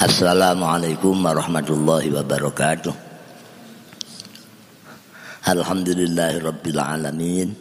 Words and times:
Assalamualaikum 0.00 1.12
warahmatullahi 1.12 2.08
wabarakatuh. 2.08 2.88
Alhamdulillahi 5.44 6.40
rabbil 6.40 6.80
alamin. 6.80 7.52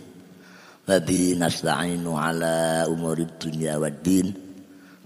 Wa 0.88 1.04
bihi 1.04 1.36
nasta'inu 1.36 2.16
ala 2.16 2.88
umuri 2.88 3.28
dunya 3.44 3.76
waddin. 3.76 4.32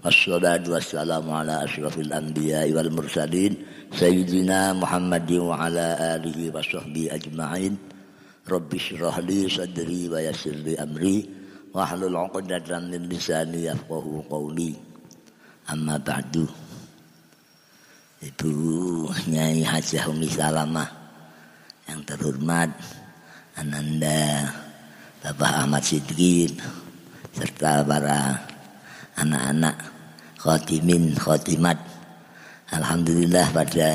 Wassalatu 0.06 0.78
wassalamu 0.78 1.34
ala 1.34 1.66
asyrafil 1.66 2.14
anbiya 2.14 2.70
wal 2.70 2.94
mursalin 2.94 3.58
sayyidina 3.90 4.70
Muhammadin 4.78 5.42
wa 5.42 5.58
ala 5.58 6.14
alihi 6.14 6.54
wa 6.54 6.62
sahbihi 6.62 7.10
ajma'in. 7.18 7.74
Rabbi 8.46 8.78
syrah 8.78 9.18
sadri 9.50 10.06
wa 10.06 10.22
yassir 10.22 10.54
li 10.62 10.78
amri 10.78 11.26
wa 11.74 11.82
hlul 11.82 12.14
'uqdatam 12.14 12.94
min 12.94 13.10
lisani 13.10 13.66
yafqahu 13.66 14.22
qawli. 14.30 14.78
Amma 15.66 15.98
ba'du. 15.98 16.63
Ibu 18.24 19.04
Nyai 19.28 19.60
Hajah 19.60 20.08
Umi 20.08 20.24
Salamah 20.32 20.88
yang 21.84 22.00
terhormat 22.08 22.72
Ananda 23.52 24.48
Bapak 25.20 25.52
Ahmad 25.60 25.84
Sidkin 25.84 26.56
serta 27.36 27.84
para 27.84 28.40
anak-anak 29.20 29.76
khotimin 30.40 31.12
khotimat 31.20 31.76
Alhamdulillah 32.72 33.44
pada 33.52 33.92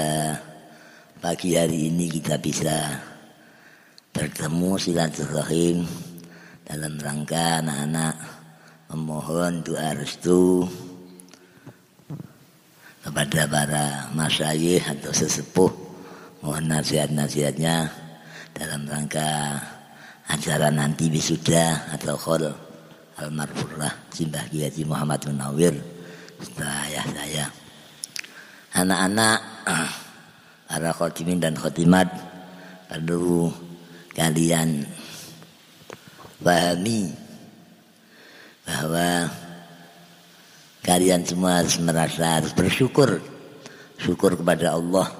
pagi 1.17 1.57
hari 1.57 1.89
ini 1.89 2.13
kita 2.13 2.37
bisa 2.37 3.01
bertemu 4.13 4.77
silaturahim 4.77 5.89
dalam 6.69 7.01
rangka 7.01 7.65
anak-anak 7.65 8.13
memohon 8.93 9.65
doa 9.65 9.97
restu 9.97 10.69
kepada 13.09 13.49
para 13.49 13.85
masyayikh 14.13 14.85
atau 14.85 15.09
sesepuh 15.09 15.73
mohon 16.45 16.69
nasihat-nasihatnya 16.69 17.89
dalam 18.53 18.85
rangka 18.85 19.57
acara 20.29 20.69
nanti 20.69 21.09
wisuda 21.09 21.89
atau 21.97 22.13
khol 22.13 22.45
almarhumah 23.17 24.13
Simbah 24.13 24.45
Kiai 24.53 24.85
Muhammad 24.85 25.25
Munawir 25.25 25.73
saya 26.53 27.01
saya. 27.01 27.45
Anak-anak 28.77 29.39
para 30.69 30.91
khotimin 30.93 31.41
dan 31.41 31.57
khotimat 31.57 32.05
perlu 32.85 33.49
kalian 34.13 34.85
pahami 36.45 37.09
bahwa 38.69 39.25
Kalian 40.79 41.27
semua 41.27 41.59
harus 41.59 41.75
merasa 41.83 42.39
harus 42.39 42.55
bersyukur. 42.55 43.19
Syukur 43.99 44.39
kepada 44.39 44.79
Allah 44.79 45.11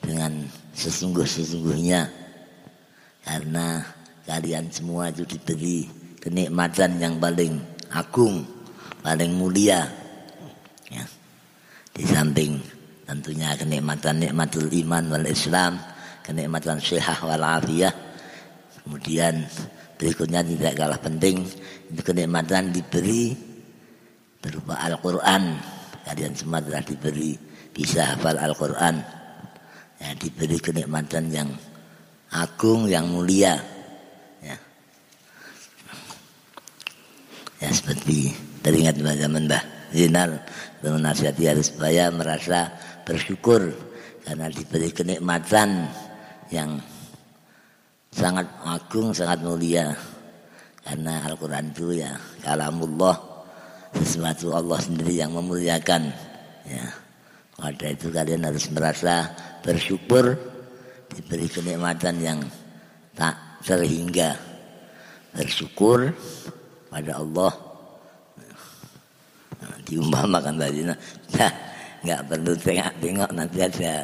dengan 0.00 0.48
sesungguh-sesungguhnya. 0.72 2.08
Karena 3.20 3.84
kalian 4.24 4.72
semua 4.72 5.12
itu 5.12 5.28
diberi 5.28 5.84
kenikmatan 6.16 6.96
yang 6.96 7.20
paling 7.20 7.60
agung, 7.92 8.44
paling 9.04 9.36
mulia. 9.36 9.84
Ya. 10.88 11.04
Di 11.92 12.04
samping 12.08 12.56
tentunya 13.04 13.52
kenikmatan 13.58 14.22
nikmatul 14.22 14.72
iman 14.72 15.12
wal 15.12 15.28
Islam, 15.28 15.76
kenikmatan 16.24 16.80
syihah 16.80 17.20
wal 17.20 17.44
afiyah. 17.44 17.92
Kemudian 18.80 19.44
berikutnya 20.00 20.40
tidak 20.40 20.72
kalah 20.80 20.96
penting 20.96 21.44
itu 21.92 22.00
kenikmatan 22.00 22.72
diberi 22.72 23.49
berupa 24.40 24.74
Al-Quran. 24.80 25.60
Kalian 26.04 26.32
semua 26.32 26.58
telah 26.64 26.82
diberi 26.82 27.36
bisa 27.70 28.16
hafal 28.16 28.40
Al-Quran. 28.40 28.96
Ya, 30.00 30.16
diberi 30.16 30.56
kenikmatan 30.56 31.28
yang 31.28 31.48
agung 32.32 32.88
yang 32.88 33.04
mulia. 33.12 33.60
Ya, 34.40 34.56
ya 37.60 37.68
seperti 37.68 38.32
teringat 38.64 38.96
zaman 38.96 39.44
Mbah 39.44 39.64
Zinal 39.92 40.40
menasihati 40.80 41.44
harus 41.44 41.68
supaya 41.68 42.08
merasa 42.08 42.72
bersyukur 43.04 43.74
karena 44.24 44.48
diberi 44.48 44.88
kenikmatan 44.94 45.84
yang 46.48 46.80
sangat 48.08 48.48
agung 48.64 49.12
sangat 49.12 49.44
mulia. 49.44 49.92
Karena 50.80 51.28
Al-Quran 51.28 51.76
itu 51.76 52.00
ya 52.00 52.16
kalamullah 52.40 53.29
sesuatu 53.96 54.54
Allah 54.54 54.78
sendiri 54.78 55.18
yang 55.18 55.34
memuliakan. 55.34 56.12
Ya. 56.66 56.86
Pada 57.60 57.86
itu 57.92 58.08
kalian 58.08 58.46
harus 58.48 58.70
merasa 58.72 59.28
bersyukur 59.60 60.32
diberi 61.12 61.46
kenikmatan 61.50 62.16
yang 62.22 62.40
tak 63.12 63.36
terhingga. 63.66 64.38
Bersyukur 65.36 66.14
pada 66.88 67.20
Allah. 67.20 67.52
Nah, 69.60 69.76
diumpamakan 69.84 70.54
tadi 70.56 70.80
nah, 70.88 71.52
nggak 72.00 72.20
perlu 72.32 72.52
tengok-tengok 72.56 73.30
nanti 73.36 73.58
ada 73.60 73.94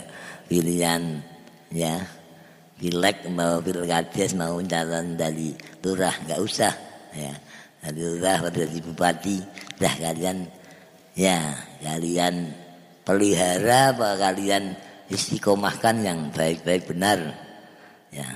pilihan 0.51 1.03
ya. 1.73 1.97
Pilek 2.77 3.33
mau 3.33 3.57
pilkades 3.65 4.37
mau 4.37 4.61
calon 4.61 5.17
dari 5.17 5.57
lurah 5.81 6.13
nggak 6.29 6.41
usah 6.45 6.69
ya 7.17 7.33
dari 7.87 8.03
lurah 8.03 8.51
dari 8.51 8.83
bupati 8.83 9.39
Dah 9.79 9.95
kalian 9.95 10.43
ya 11.15 11.55
kalian 11.79 12.51
pelihara 13.07 13.95
apa 13.95 14.19
kalian 14.19 14.75
istiqomahkan 15.07 16.03
yang 16.03 16.19
baik-baik 16.35 16.91
benar. 16.91 17.19
Ya, 18.11 18.27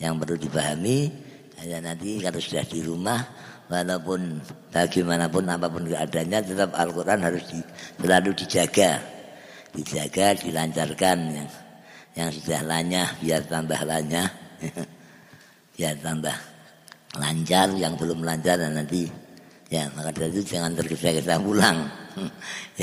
yang 0.00 0.16
perlu 0.16 0.40
dipahami 0.40 1.12
kalian 1.58 1.84
nanti 1.84 2.20
kalau 2.24 2.40
sudah 2.40 2.64
di 2.64 2.80
rumah 2.80 3.20
walaupun 3.68 4.40
bagaimanapun 4.72 5.44
apa 5.50 5.66
pun 5.68 5.84
keadaannya 5.84 6.38
tetap 6.46 6.70
Al-Quran 6.72 7.20
harus 7.20 7.44
di, 7.50 7.60
selalu 8.00 8.30
dijaga. 8.32 9.02
Dijaga 9.76 10.32
dilancarkan 10.40 11.18
yang 11.36 11.48
yang 12.16 12.28
sudah 12.32 12.64
lanyah 12.64 13.12
biar 13.20 13.44
tambah 13.44 13.80
lanyah. 13.84 14.28
Biar 15.76 15.92
tambah 16.00 16.55
lancar 17.16 17.72
yang 17.76 17.96
belum 17.96 18.22
lancar 18.22 18.60
dan 18.60 18.76
nanti 18.76 19.08
Ya, 19.66 19.90
maka 19.98 20.14
dari 20.14 20.30
itu 20.30 20.54
jangan 20.54 20.78
tergesa-gesa 20.78 21.42
pulang. 21.42 21.90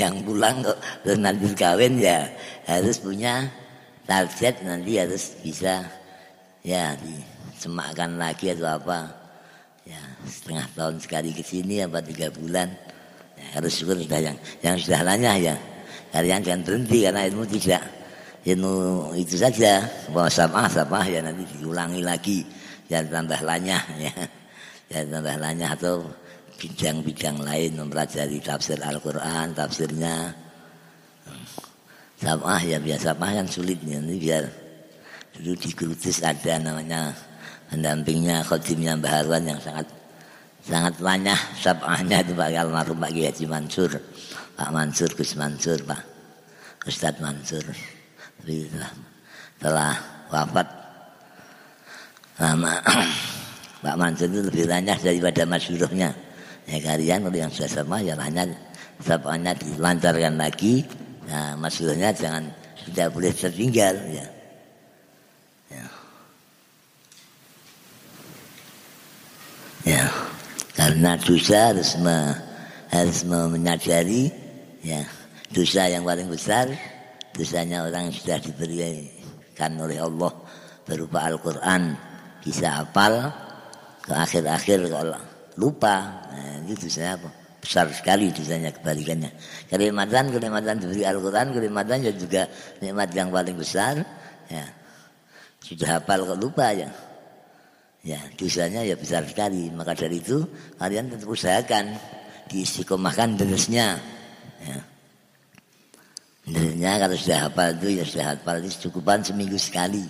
Yang 0.00 0.14
pulang 0.28 0.60
kok 0.60 0.78
terus 1.00 1.18
nanti 1.18 1.48
kawin 1.56 1.96
ya 1.96 2.28
harus 2.68 3.00
punya 3.00 3.48
target 4.04 4.60
nanti 4.62 5.00
harus 5.00 5.32
bisa 5.40 5.80
ya 6.60 6.92
disemakkan 7.00 8.20
lagi 8.20 8.52
atau 8.52 8.76
apa. 8.76 9.08
Ya, 9.88 10.00
setengah 10.28 10.66
tahun 10.76 10.96
sekali 11.00 11.32
ke 11.32 11.40
sini 11.40 11.80
apa 11.80 12.04
tiga 12.04 12.28
bulan. 12.28 12.68
Ya, 13.40 13.46
harus 13.56 13.72
syukur 13.80 13.96
sudah 13.96 14.20
yang 14.20 14.36
yang 14.60 14.76
sudah 14.76 15.00
lanyah 15.00 15.36
ya. 15.40 15.56
Kalian 16.12 16.44
jangan 16.44 16.62
berhenti 16.68 16.98
karena 17.08 17.24
ilmu 17.32 17.44
tidak 17.48 17.82
ilmu 18.44 18.74
itu 19.16 19.40
saja. 19.40 19.88
Bahwa 20.12 20.28
sama 20.28 20.68
sama 20.68 21.00
ya 21.08 21.24
nanti 21.24 21.48
diulangi 21.56 22.04
lagi. 22.04 22.44
Jangan 22.88 23.08
tambah 23.10 23.40
lanyah 23.40 23.84
ya. 23.96 24.14
Jangan 24.92 25.08
tambah 25.20 25.36
lanyah 25.40 25.70
atau 25.72 25.96
bidang-bidang 26.60 27.36
lain 27.42 27.70
mempelajari 27.76 28.38
tafsir 28.40 28.78
Al-Quran, 28.80 29.56
tafsirnya. 29.56 30.32
Samah 32.20 32.62
ya 32.62 32.78
biasa 32.80 33.16
mah 33.18 33.32
yang 33.36 33.48
sulitnya 33.50 34.00
ini 34.00 34.16
biar 34.16 34.44
dulu 35.34 35.52
di 35.58 35.70
Grutis 35.74 36.22
ada 36.22 36.62
namanya 36.62 37.10
pendampingnya 37.68 38.46
khotimnya 38.46 38.94
Mbah 38.94 39.26
yang 39.42 39.58
sangat 39.58 39.90
sangat 40.62 40.94
banyak 41.02 41.40
sabahnya 41.58 42.22
itu 42.22 42.32
Pak 42.32 42.54
almarhum 42.54 42.96
Pak 43.02 43.12
Haji 43.12 43.44
Mansur 43.50 43.90
Pak 44.54 44.70
Mansur 44.70 45.10
Gus 45.12 45.34
Mansur 45.34 45.82
Pak 45.82 46.00
Ustadz 46.86 47.20
Mansur 47.20 47.66
tapi 48.40 48.70
telah, 48.70 48.92
telah 49.58 49.94
wafat 50.30 50.68
lama. 52.38 52.80
Pak 53.84 53.96
Mansur 54.00 54.32
itu 54.32 54.40
lebih 54.48 54.64
banyak 54.64 54.96
daripada 55.04 55.44
masyuruhnya 55.44 56.16
ya 56.64 56.80
kalian 56.80 57.28
kalau 57.28 57.36
yang 57.36 57.52
sudah 57.52 57.68
sama 57.68 58.00
ya 58.00 58.16
hanya 58.16 58.48
sapanya 59.04 59.52
dilancarkan 59.52 60.40
lagi. 60.40 60.84
Nah 61.28 61.52
maksudnya 61.60 62.08
jangan 62.16 62.48
tidak 62.88 63.08
boleh 63.12 63.32
tertinggal 63.32 63.94
ya. 64.08 64.26
Ya, 65.68 65.86
ya. 69.84 70.04
karena 70.76 71.16
dosa 71.20 71.72
harus 71.72 71.96
me, 72.00 72.16
harus 72.88 73.20
menyadari 73.28 74.32
ya. 74.80 75.04
Dosa 75.54 75.86
yang 75.86 76.02
paling 76.02 76.26
besar 76.26 76.66
dosanya 77.30 77.86
orang 77.86 78.10
yang 78.10 78.16
sudah 78.16 78.38
diberikan 78.42 79.70
oleh 79.78 80.02
Allah 80.02 80.32
berupa 80.82 81.30
Al-Quran 81.30 81.94
bisa 82.44 82.84
hafal 82.84 83.32
ke 84.04 84.12
akhir-akhir 84.12 84.84
kalau 84.92 85.16
lupa 85.56 86.28
nah, 86.28 86.60
itu 86.68 86.92
saya 86.92 87.16
apa 87.16 87.44
besar 87.64 87.88
sekali 87.88 88.28
dosanya 88.28 88.68
kebalikannya. 88.76 89.32
Kenikmatan, 89.72 90.28
kenikmatan 90.28 90.76
diberi 90.84 91.08
Al-Quran, 91.08 91.56
kenikmatan 91.56 92.04
ya 92.04 92.12
juga 92.12 92.44
nikmat 92.84 93.08
yang 93.16 93.32
paling 93.32 93.56
besar. 93.56 94.04
Ya. 94.52 94.68
Sudah 95.64 95.96
hafal 95.96 96.28
kok 96.28 96.36
lupa 96.36 96.76
ya. 96.76 96.92
Ya, 98.04 98.20
dosanya 98.36 98.84
ya 98.84 99.00
besar 99.00 99.24
sekali. 99.24 99.72
Maka 99.72 99.96
dari 99.96 100.20
itu 100.20 100.44
kalian 100.76 101.08
tetap 101.08 101.24
usahakan 101.24 101.96
diistiqomahkan 102.52 103.40
derasnya. 103.40 103.96
Ya. 104.60 104.78
Derasnya 106.44 106.92
kalau 107.00 107.16
sudah 107.16 107.38
hafal 107.48 107.68
itu 107.80 107.88
ya 107.96 108.04
sudah 108.04 108.26
hafal 108.36 108.60
itu 108.60 108.92
cukupan 108.92 109.24
seminggu 109.24 109.56
sekali. 109.56 110.04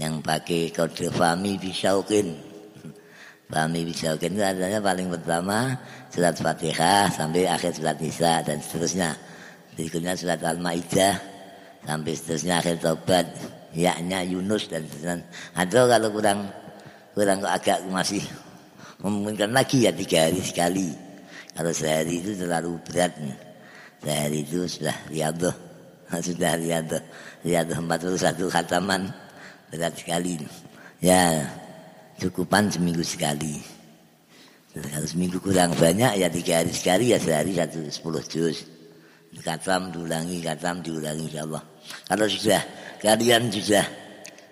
Yang 0.00 0.24
pakai 0.24 0.72
kode 0.72 1.12
Fami 1.12 1.60
Bisaukin. 1.60 2.32
Fami 3.52 3.84
Bisaukin 3.84 4.32
itu 4.32 4.40
adanya 4.40 4.80
paling 4.80 5.12
pertama 5.12 5.76
surat 6.08 6.32
Fatihah 6.32 7.12
sampai 7.12 7.44
akhir 7.44 7.76
surat 7.76 8.00
Nisa 8.00 8.40
dan 8.40 8.64
seterusnya. 8.64 9.12
Berikutnya 9.76 10.16
surat 10.16 10.40
Al-Maidah 10.40 11.20
sampai 11.84 12.16
seterusnya 12.16 12.64
akhir 12.64 12.80
Taubat. 12.80 13.28
Yaknya 13.76 14.24
Yunus 14.24 14.72
dan 14.72 14.88
seterusnya. 14.88 15.20
Atau 15.52 15.84
kalau 15.84 16.08
kurang 16.08 16.48
kurang 17.12 17.44
agak 17.44 17.84
masih 17.92 18.24
memungkinkan 19.04 19.52
lagi 19.52 19.84
ya 19.84 19.92
tiga 19.92 20.32
hari 20.32 20.40
sekali. 20.40 20.88
Kalau 21.52 21.76
sehari 21.76 22.24
itu 22.24 22.40
terlalu 22.40 22.80
berat. 22.88 23.12
Sehari 24.00 24.48
itu 24.48 24.64
sudah 24.64 24.96
riadoh. 25.12 25.52
Sudah 26.26 26.56
riadoh. 26.56 27.04
Riadoh 27.44 27.76
41 27.84 28.48
khataman. 28.48 29.19
Berat 29.70 29.94
sekali. 29.96 30.36
Ya 31.00 31.46
cukupan 32.18 32.68
seminggu 32.68 33.06
sekali. 33.06 33.62
Kalau 34.70 35.06
seminggu 35.06 35.42
kurang 35.42 35.74
banyak 35.74 36.20
ya 36.20 36.30
tiga 36.30 36.62
hari 36.62 36.70
sekali 36.70 37.10
ya 37.10 37.18
sehari 37.18 37.54
satu 37.54 37.80
sepuluh 37.90 38.22
juz. 38.26 38.66
Katam 39.46 39.94
diulangi, 39.94 40.42
katam 40.42 40.82
diulangi 40.82 41.30
insya 41.30 41.46
Allah. 41.46 41.62
Kalau 42.06 42.26
sudah 42.26 42.62
kalian 42.98 43.46
sudah 43.50 43.86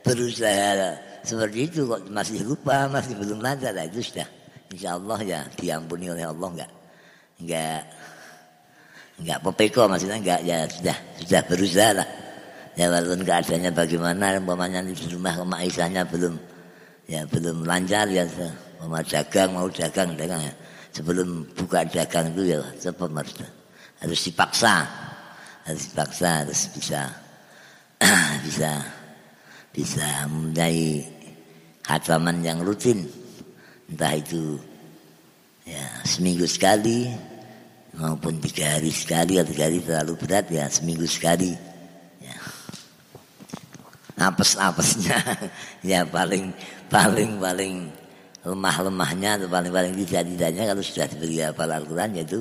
berusaha 0.06 0.94
seperti 1.26 1.59
itu 1.67 1.85
kok 1.85 2.06
masih 2.09 2.47
lupa, 2.47 2.87
masih 2.87 3.19
belum 3.19 3.43
lancar, 3.43 3.75
lah 3.75 3.85
itu 3.85 4.00
sudah 4.00 4.26
insya 4.73 4.97
Allah 4.97 5.19
ya 5.25 5.41
diampuni 5.59 6.09
oleh 6.09 6.25
Allah 6.25 6.49
enggak 6.55 6.70
enggak 7.41 7.82
enggak 9.19 9.38
popeko 9.43 9.82
maksudnya 9.88 10.19
enggak 10.20 10.41
ya 10.44 10.59
sudah 10.69 10.97
sudah 11.20 11.41
berusaha 11.49 11.91
lah 11.97 12.09
ya 12.78 12.86
walaupun 12.86 13.26
keadaannya 13.26 13.75
bagaimana 13.75 14.38
umpamanya 14.38 14.86
di 14.86 14.94
rumah 15.10 15.34
kemaisahnya 15.34 16.06
belum 16.06 16.38
ya 17.10 17.26
belum 17.26 17.66
lancar 17.66 18.06
ya 18.06 18.22
mau 18.86 19.02
dagang 19.02 19.50
mau 19.50 19.66
dagang 19.66 20.14
dagang 20.14 20.38
ya. 20.46 20.54
Sebelum 20.94 21.42
buka 21.58 21.82
dagang 21.84 22.30
itu 22.32 22.54
ya 22.54 22.62
cepat 22.78 23.10
harus 23.98 24.20
dipaksa 24.30 24.86
harus 25.66 25.82
dipaksa 25.90 26.46
harus 26.46 26.60
bisa 26.70 27.02
bisa 28.46 28.70
bisa 29.74 30.06
mempunyai 30.31 31.02
hataman 31.82 32.46
yang 32.46 32.62
rutin. 32.62 33.10
Entah 33.90 34.14
itu 34.14 34.54
ya 35.66 35.82
seminggu 36.06 36.46
sekali 36.46 37.10
maupun 37.98 38.38
tiga 38.38 38.78
hari 38.78 38.94
sekali 38.94 39.42
atau 39.42 39.50
tiga 39.50 39.66
hari 39.66 39.82
terlalu 39.82 40.14
berat 40.14 40.46
ya 40.48 40.70
seminggu 40.70 41.04
sekali. 41.10 41.68
Apes-apesnya 44.19 45.19
ya 45.91 46.03
paling 46.05 46.50
paling 46.91 47.38
paling 47.38 47.75
lemah-lemahnya 48.43 49.38
atau 49.38 49.49
paling-paling 49.50 49.94
tidak-tidaknya 50.05 50.75
kalau 50.75 50.82
sudah 50.82 51.06
diberi 51.06 51.38
hafal 51.43 51.70
Al-Quran 51.70 52.19
yaitu 52.19 52.38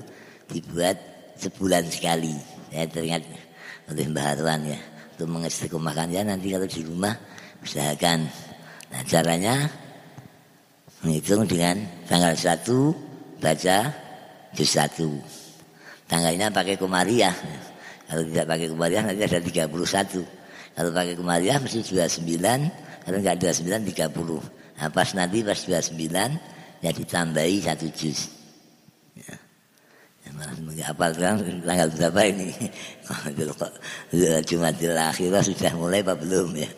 dibuat 0.50 0.98
sebulan 1.38 1.86
sekali 1.90 2.34
saya 2.74 2.86
teringat 2.90 3.24
oleh 3.88 4.06
Mbah 4.10 4.26
Harwan 4.34 4.62
ya 4.68 4.80
untuk 5.18 5.28
mengistiqomahkan 5.34 6.08
ya 6.14 6.22
nanti 6.22 6.54
kalau 6.54 6.68
di 6.70 6.82
rumah 6.86 7.16
usahakan. 7.66 8.30
Nah 8.94 9.02
caranya 9.04 9.66
menghitung 11.02 11.50
dengan 11.50 11.82
tanggal 12.06 12.38
1 12.38 13.42
baca 13.42 13.78
juz 14.54 14.72
1. 14.78 15.02
Tanggalnya 16.08 16.54
pakai 16.54 16.78
komariah. 16.78 17.34
Kalau 18.08 18.24
tidak 18.24 18.46
pakai 18.48 18.68
komariah 18.72 19.04
nanti 19.04 19.22
ada 19.26 19.40
31. 19.42 20.37
Kalau 20.78 20.94
pakai 20.94 21.18
komariah 21.18 21.58
mesti 21.58 21.82
29, 21.82 22.22
kalau 23.02 23.18
enggak 23.18 23.42
ada 23.42 23.50
9 23.50 23.82
30. 23.82 24.78
Nah, 24.78 24.90
pas 24.94 25.10
nanti 25.18 25.42
pas 25.42 25.58
29 25.58 25.98
ya 26.86 26.92
ditambahi 26.94 27.56
satu 27.66 27.90
juz. 27.98 28.30
Ya 29.18 29.48
apa 30.88 31.12
kan 31.12 31.36
tanggal 31.66 31.90
berapa 31.92 32.22
ini 32.32 32.54
Jumatil 34.48 34.96
akhirah 34.96 35.44
sudah 35.44 35.74
mulai 35.76 36.00
apa 36.00 36.16
belum 36.16 36.56
ya 36.56 36.70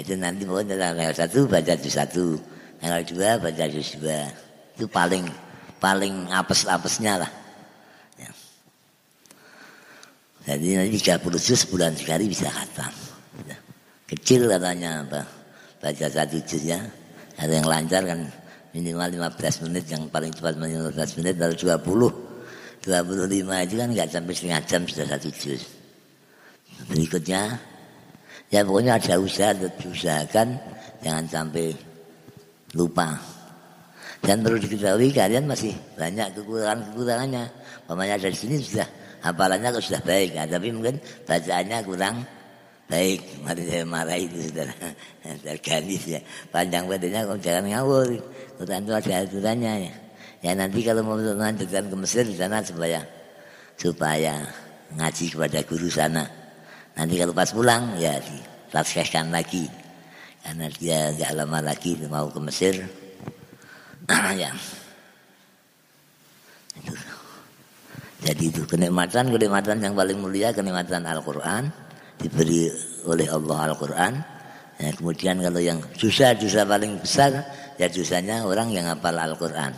itu 0.00 0.14
nanti 0.16 0.46
pokoknya 0.46 0.78
tanggal 0.78 1.12
satu 1.12 1.50
baca 1.50 1.74
juz 1.76 1.94
satu 1.98 2.38
tanggal 2.78 3.02
dua 3.04 3.30
baca 3.36 3.64
juz 3.68 3.98
dua 3.98 4.30
itu 4.78 4.86
paling 4.88 5.26
paling 5.82 6.30
apes-apesnya 6.30 7.20
lah 7.20 7.30
ya. 8.16 8.30
jadi 10.46 10.86
nanti 10.86 10.96
30 11.00 11.20
juz 11.36 11.58
sebulan 11.66 11.92
sekali 11.98 12.30
bisa 12.30 12.48
khatam 12.48 12.92
ya. 12.92 13.09
Kecil 14.10 14.50
katanya 14.50 15.06
apa 15.06 15.22
baca 15.78 16.06
satu 16.10 16.42
juz 16.42 16.66
ya 16.66 16.82
ada 17.38 17.52
yang 17.54 17.64
lancar 17.70 18.02
kan 18.02 18.26
minimal 18.74 19.30
15 19.30 19.70
menit 19.70 19.84
yang 19.86 20.02
paling 20.10 20.34
cepat 20.34 20.58
15 20.58 21.18
menit 21.22 21.34
lalu 21.38 21.54
20 21.56 22.30
25 22.80 23.44
itu 23.44 23.74
kan 23.76 23.88
nggak 23.92 24.08
sampai 24.08 24.32
setengah 24.32 24.60
jam 24.64 24.82
sudah 24.88 25.06
satu 25.12 25.28
juz. 25.36 25.62
Berikutnya, 26.88 27.60
ya 28.48 28.64
pokoknya 28.64 28.96
ada 28.96 29.20
usaha, 29.20 29.52
diusahakan 29.52 30.56
jangan 31.04 31.24
sampai 31.28 31.76
lupa. 32.72 33.20
Dan 34.24 34.40
perlu 34.40 34.56
diketahui 34.60 35.12
kalian 35.12 35.44
masih 35.44 35.76
banyak 35.96 36.32
kekurangan-kekurangannya. 36.36 37.44
Pokoknya 37.84 38.16
dari 38.16 38.36
sini 38.36 38.56
sudah 38.60 38.88
hafalannya 39.28 39.76
sudah 39.76 40.00
baik, 40.00 40.36
ya, 40.36 40.48
tapi 40.48 40.72
mungkin 40.72 40.96
bacaannya 41.28 41.78
kurang 41.84 42.24
baik. 42.90 43.46
Mari 43.46 43.62
saya 43.70 43.86
marah 43.86 44.18
itu 44.18 44.36
saudara. 44.50 44.74
Terganis 45.46 46.02
ya. 46.18 46.20
Panjang 46.50 46.90
badannya 46.90 47.20
kok 47.24 47.38
jangan 47.40 47.64
ngawur. 47.70 48.08
Quran 48.58 48.82
itu 48.84 48.92
ada 48.92 49.14
aturannya 49.22 49.72
ya. 49.86 49.94
Ya 50.40 50.52
nanti 50.56 50.82
kalau 50.82 51.06
mau 51.06 51.16
melanjutkan 51.16 51.86
ke 51.86 51.96
Mesir 51.96 52.24
di 52.26 52.34
sana 52.34 52.58
supaya 52.60 53.00
supaya 53.78 54.42
ngaji 54.98 55.24
kepada 55.30 55.62
guru 55.62 55.88
sana. 55.88 56.26
Nanti 56.98 57.14
kalau 57.16 57.32
pas 57.32 57.54
pulang 57.54 57.94
ya 57.96 58.18
dilaksanakan 58.18 59.30
lagi 59.30 59.70
karena 60.40 60.66
dia 60.80 61.12
nggak 61.14 61.32
lama 61.36 61.58
lagi 61.62 61.94
mau 62.10 62.26
ke 62.26 62.40
Mesir. 62.42 62.74
ya. 64.42 64.50
Jadi 68.20 68.52
itu 68.52 68.64
kenikmatan 68.68 69.32
kenikmatan 69.32 69.80
yang 69.80 69.96
paling 69.96 70.20
mulia 70.20 70.52
kenikmatan 70.52 71.04
Al-Quran 71.08 71.72
diberi 72.20 72.68
oleh 73.08 73.26
Allah 73.26 73.72
Al-Quran. 73.72 74.12
Ya, 74.80 74.90
kemudian 74.96 75.40
kalau 75.44 75.60
yang 75.60 75.80
susah 75.96 76.32
susah 76.36 76.64
paling 76.64 76.96
besar 77.00 77.44
ya 77.76 77.88
susahnya 77.88 78.44
orang 78.44 78.72
yang 78.72 78.88
hafal 78.88 79.12
Al-Quran. 79.12 79.72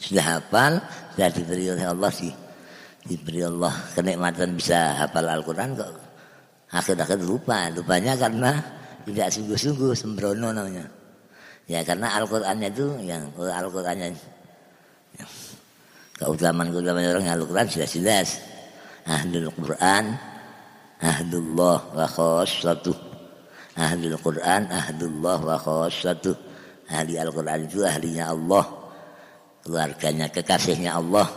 Sudah 0.00 0.40
hafal, 0.40 0.80
sudah 1.16 1.28
diberi 1.32 1.68
oleh 1.68 1.84
Allah 1.84 2.10
sih. 2.12 2.32
Diberi 3.04 3.40
Allah 3.44 3.72
kenikmatan 3.96 4.56
bisa 4.56 4.96
hafal 4.96 5.28
Al-Quran 5.28 5.76
kok 5.76 5.92
akhir-akhir 6.72 7.20
lupa. 7.20 7.68
Lupanya 7.72 8.16
karena 8.16 8.60
tidak 9.04 9.28
sungguh-sungguh 9.32 9.92
sembrono 9.96 10.52
namanya. 10.52 10.88
Ya 11.70 11.86
karena 11.86 12.18
Al-Qurannya 12.18 12.68
itu 12.68 12.86
yang 13.06 13.30
Al-Qurannya 13.38 14.10
ya, 15.14 15.24
keutamaan-keutamaan 16.18 17.14
orang 17.14 17.30
Al-Quran 17.30 17.66
sudah 17.70 17.88
jelas. 17.88 18.28
Ahlul 19.06 19.48
Quran, 19.52 20.04
Ahlullah 21.00 21.78
wa 21.94 22.06
khassatuh. 22.08 22.96
Ahlul 23.76 24.18
Quran, 24.20 24.68
Ahlullah 24.68 25.38
wa 25.40 25.56
khassatuh. 25.56 26.50
Ahli 26.90 27.14
Al-Quran 27.14 27.70
itu 27.70 27.86
ahlinya 27.86 28.34
Allah. 28.34 28.66
Keluarganya 29.62 30.26
kekasihnya 30.26 30.98
Allah. 30.98 31.28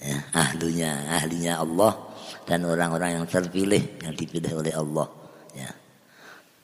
Ya, 0.00 0.16
ahlunya 0.32 1.04
ahlinya 1.20 1.60
Allah. 1.60 1.92
Dan 2.48 2.64
orang-orang 2.64 3.20
yang 3.20 3.26
terpilih 3.28 4.00
yang 4.00 4.16
dipilih 4.16 4.64
oleh 4.64 4.72
Allah. 4.72 5.06
Ya. 5.52 5.68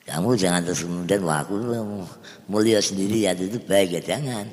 Kamu 0.05 0.33
jangan 0.33 0.65
terus 0.65 0.85
kemudian 0.85 1.21
wah 1.25 1.45
aku 1.45 1.61
mulia 2.49 2.81
sendiri 2.81 3.29
ya 3.29 3.37
itu 3.37 3.61
baik. 3.61 4.01
Ya 4.01 4.17
jangan. 4.17 4.49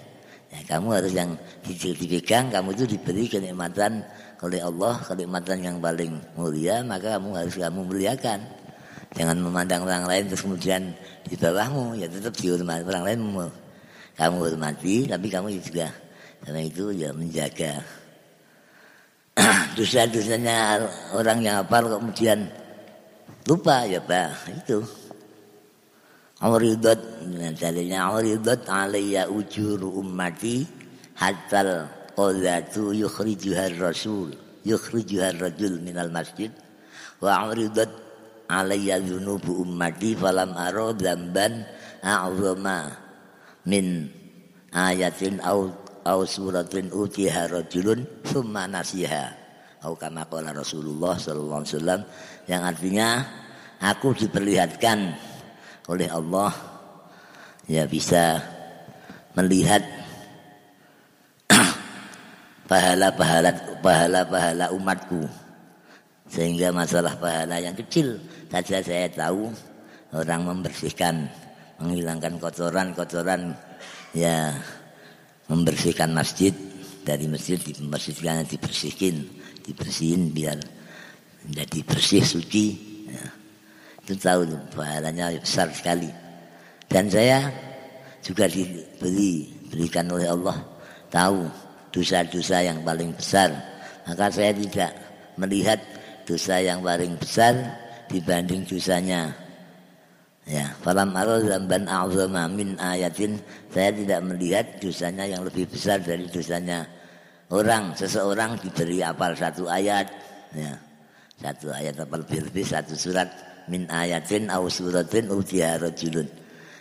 Ya 0.52 0.60
kamu 0.68 0.88
harus 0.92 1.12
yang 1.16 1.32
dipegang 1.64 2.52
kamu 2.52 2.76
itu 2.76 2.84
diberi 2.84 3.24
kenikmatan 3.32 4.04
oleh 4.42 4.58
Allah 4.58 4.98
kenikmatan 5.06 5.58
yang 5.62 5.76
paling 5.78 6.18
mulia 6.34 6.82
maka 6.82 7.16
kamu 7.16 7.30
harus 7.38 7.54
kamu 7.54 7.80
muliakan. 7.86 8.42
Jangan 9.12 9.38
memandang 9.38 9.86
orang 9.86 10.08
lain 10.08 10.24
terus 10.26 10.42
kemudian 10.42 10.90
di 11.22 11.38
bawahmu. 11.38 11.94
Ya 11.94 12.10
tetap 12.10 12.34
dihormati. 12.34 12.82
Orang 12.82 13.04
lain 13.06 13.20
kamu 14.18 14.36
hormati 14.42 15.06
tapi 15.06 15.26
kamu 15.30 15.48
juga. 15.62 15.94
Karena 16.42 16.60
itu 16.66 16.90
ya 16.90 17.14
menjaga. 17.14 17.86
Dosa-dosanya 19.78 20.82
orang 21.14 21.38
yang 21.40 21.62
hafal 21.62 21.86
kemudian 21.86 22.50
lupa 23.46 23.86
ya 23.86 24.02
Pak. 24.02 24.58
Itu. 24.66 24.82
Auridat 26.42 26.98
dalilnya 27.54 28.10
auridat 28.10 28.66
alayya 28.66 29.30
ujuru 29.30 30.02
ummati 30.02 30.66
hatal 31.14 31.86
qadatu 32.14 32.92
yukhrijuha 32.92 33.76
rasul 33.80 34.32
yukhrijuha 34.62 35.36
rajul 35.38 35.80
minal 35.82 36.12
masjid 36.12 36.50
wa 37.18 37.48
auridat 37.48 37.90
alayya 38.52 39.00
dhunubu 39.00 39.64
ummati 39.64 40.12
falam 40.18 40.52
aro 40.52 40.92
dzamban 40.92 41.64
a'zama 42.04 42.92
min 43.64 44.10
ayatin 44.74 45.38
au 45.40 45.72
au 46.02 46.26
suratin 46.26 46.90
utiha 46.90 47.46
rajulun 47.46 48.02
thumma 48.26 48.66
nasiha. 48.66 49.38
Au 49.82 49.98
kama 49.98 50.26
qala 50.30 50.54
Rasulullah 50.54 51.18
sallallahu 51.18 51.62
alaihi 51.62 51.74
wasallam 51.74 52.00
yang 52.46 52.62
artinya 52.62 53.08
aku 53.82 54.14
diperlihatkan 54.14 55.10
oleh 55.90 56.06
Allah 56.06 56.54
ya 57.66 57.86
bisa 57.90 58.38
melihat 59.34 59.82
pahala-pahala 62.66 63.50
pahala-pahala 63.82 64.70
umatku 64.74 65.26
sehingga 66.30 66.72
masalah 66.72 67.12
pahala 67.18 67.60
yang 67.60 67.76
kecil 67.76 68.16
saja 68.48 68.80
saya 68.80 69.08
tahu 69.12 69.52
orang 70.14 70.48
membersihkan 70.48 71.28
menghilangkan 71.82 72.38
kotoran-kotoran 72.38 73.52
ya 74.14 74.54
membersihkan 75.50 76.14
masjid 76.14 76.54
dari 77.02 77.26
masjid 77.26 77.58
dibersihkan 77.58 78.46
dibersihin 78.46 79.26
dibersihin 79.66 80.30
biar 80.30 80.58
menjadi 81.42 81.78
bersih 81.82 82.22
suci 82.22 82.66
ya. 83.10 83.26
itu 84.06 84.14
tahu 84.14 84.46
pahalanya 84.72 85.34
besar 85.42 85.66
sekali 85.74 86.08
dan 86.86 87.10
saya 87.10 87.50
juga 88.22 88.46
diberi 88.46 89.50
berikan 89.66 90.06
oleh 90.14 90.30
Allah 90.30 90.56
tahu 91.10 91.50
dosa-dosa 91.92 92.64
yang 92.64 92.80
paling 92.82 93.12
besar 93.14 93.52
maka 94.08 94.32
saya 94.32 94.50
tidak 94.56 94.90
melihat 95.38 95.78
dosa 96.26 96.58
yang 96.58 96.82
paling 96.82 97.14
besar 97.20 97.54
dibanding 98.10 98.66
dosanya 98.66 99.30
Ya, 100.42 100.74
falam 100.82 101.14
aral 101.14 101.46
zamban 101.46 101.86
a'zama 101.86 102.50
min 102.50 102.74
ayatin. 102.82 103.38
Saya 103.70 103.94
tidak 103.94 104.20
melihat 104.26 104.66
dosanya 104.82 105.22
yang 105.22 105.46
lebih 105.46 105.70
besar 105.70 106.02
dari 106.02 106.26
dosanya 106.26 106.82
orang. 107.54 107.94
Seseorang 107.94 108.58
diberi 108.58 109.06
apal 109.06 109.38
satu 109.38 109.70
ayat. 109.70 110.10
Ya. 110.50 110.74
Satu 111.38 111.70
ayat 111.70 111.94
apal 111.94 112.26
lebih-lebih 112.26 112.66
satu 112.66 112.98
surat 112.98 113.30
min 113.70 113.86
ayatin 113.86 114.50
au 114.50 114.66
suratin. 114.66 115.30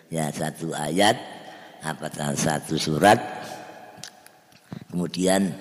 Ya, 0.10 0.26
satu 0.34 0.74
ayat 0.74 1.22
apakah 1.86 2.34
satu 2.34 2.82
surat. 2.82 3.41
Kemudian 4.92 5.52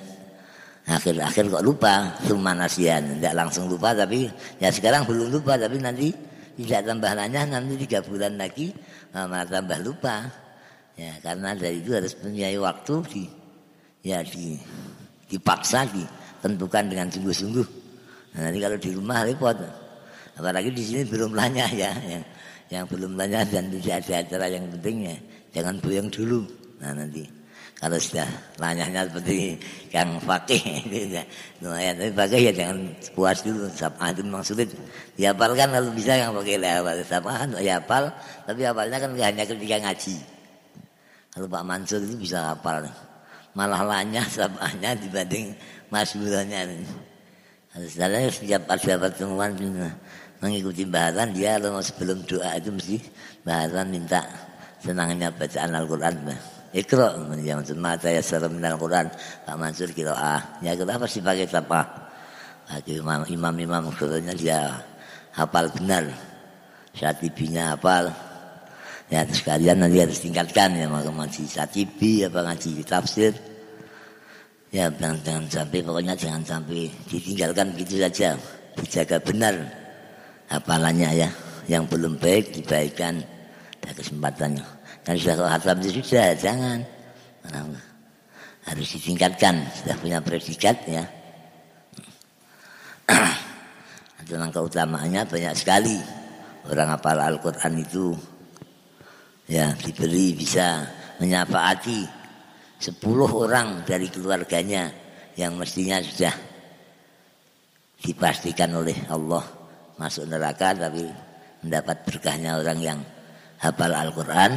akhir-akhir 0.91 1.45
kok 1.51 1.63
lupa 1.63 2.19
cuma 2.27 2.51
nasihan 2.51 2.99
tidak 3.19 3.35
langsung 3.39 3.71
lupa 3.71 3.95
tapi 3.95 4.27
ya 4.59 4.75
sekarang 4.75 5.07
belum 5.07 5.31
lupa 5.31 5.55
tapi 5.55 5.79
nanti 5.79 6.11
tidak 6.59 6.83
tambah 6.83 7.15
nanya 7.15 7.47
nanti 7.47 7.79
tiga 7.87 8.03
bulan 8.03 8.35
lagi 8.35 8.75
malah 9.15 9.47
tambah 9.47 9.79
lupa. 9.81 10.27
Ya 10.99 11.17
karena 11.25 11.57
dari 11.57 11.81
itu 11.81 11.97
harus 11.97 12.13
punya 12.13 12.53
waktu 12.61 12.95
di 13.09 13.25
ya 14.05 14.21
di 14.21 14.59
dipaksa 15.31 15.87
ditentukan 15.89 16.91
dengan 16.91 17.09
sungguh-sungguh. 17.09 17.69
Nah, 18.37 18.41
nanti 18.47 18.59
kalau 18.59 18.77
di 18.77 18.91
rumah 18.93 19.25
repot. 19.25 19.57
Apalagi 20.37 20.71
di 20.73 20.83
sini 20.83 21.03
belum 21.05 21.37
nanya 21.37 21.67
ya 21.73 21.93
yang 22.07 22.25
yang 22.71 22.85
belum 22.87 23.19
nanya 23.19 23.45
dan 23.47 23.69
tidak 23.69 24.07
ada 24.07 24.15
acara 24.25 24.47
yang 24.47 24.65
pentingnya 24.71 25.17
jangan 25.51 25.77
boyong 25.83 26.09
dulu. 26.09 26.47
Nah 26.81 26.95
nanti 26.97 27.40
kalau 27.81 27.97
sudah 27.97 28.29
nanyanya 28.61 29.09
seperti 29.09 29.57
yang 29.89 30.21
fakih 30.21 30.61
itu 30.93 31.17
ya. 31.17 31.25
Tapi 31.97 32.13
fakih 32.13 32.41
ya 32.45 32.53
jangan 32.53 32.93
puas 33.17 33.41
dulu 33.41 33.73
sabah 33.73 34.13
itu 34.13 34.21
memang 34.21 34.45
sulit 34.45 34.69
dihafalkan 35.17 35.73
kalau 35.73 35.89
bisa 35.97 36.13
yang 36.13 36.37
pakai 36.37 36.61
lewat 36.61 37.09
sabah 37.09 37.49
ya 37.57 37.81
hafal. 37.81 38.13
Tapi 38.45 38.61
hafalnya 38.69 39.01
kan 39.01 39.11
hanya 39.17 39.45
ketika 39.49 39.77
ngaji. 39.81 40.17
Kalau 41.33 41.47
Pak 41.49 41.65
Mansur 41.65 42.05
itu 42.05 42.21
bisa 42.21 42.53
hafal. 42.53 42.85
Malah 43.57 43.81
lanyah 43.81 44.29
sabahnya 44.37 44.93
dibanding 45.01 45.57
masburannya. 45.89 46.85
Sebenarnya 47.81 48.29
setiap 48.29 48.69
ada 48.69 49.09
pertemuan 49.09 49.57
mengikuti 50.45 50.85
bahasan 50.85 51.33
dia 51.33 51.57
kalau 51.57 51.81
sebelum 51.81 52.29
doa 52.29 52.61
itu 52.61 52.69
mesti 52.69 52.97
bahasan 53.41 53.89
minta 53.89 54.21
senangnya 54.85 55.33
bacaan 55.33 55.73
Al-Quran. 55.73 56.60
Ikra 56.71 57.19
yang 57.43 57.67
mata 57.83 58.07
ya 58.07 58.23
minal 58.47 58.79
Quran 58.79 59.11
Pak 59.43 59.57
Mansur 59.59 59.91
ah 60.15 60.63
Ya 60.63 60.79
kenapa 60.79 61.11
sih 61.11 61.19
pakai 61.19 61.51
apa? 61.51 61.83
Bagi 62.71 63.03
imam-imam 63.03 63.55
imam 63.59 63.85
dia 64.39 64.79
hafal 65.35 65.67
benar. 65.75 66.07
Syatibinya 66.95 67.75
hafal. 67.75 68.15
Ya 69.11 69.27
terus 69.27 69.43
kalian 69.43 69.83
nanti 69.83 69.99
harus 69.99 70.23
tingkatkan 70.23 70.79
ya 70.79 70.87
mau 70.87 71.03
ngaji 71.03 71.43
satibi 71.43 72.23
apa 72.23 72.47
ngaji 72.47 72.87
tafsir. 72.87 73.35
Ya 74.71 74.87
jangan, 74.87 75.19
jangan 75.27 75.45
sampai 75.51 75.83
pokoknya 75.83 76.15
jangan 76.15 76.47
sampai 76.47 76.87
ditinggalkan 77.11 77.75
begitu 77.75 77.99
saja. 77.99 78.39
Dijaga 78.79 79.19
benar 79.19 79.59
hafalannya 80.47 81.27
ya. 81.27 81.29
Yang 81.67 81.91
belum 81.91 82.23
baik 82.23 82.55
dibaikan 82.55 83.19
ada 83.83 83.91
kesempatannya. 83.99 84.80
Dan 85.05 85.15
sudah 85.17 85.37
khatam 85.49 85.77
itu 85.81 86.01
sudah 86.05 86.37
jangan. 86.37 86.79
Harus 88.69 88.89
ditingkatkan. 88.97 89.65
Sudah 89.81 89.97
punya 89.99 90.19
predikat 90.21 90.77
ya. 90.87 91.05
Tentang 94.29 94.53
keutamaannya 94.53 95.27
banyak 95.27 95.55
sekali. 95.57 95.97
Orang 96.69 96.93
hafal 96.93 97.19
Al-Quran 97.19 97.81
itu 97.81 98.13
ya 99.51 99.75
diberi 99.75 100.37
bisa 100.37 100.87
menyapaati 101.19 102.07
sepuluh 102.79 103.27
orang 103.27 103.83
dari 103.83 104.07
keluarganya 104.07 104.89
yang 105.35 105.59
mestinya 105.59 105.99
sudah 105.99 106.33
dipastikan 108.01 108.73
oleh 108.73 108.97
Allah 109.13 109.45
masuk 110.01 110.25
neraka 110.25 110.73
tapi 110.73 111.05
mendapat 111.61 111.97
berkahnya 112.09 112.57
orang 112.57 112.79
yang 112.81 112.99
hafal 113.61 113.93
Al-Quran. 113.93 114.57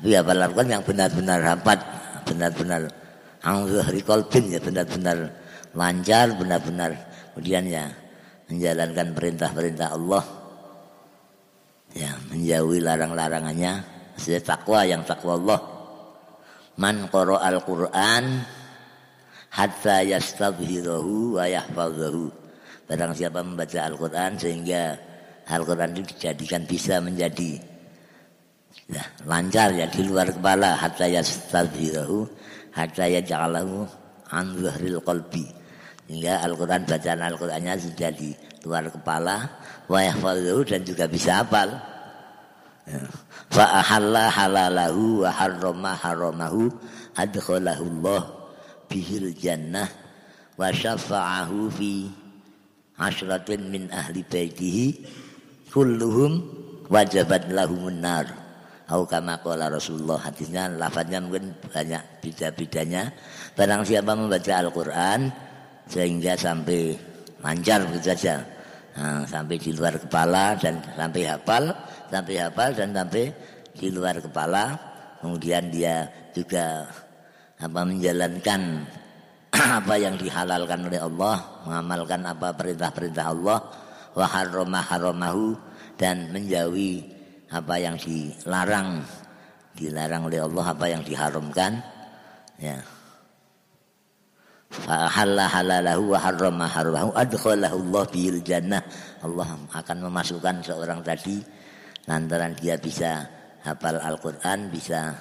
Tapi 0.00 0.08
hafal 0.16 0.40
Al-Quran 0.40 0.80
yang 0.80 0.84
benar-benar 0.84 1.38
rapat 1.38 1.78
benar-benar 2.26 2.88
angzuhri 3.42 4.00
ya 4.48 4.60
benar-benar 4.62 5.18
lancar 5.74 6.30
benar-benar 6.38 6.90
kemudian 7.34 7.66
ya 7.66 7.90
menjalankan 8.48 9.16
perintah-perintah 9.16 9.88
Allah. 9.92 10.24
Ya 11.92 12.16
menjauhi 12.32 12.80
larang-larangannya. 12.80 13.84
Sesuai 14.16 14.44
takwa 14.44 14.80
yang 14.84 15.04
takwa 15.04 15.36
Allah. 15.36 15.60
Man 16.80 17.08
qara 17.12 17.36
al-Qur'an 17.40 18.44
hatta 19.52 20.00
yastabhirahu 20.00 21.36
wa 21.36 21.44
yahfazahu. 21.44 22.32
Barang 22.88 23.12
siapa 23.16 23.40
membaca 23.40 23.78
Al-Qur'an 23.88 24.36
sehingga 24.36 24.96
Al-Qur'an 25.48 25.96
itu 25.96 26.12
dijadikan 26.16 26.64
bisa 26.68 27.00
menjadi 27.00 27.71
ya, 28.92 29.04
lancar 29.24 29.72
ya 29.72 29.88
di 29.88 30.04
luar 30.04 30.28
kepala. 30.28 30.76
Hatta 30.76 31.08
yastadhirahu 31.08 32.28
hatta 32.76 33.08
yaj'alahu 33.08 33.88
an 34.28 34.46
zahril 34.60 35.00
qalbi. 35.00 35.48
Hingga 36.12 36.44
Al-Qur'an 36.44 36.84
bacaan 36.84 37.24
Al-Qur'annya 37.24 37.74
sudah 37.80 38.10
di 38.12 38.36
luar 38.68 38.84
kepala 38.92 39.48
wa 39.88 39.98
yahfazuhu 39.98 40.60
dan 40.68 40.84
juga 40.84 41.08
bisa 41.08 41.40
hafal. 41.40 41.72
Ya. 42.82 42.98
fa 43.54 43.78
ahalla 43.78 44.26
halalahu 44.26 45.22
wa 45.22 45.30
harrama 45.30 45.94
haramahu 45.94 46.66
adkhalahu 47.14 47.86
Allah 47.86 48.22
bihil 48.90 49.30
jannah 49.38 49.86
wa 50.58 50.66
syafa'ahu 50.66 51.70
fi 51.70 52.10
asyratin 52.98 53.70
min 53.70 53.86
ahli 53.94 54.26
baitihi 54.26 55.06
kulluhum 55.70 56.42
wajabat 56.90 57.54
lahumun 57.54 58.02
nar 58.02 58.41
Au 58.92 59.08
kama 59.08 59.40
qala 59.40 59.72
Rasulullah 59.72 60.20
hadisnya 60.20 60.68
lafadznya 60.68 61.24
mungkin 61.24 61.56
banyak 61.72 62.20
beda-bedanya. 62.20 63.08
Barang 63.56 63.88
siapa 63.88 64.12
membaca 64.12 64.52
Al-Qur'an 64.52 65.32
sehingga 65.88 66.36
sampai 66.36 66.92
lancar 67.40 67.88
begitu 67.88 68.12
saja. 68.12 68.44
Nah, 68.92 69.24
sampai 69.24 69.56
di 69.56 69.72
luar 69.72 69.96
kepala 69.96 70.60
dan 70.60 70.84
sampai 70.92 71.24
hafal, 71.24 71.72
sampai 72.12 72.34
hafal 72.36 72.70
dan 72.76 72.92
sampai 72.92 73.32
di 73.72 73.88
luar 73.88 74.20
kepala. 74.20 74.76
Kemudian 75.24 75.72
dia 75.72 76.12
juga 76.36 76.84
apa 77.56 77.80
menjalankan 77.88 78.84
apa 79.80 79.94
yang 79.96 80.20
dihalalkan 80.20 80.84
oleh 80.84 81.00
Allah, 81.00 81.40
mengamalkan 81.64 82.20
apa 82.28 82.52
perintah-perintah 82.52 83.24
Allah, 83.24 83.58
wa 84.12 84.26
haramahu 84.28 85.56
dan 85.96 86.28
menjauhi 86.28 87.21
apa 87.52 87.74
yang 87.76 88.00
dilarang 88.00 89.04
dilarang 89.76 90.28
oleh 90.28 90.40
Allah 90.40 90.64
apa 90.72 90.86
yang 90.88 91.02
diharamkan 91.04 91.80
ya. 92.60 92.80
Halal 94.88 95.36
halalahu 95.36 96.16
wa 96.16 96.18
harrama 96.18 96.64
haramahu 96.64 97.12
adkhalahu 97.12 97.76
Allah 97.76 98.04
bil 98.08 98.40
jannah. 98.40 98.80
Allah 99.20 99.48
akan 99.68 99.96
memasukkan 100.08 100.64
seorang 100.64 101.04
tadi 101.04 101.44
lantaran 102.08 102.56
dia 102.56 102.80
bisa 102.80 103.20
hafal 103.60 104.00
Al-Qur'an 104.00 104.72
bisa 104.72 105.12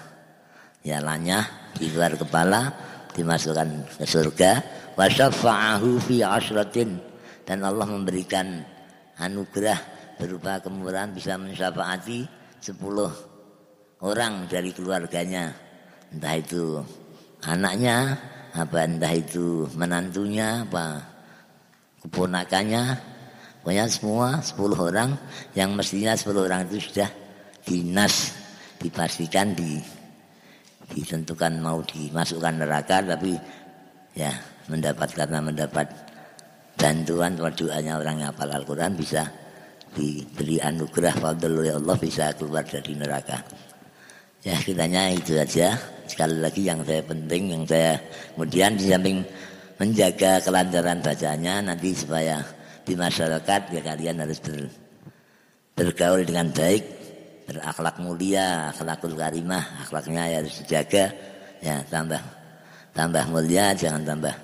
ya 0.88 1.04
lanyah 1.04 1.76
di 1.76 1.92
luar 1.92 2.16
kepala 2.16 2.72
dimasukkan 3.12 4.00
ke 4.00 4.08
surga. 4.08 4.52
Wa 4.96 5.12
syafa'ahu 5.12 6.00
fi 6.00 6.24
asratin 6.24 6.96
dan 7.44 7.68
Allah 7.68 7.92
memberikan 7.92 8.64
anugerah 9.20 10.01
berupa 10.22 10.62
kemurahan 10.62 11.10
bisa 11.10 11.34
mensyafaati 11.42 12.30
sepuluh 12.62 13.10
orang 14.06 14.46
dari 14.46 14.70
keluarganya. 14.70 15.50
Entah 16.14 16.38
itu 16.38 16.78
anaknya 17.42 18.22
apa 18.54 18.86
entah 18.86 19.14
itu 19.18 19.66
menantunya 19.74 20.62
apa 20.62 21.02
keponakannya. 22.06 23.10
Pokoknya 23.62 23.86
semua 23.94 24.42
10 24.42 24.58
orang 24.74 25.14
yang 25.54 25.78
mestinya 25.78 26.18
10 26.18 26.34
orang 26.34 26.66
itu 26.66 26.82
sudah 26.82 27.10
dinas 27.62 28.34
dipastikan 28.82 29.54
di 29.54 29.78
ditentukan 30.90 31.62
mau 31.62 31.78
dimasukkan 31.86 32.58
neraka 32.58 33.06
tapi 33.06 33.38
ya 34.18 34.34
mendapat 34.66 35.14
karena 35.14 35.40
mendapat 35.46 35.88
bantuan 36.74 37.38
doanya 37.38 38.02
orang 38.02 38.26
yang 38.26 38.34
hafal 38.34 38.50
Al-Quran 38.50 38.98
bisa 38.98 39.30
diberi 39.92 40.58
anugerah 40.64 41.16
fadl 41.20 41.52
oleh 41.52 41.76
Allah 41.76 41.98
bisa 42.00 42.32
keluar 42.36 42.64
dari 42.64 42.96
neraka. 42.96 43.44
Ya 44.42 44.58
kitanya 44.58 45.12
itu 45.14 45.38
saja. 45.38 45.78
Sekali 46.10 46.44
lagi 46.44 46.68
yang 46.68 46.84
saya 46.84 47.04
penting, 47.06 47.44
yang 47.56 47.64
saya 47.64 47.96
kemudian 48.36 48.76
di 48.76 48.92
samping 48.92 49.24
menjaga 49.80 50.44
kelancaran 50.44 51.00
bacanya 51.00 51.54
nanti 51.64 51.96
supaya 51.96 52.44
di 52.84 52.94
masyarakat 52.98 53.62
ya 53.72 53.82
kalian 53.82 54.20
harus 54.20 54.42
ber, 54.44 54.68
bergaul 55.78 56.22
dengan 56.28 56.52
baik, 56.52 56.84
berakhlak 57.48 57.96
mulia, 58.04 58.76
akhlakul 58.76 59.16
karimah, 59.16 59.88
akhlaknya 59.88 60.24
ya 60.28 60.38
harus 60.44 60.56
dijaga, 60.66 61.06
ya 61.64 61.80
tambah 61.88 62.20
tambah 62.92 63.24
mulia, 63.32 63.72
jangan 63.72 64.04
tambah 64.04 64.36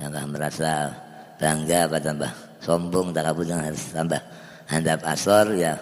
tambah 0.00 0.24
merasa 0.34 0.90
bangga 1.38 1.86
apa 1.86 1.98
tambah 2.02 2.30
sombong, 2.64 3.14
takabur 3.14 3.44
jangan 3.46 3.70
harus 3.70 3.84
tambah 3.92 4.20
handap 4.72 5.04
asor 5.04 5.52
ya 5.52 5.76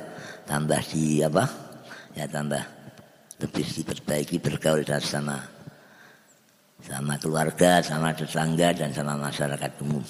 tambah 0.50 0.82
di 0.90 1.22
apa 1.22 1.46
ya 2.18 2.26
tambah 2.26 2.60
lebih 3.38 3.66
diperbaiki 3.70 4.42
bergaul 4.42 4.82
sama 5.00 5.38
sama 6.80 7.14
keluarga, 7.20 7.84
sama 7.84 8.10
tetangga 8.16 8.72
dan 8.72 8.90
sama 8.90 9.12
masyarakat 9.20 9.72
umum. 9.84 10.00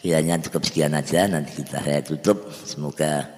Kiranya 0.00 0.40
cukup 0.40 0.64
sekian 0.64 0.96
aja 0.96 1.28
nanti 1.28 1.60
kita 1.60 1.76
saya 1.84 2.00
tutup. 2.00 2.48
Semoga 2.64 3.28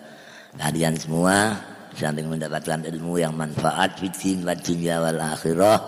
kalian 0.55 0.95
semua 0.95 1.59
samping 1.93 2.31
mendapatkan 2.31 2.87
ilmu 2.87 3.19
yang 3.19 3.35
manfaat 3.35 3.99
fitin 3.99 4.47
wa 4.47 4.55
dunya 4.55 5.03
wal 5.03 5.19
akhirah 5.19 5.79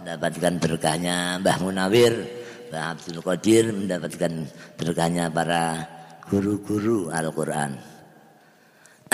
mendapatkan 0.00 0.54
berkahnya 0.58 1.38
Mbah 1.44 1.56
Munawir 1.62 2.14
Mbah 2.72 2.98
Abdul 2.98 3.20
Qadir 3.22 3.64
mendapatkan 3.70 4.32
berkahnya 4.80 5.30
para 5.30 5.86
guru-guru 6.26 7.12
Al-Qur'an. 7.12 7.93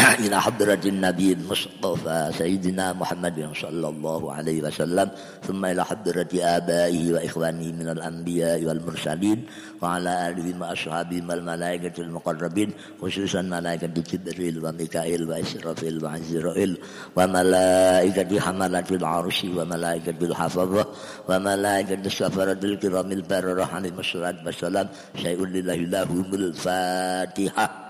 إلى 0.25 0.41
حضرة 0.41 0.81
النبي 0.87 1.33
المصطفى 1.33 2.31
سيدنا 2.39 2.93
محمد 2.93 3.51
صلى 3.55 3.89
الله 3.89 4.33
عليه 4.33 4.63
وسلم 4.63 5.11
ثم 5.47 5.65
إلى 5.65 5.85
حضرة 5.85 6.29
آبائه 6.35 7.13
وإخوانه 7.13 7.73
من 7.73 7.89
الأنبياء 7.89 8.65
والمرسلين 8.65 9.47
وعلى 9.83 10.29
آله 10.29 10.61
وأصحابه 10.61 11.23
والملائكة 11.29 12.01
المقربين 12.03 12.71
خصوصا 13.03 13.43
ملائكة 13.43 13.87
جبريل 13.87 14.65
وميكائيل 14.65 15.31
وإسرافيل 15.31 16.05
وعزرائيل 16.05 16.79
وملائكة 17.17 18.41
حملة 18.41 18.89
العرش 18.91 19.45
وملائكة 19.45 20.19
الحفظة 20.23 20.87
وملائكة 21.29 22.01
السفرة 22.07 22.61
الكرام 22.65 23.13
البررة 23.13 23.65
عليهم 23.65 23.99
الصلاة 23.99 24.37
والسلام 24.47 24.89
شيء 25.23 25.45
لله 25.45 25.77
لهم 25.77 26.35
الفاتحة. 26.35 27.90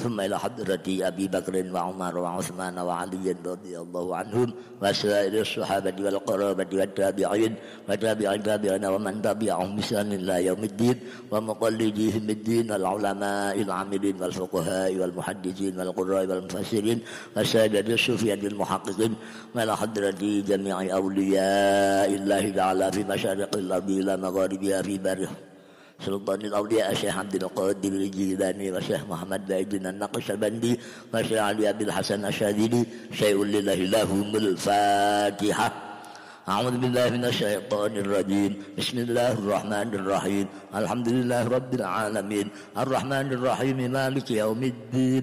ثم 0.00 0.20
إلى 0.20 0.38
حضرة 0.38 0.86
أبي 0.88 1.28
بكر 1.28 1.54
وعمر 1.74 2.18
وعثمان 2.18 2.78
وعلي 2.78 3.36
رضي 3.46 3.78
الله 3.78 4.16
عنهم 4.16 4.48
وسائر 4.82 5.40
الصحابة 5.40 5.96
والقرابة 6.04 6.70
والتابعين 6.72 7.54
وتابع 7.88 8.34
التابعين 8.34 8.84
ومن 8.84 9.22
تبعهم 9.22 9.76
بسان 9.76 10.12
إلى 10.12 10.46
يوم 10.46 10.62
الدين 10.64 10.96
ومقلديهم 11.30 12.30
الدين 12.30 12.72
العلماء 12.72 13.62
العاملين 13.62 14.16
والفقهاء 14.22 14.96
والمحدثين 14.96 15.78
والقراء 15.78 16.26
والمفسرين 16.26 16.98
وسائر 17.36 17.86
الصوفية 17.86 18.34
المحققين 18.34 19.14
وإلى 19.54 19.76
حضرة 19.76 20.22
جميع 20.50 20.76
أولياء 20.96 22.08
الله 22.14 22.50
تعالى 22.50 22.92
في 22.92 23.04
مشارق 23.04 23.56
الأرض 23.56 23.90
إلى 23.90 24.16
مغاربها 24.16 24.82
في 24.82 24.98
بره. 24.98 25.49
سلطان 26.06 26.40
الأولياء 26.40 26.92
الشيخ 26.92 27.18
عبد 27.18 27.34
القادر 27.42 27.88
الجيلاني 27.88 28.72
والشيخ 28.72 29.00
محمد 29.10 29.46
بايدين 29.46 29.86
النقشبندي 29.86 30.80
والشيخ 31.14 31.38
علي 31.38 31.72
بن 31.72 31.84
الحسن 31.88 32.24
الشاذلي 32.24 32.82
شيء 33.12 33.44
لله 33.44 33.74
لهم 33.74 34.36
الفاتحة. 34.36 35.68
أعوذ 36.48 36.76
بالله 36.82 37.06
من 37.10 37.24
الشيطان 37.24 37.92
الرجيم. 37.96 38.52
بسم 38.78 38.96
الله 38.98 39.32
الرحمن 39.32 39.88
الرحيم. 39.94 40.46
الحمد 40.74 41.08
لله 41.08 41.42
رب 41.48 41.74
العالمين. 41.74 42.46
الرحمن 42.78 43.26
الرحيم. 43.36 43.78
مالك 43.92 44.30
يوم 44.30 44.62
الدين. 44.62 45.22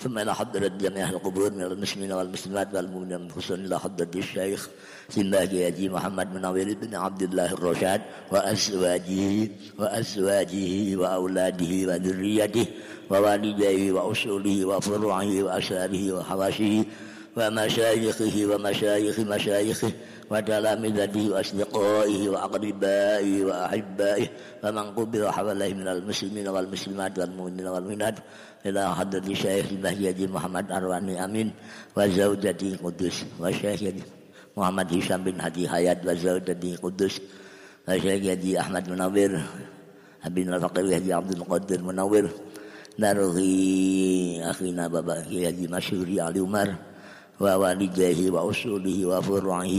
ثم 0.00 0.18
إلى 0.18 0.34
حضرة 0.34 0.68
جميع 0.68 1.08
القبور 1.08 1.50
من 1.52 1.62
المسلمين 1.62 2.12
والمسلمات 2.12 2.74
والمؤمنين 2.74 3.30
خصوصا 3.30 3.54
إلى 3.54 3.80
حضرة 3.80 4.08
الشيخ 4.16 4.68
سماه 5.08 5.42
يجي 5.42 5.88
محمد 5.88 6.34
بن 6.34 6.44
عويل 6.44 6.74
بن 6.74 6.94
عبد 6.94 7.22
الله 7.22 7.52
الرشاد 7.52 8.00
وأزواجه 8.32 9.48
وأزواجه 9.78 10.96
وأولاده 10.96 11.72
وذريته 11.88 12.66
ووالديه 13.10 13.92
وأصوله 13.92 14.64
وفروعه 14.64 15.42
وأساره 15.42 16.12
وحواشيه 16.12 16.84
ومشايخه 17.36 18.46
ومشايخ 18.54 19.20
مشايخه 19.20 19.92
وتلامذته 20.31 21.23
وأصدقائه 21.31 22.29
وأقربائه 22.29 23.45
وأحبائه 23.45 24.27
ومن 24.63 24.85
قبل 24.97 25.19
حوله 25.31 25.69
من 25.73 25.87
المسلمين 25.87 26.47
والمسلمات 26.47 27.19
والمؤمنين 27.19 27.67
والمؤمنات 27.67 28.15
إلى 28.65 28.95
حضرة 28.95 29.27
الشيخ 29.27 29.65
المهدي 29.71 30.27
محمد 30.27 30.71
أرواني 30.71 31.23
أمين 31.25 31.51
وزوجته 31.97 32.71
قدس 32.83 33.17
والشيخ 33.39 33.81
محمد 34.57 34.87
هشام 34.93 35.23
بن 35.23 35.41
هدي 35.41 35.69
حياة 35.69 36.01
وزوجته 36.05 36.75
قدس 36.83 37.21
والشيخ 37.87 38.21
يدي 38.23 38.59
أحمد 38.59 38.89
منور 38.89 39.41
أبينا 40.25 40.55
الفقير 40.55 40.85
يدي 40.85 41.13
عبد 41.13 41.31
القادر 41.31 41.81
منور 41.81 42.29
نرغي 42.99 44.41
أخينا 44.43 44.87
بابا 44.87 45.25
يدي 45.29 45.67
مشهور 45.67 46.07
علي 46.21 46.39
عمر 46.39 46.69
ووالديه 47.39 48.31
وأصوله 48.31 49.05
وفروعه 49.05 49.75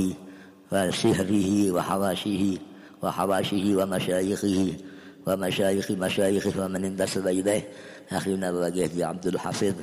وسهره 0.71 1.71
وحواشيه 1.71 2.57
وحواشيه 3.03 3.75
ومشايخه 3.75 4.73
ومشايخ 5.27 5.91
مشايخه 5.91 6.65
ومن 6.65 6.85
انتسب 6.85 7.27
إليه 7.27 7.67
أخينا 8.11 8.51
بوجه 8.51 9.05
عبد 9.05 9.27
الحفيظ 9.27 9.73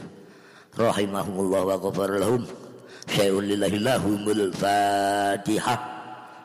رحمهم 0.78 1.40
الله 1.40 1.64
وغفر 1.64 2.18
لهم. 2.18 2.46
شيء 3.16 3.40
لله 3.40 3.68
لهم 3.68 4.30
الفاتحة. 4.30 5.95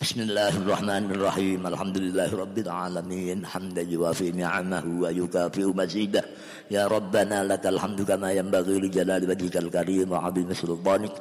بسم 0.00 0.20
الله 0.20 0.56
الرحمن 0.64 1.04
الرحيم 1.12 1.66
الحمد 1.66 1.98
لله 1.98 2.30
رب 2.36 2.58
العالمين 2.58 3.46
حمدا 3.46 3.82
يوافي 3.82 4.32
نعمه 4.32 4.84
ويكافئ 5.02 5.64
مزيده 5.76 6.24
يا 6.70 6.86
ربنا 6.86 7.44
لك 7.44 7.66
الحمد 7.66 8.02
كما 8.02 8.32
ينبغي 8.32 8.80
لجلال 8.80 9.30
وجهك 9.30 9.56
الكريم 9.56 10.12
وعظيم 10.12 10.48
سلطانك 10.54 11.12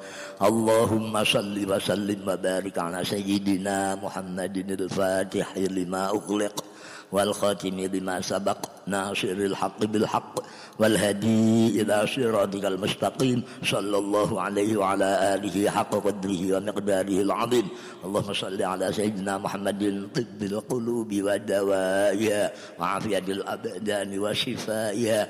اللهم 0.41 1.23
صل 1.23 1.55
وسلم 1.71 2.19
وبارك 2.27 2.77
على 2.79 2.99
سيدنا 3.05 3.95
محمد 3.95 4.57
الفاتح 4.57 5.57
لما 5.57 6.03
أغلق 6.09 6.55
والخاتم 7.14 7.80
لما 7.80 8.20
سبق 8.20 8.58
ناصر 8.86 9.38
الحق 9.48 9.80
بالحق 9.84 10.34
والهدي 10.78 11.80
إلى 11.80 11.96
صراطك 12.06 12.64
المستقيم 12.64 13.42
صلى 13.62 13.96
الله 13.98 14.30
عليه 14.40 14.76
وعلى 14.76 15.08
آله 15.34 15.70
حق 15.70 15.92
قدره 15.94 16.42
ومقداره 16.56 17.18
العظيم. 17.22 17.66
اللهم 18.04 18.30
صل 18.34 18.62
على 18.62 18.86
سيدنا 18.92 19.38
محمد 19.38 20.08
طب 20.14 20.40
القلوب 20.42 21.10
ودوائها 21.14 22.44
وعافية 22.78 23.26
الأبدان 23.28 24.18
وشفائها. 24.18 25.22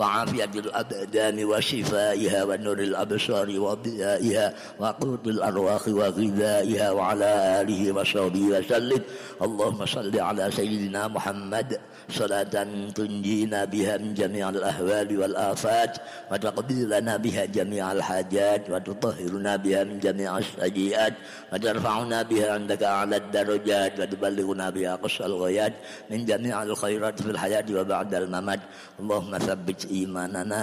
وعافية 0.00 0.52
الأبدان 0.64 1.44
وشفائها 1.44 2.44
ونور 2.44 2.78
الأبصار 2.78 3.48
وضيائها 3.60 4.54
وقوت 4.80 5.26
الأرواح 5.26 5.88
وغذائها 5.88 6.90
وعلى 6.90 7.60
آله 7.60 7.92
وصحبه 7.92 8.42
وسلم. 8.42 9.02
اللهم 9.42 9.80
صل 9.86 10.14
على 10.20 10.44
سيدنا 10.50 11.08
محمد. 11.08 11.80
صلاة 12.10 12.66
تنجينا 12.94 13.64
بها 13.64 13.96
من 13.96 14.14
جميع 14.14 14.48
الأهوال 14.48 15.18
والآفات 15.18 15.96
وتقضي 16.32 16.84
لنا 16.84 17.16
بها 17.16 17.44
جميع 17.44 17.92
الحاجات 17.92 18.70
وتطهرنا 18.70 19.56
بها 19.56 19.84
من 19.84 19.98
جميع 20.00 20.38
السيئات 20.38 21.14
وترفعنا 21.52 22.22
بها 22.22 22.52
عندك 22.52 22.82
أعلى 22.82 23.16
الدرجات 23.16 24.00
وتبلغنا 24.00 24.70
بها 24.70 24.96
قصى 24.96 25.24
الغايات 25.26 25.72
من 26.10 26.24
جميع 26.24 26.62
الخيرات 26.62 27.22
في 27.22 27.30
الحياة 27.30 27.64
وبعد 27.70 28.14
الممات. 28.14 28.60
اللهم 29.00 29.38
ثبت 29.38 29.86
إيماننا. 29.90 30.62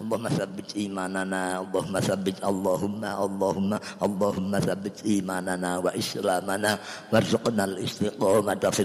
اللهم 0.00 0.28
ثبت 0.28 0.68
إيماننا. 0.76 1.60
اللهم 1.60 1.94
ثبت 2.00 2.36
اللهم 2.44 3.02
اللهم 3.04 3.70
اللهم 4.02 4.52
ثبت 4.58 4.96
إيماننا 5.06 5.70
وإسلامنا. 5.78 6.72
وارزقنا 7.12 7.64
الاستقامة 7.64 8.64
في 8.70 8.82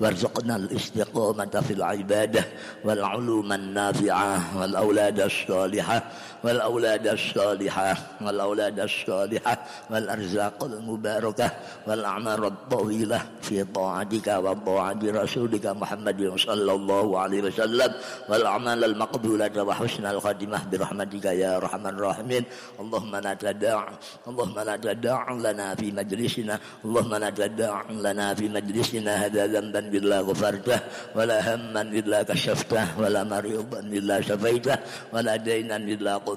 وارزقنا 0.00 0.56
الاستقامة 0.56 1.54
في 1.66 1.72
العبادة 1.72 2.44
والعلوم 2.84 3.52
النافعة 3.52 4.58
والأولاد 4.60 5.20
الصالحة. 5.20 5.98
والأولاد 6.44 7.06
الصالحة 7.06 7.96
والأولاد 8.20 8.80
الصالحة 8.80 9.58
والأرزاق 9.90 10.64
المباركة 10.64 11.50
والأعمار 11.86 12.46
الطويلة 12.46 13.20
في 13.42 13.64
طاعتك 13.64 14.28
وطاعة 14.28 14.98
رسولك 15.04 15.66
محمد 15.66 16.32
صلى 16.36 16.72
الله 16.72 17.18
عليه 17.18 17.42
وسلم 17.42 17.92
والأعمال 18.28 18.84
المقبولة 18.84 19.62
وحسن 19.62 20.06
الخاتمة 20.06 20.58
برحمتك 20.72 21.24
يا 21.24 21.56
أرحم 21.56 21.86
الراحمين. 21.86 22.44
اللهم 22.80 23.16
لا 23.16 23.34
تدع 23.34 23.88
اللهم 24.28 24.58
لا 24.60 24.76
تدع 24.76 25.32
لنا 25.32 25.74
في 25.74 25.92
مجلسنا 25.92 26.58
اللهم 26.84 27.14
لا 27.14 27.30
تدع 27.30 27.82
لنا 27.90 28.34
في 28.34 28.48
مجلسنا 28.48 29.12
هذا 29.26 29.46
ذنبا 29.46 29.78
إلا 29.78 30.20
غفرته 30.20 30.78
ولا 31.14 31.54
هما 31.54 31.82
إلا 31.82 32.22
كشفته 32.22 33.00
ولا 33.00 33.24
مريضا 33.24 33.78
إلا 33.80 34.20
شفيته 34.20 34.76
ولا 35.12 35.36
دينا 35.36 35.76
إلا 35.76 36.16
قضيته 36.16 36.29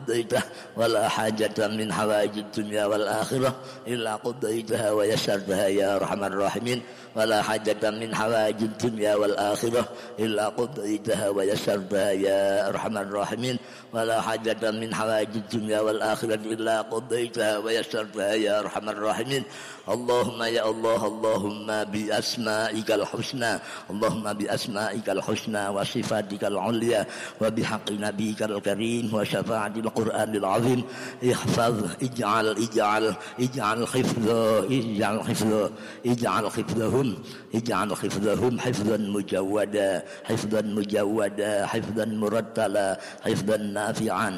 ولا 0.78 1.08
حاجة 1.08 1.68
من 1.68 1.94
حوائج 1.94 2.38
الدنيا 2.38 2.86
والآخرة 2.86 3.56
إلا 3.88 4.16
قضيتها 4.16 4.92
ويسرتها 4.92 5.68
يا 5.68 5.96
أرحم 5.96 6.24
الراحمين. 6.24 6.82
ولا 7.16 7.42
حاجة 7.42 7.90
من 7.90 8.16
حوائج 8.16 8.62
الدنيا 8.62 9.16
والآخرة 9.16 9.86
إلا 10.20 10.50
قضيتها 10.50 11.30
ويسرتها 11.30 12.12
يا 12.12 12.70
أرحم 12.70 12.98
الراحمين. 12.98 13.58
ولا 13.94 14.22
حاجة 14.22 14.72
من 14.72 14.96
حوائج 14.96 15.30
الدنيا 15.36 15.80
والآخرة 15.82 16.36
إلا 16.36 16.82
قضيتها 16.82 17.58
ويسرتها 17.58 18.34
يا 18.34 18.60
أرحم 18.60 18.90
الراحمين. 18.90 19.44
اللهم 19.90 20.44
يا 20.44 20.70
الله 20.70 21.08
اللهم 21.08 21.68
بأسمائك 21.84 22.92
الحسنى 22.92 23.60
اللهم 23.90 24.34
بأسمائك 24.34 25.10
الحسنى 25.10 25.68
وصفاتك 25.68 26.44
العليا 26.44 27.06
وبحق 27.42 27.92
نبيك 27.92 28.44
الكريم 28.44 29.14
وشفاعة 29.14 29.74
القرآن 29.78 30.36
العظيم. 30.36 30.84
احفظ 31.32 31.76
اجعل 32.02 32.48
اجعل 32.48 33.14
اجعل 33.40 33.88
حفظه 33.88 34.60
اجعل 34.66 35.18
حفظه 35.22 35.72
اجعل 36.06 36.46
حفظهم. 36.52 37.10
اجعل 37.55 37.91
حفظهم 37.97 38.55
حفظا 38.61 38.97
مجودا 38.97 40.03
حفظا 40.25 40.61
مجودا 40.63 41.67
حفظا 41.67 42.05
مرتلا 42.05 42.89
حفظا 43.25 43.57
نافعا 43.57 44.31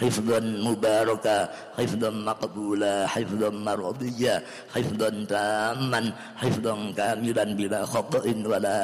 حفظا 0.00 0.40
مباركا 0.40 1.38
حفظا 1.78 2.10
مقبولا 2.10 3.06
حفظا 3.06 3.50
مرضيا 3.50 4.36
حفظا 4.74 4.98
حفظا 4.98 5.24
تاما 5.28 6.12
حفظا 6.36 6.74
كاملا 6.96 7.44
بلا 7.44 7.80
خطأ 7.86 8.24
ولا 8.46 8.78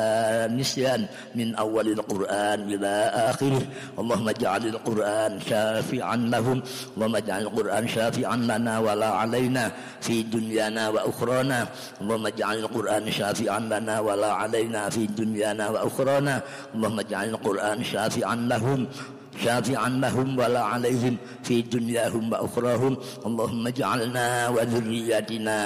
نسيان 0.46 1.06
من 1.34 1.54
أول 1.54 1.88
القرآن 1.88 2.60
إلى 2.72 2.92
آخره 3.30 3.62
اللهم 3.98 4.28
اجعل 4.28 4.62
القرآن 4.66 5.32
شافعا 5.50 6.16
لهم 6.16 6.58
اللهم 6.96 7.16
اجعل 7.16 7.42
القرآن 7.42 7.84
شافعا 7.88 8.36
لنا 8.36 8.74
ولا 8.78 9.06
علينا 9.06 9.64
في 10.00 10.22
دنيانا 10.22 10.88
وأخرانا 10.88 11.66
اللهم 12.00 12.26
اجعل 12.26 12.56
القرآن 12.58 13.04
شافعا 13.10 13.60
لنا 13.60 13.77
ولا 13.87 14.31
علينا 14.33 14.89
في 14.89 15.07
دنيانا 15.07 15.69
وأخرانا. 15.69 16.35
اللهم 16.75 16.99
اجعل 16.99 17.27
القرآن 17.29 17.77
شافعا 17.83 18.35
لهم 18.35 18.87
شافعا 19.39 19.89
لهم 20.03 20.27
ولا 20.39 20.59
عليهم 20.59 21.15
في 21.47 21.61
دنياهم 21.61 22.31
وأخراهم. 22.31 22.93
اللهم 23.25 23.63
اجعلنا 23.67 24.27
وذرياتنا 24.49 25.57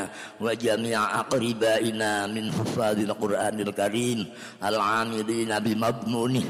وجميع 0.42 1.00
أقربائنا 1.20 2.12
من 2.28 2.46
حفاظ 2.54 2.98
القرآن 3.00 3.58
الكريم 3.60 4.20
العاملين 4.62 5.52
بمضمونه 5.60 6.46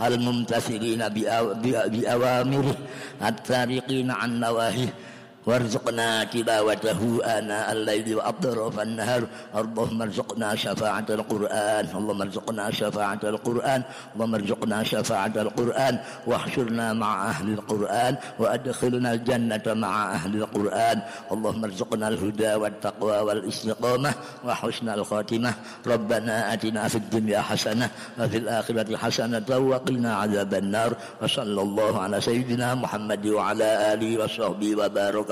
الممتثلين 0.00 1.02
بأوامره 1.92 2.76
التارقين 3.22 4.08
عن 4.10 4.30
نواهيه. 4.40 4.92
وارزقنا 5.46 6.24
تلاوته 6.24 7.20
آناء 7.38 7.72
الليل 7.72 8.14
وأطراف 8.14 8.80
النهار. 8.80 9.22
اللهم 9.56 10.02
ارزقنا 10.02 10.54
شفاعة 10.54 11.08
القرآن. 11.10 11.84
اللهم 11.94 12.20
ارزقنا 12.22 12.70
شفاعة 12.70 13.22
القرآن. 13.24 13.82
اللهم 14.14 14.34
ارزقنا 14.34 14.78
شفاعة 14.84 15.32
القرآن. 15.36 15.98
واحشرنا 16.26 16.92
مع 16.92 17.28
أهل 17.30 17.48
القرآن 17.52 18.16
وأدخلنا 18.38 19.12
الجنة 19.12 19.66
مع 19.66 20.14
أهل 20.14 20.36
القرآن. 20.36 20.98
اللهم 21.32 21.64
ارزقنا 21.64 22.08
الهدى 22.08 22.54
والتقوى 22.54 23.18
والاستقامة 23.18 24.12
وحسن 24.44 24.88
الخاتمة. 24.88 25.52
ربنا 25.86 26.52
آتنا 26.52 26.88
في 26.88 26.98
الدنيا 27.02 27.40
حسنة 27.40 27.90
وفي 28.18 28.36
الآخرة 28.36 28.96
حسنة 28.96 29.48
وقنا 29.50 30.16
عذاب 30.16 30.54
النار. 30.54 30.92
وصلى 31.22 31.62
الله 31.62 31.92
على 32.02 32.20
سيدنا 32.20 32.74
محمد 32.74 33.26
وعلى 33.26 33.94
آله 33.94 34.24
وصحبه 34.24 34.70
وبارك 34.76 35.31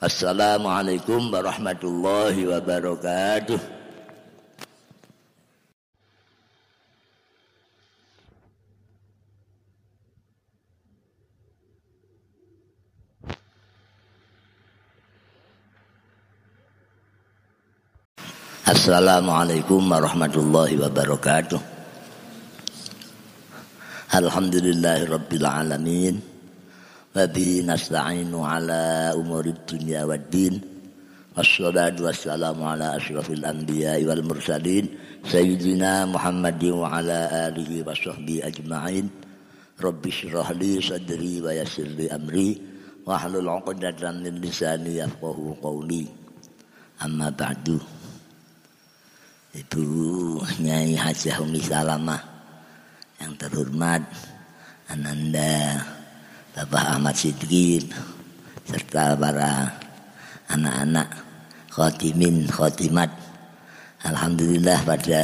Assalamualaikum 0.00 1.28
warahmatullahi 1.28 2.48
wabarakatuh. 2.48 3.60
Assalamualaikum 18.64 19.84
warahmatullahi 19.84 20.80
wabarakatuh. 20.80 21.60
Alhamdulillahirabbil 24.16 25.44
alamin. 25.44 26.29
Wabihi 27.10 27.66
nasta'inu 27.66 28.38
ala 28.38 29.10
umuri 29.18 29.50
dunia 29.66 30.06
wa 30.06 30.14
din. 30.14 30.62
Wassalatu 31.34 32.06
wassalamu 32.06 32.62
ala 32.62 32.94
ashrafil 32.94 33.42
anbiya 33.42 33.98
wal 34.06 34.22
mursalin. 34.22 34.86
Sayyidina 35.26 36.06
Muhammadin 36.06 36.78
wa 36.78 37.02
ala 37.02 37.50
alihi 37.50 37.82
wa 37.82 37.90
sahbihi 37.98 38.46
ajma'in. 38.46 39.10
Rabbi 39.82 40.06
syrah 40.06 40.54
li 40.54 40.78
sadri 40.78 41.42
wa 41.42 41.50
yassir 41.50 41.90
amri. 42.14 42.62
Wa 43.02 43.18
hlul 43.26 43.58
uqdatan 43.58 44.22
min 44.22 44.38
lisani 44.38 45.02
yafqahu 45.02 45.58
qawli. 45.58 46.06
Amma 47.02 47.34
ba'du. 47.34 48.00
Ibu 49.50 49.82
Nyai 50.62 50.94
Hajah 50.94 51.42
Umi 51.42 51.58
Salamah 51.58 52.22
Yang 53.18 53.34
terhormat 53.42 54.06
Ananda 54.86 55.82
Bapak 56.50 56.98
Ahmad 56.98 57.14
Sidkin 57.14 57.94
serta 58.66 59.14
para 59.14 59.70
anak-anak 60.50 61.06
khotimin 61.70 62.50
khotimat 62.50 63.06
Alhamdulillah 64.02 64.82
pada 64.82 65.22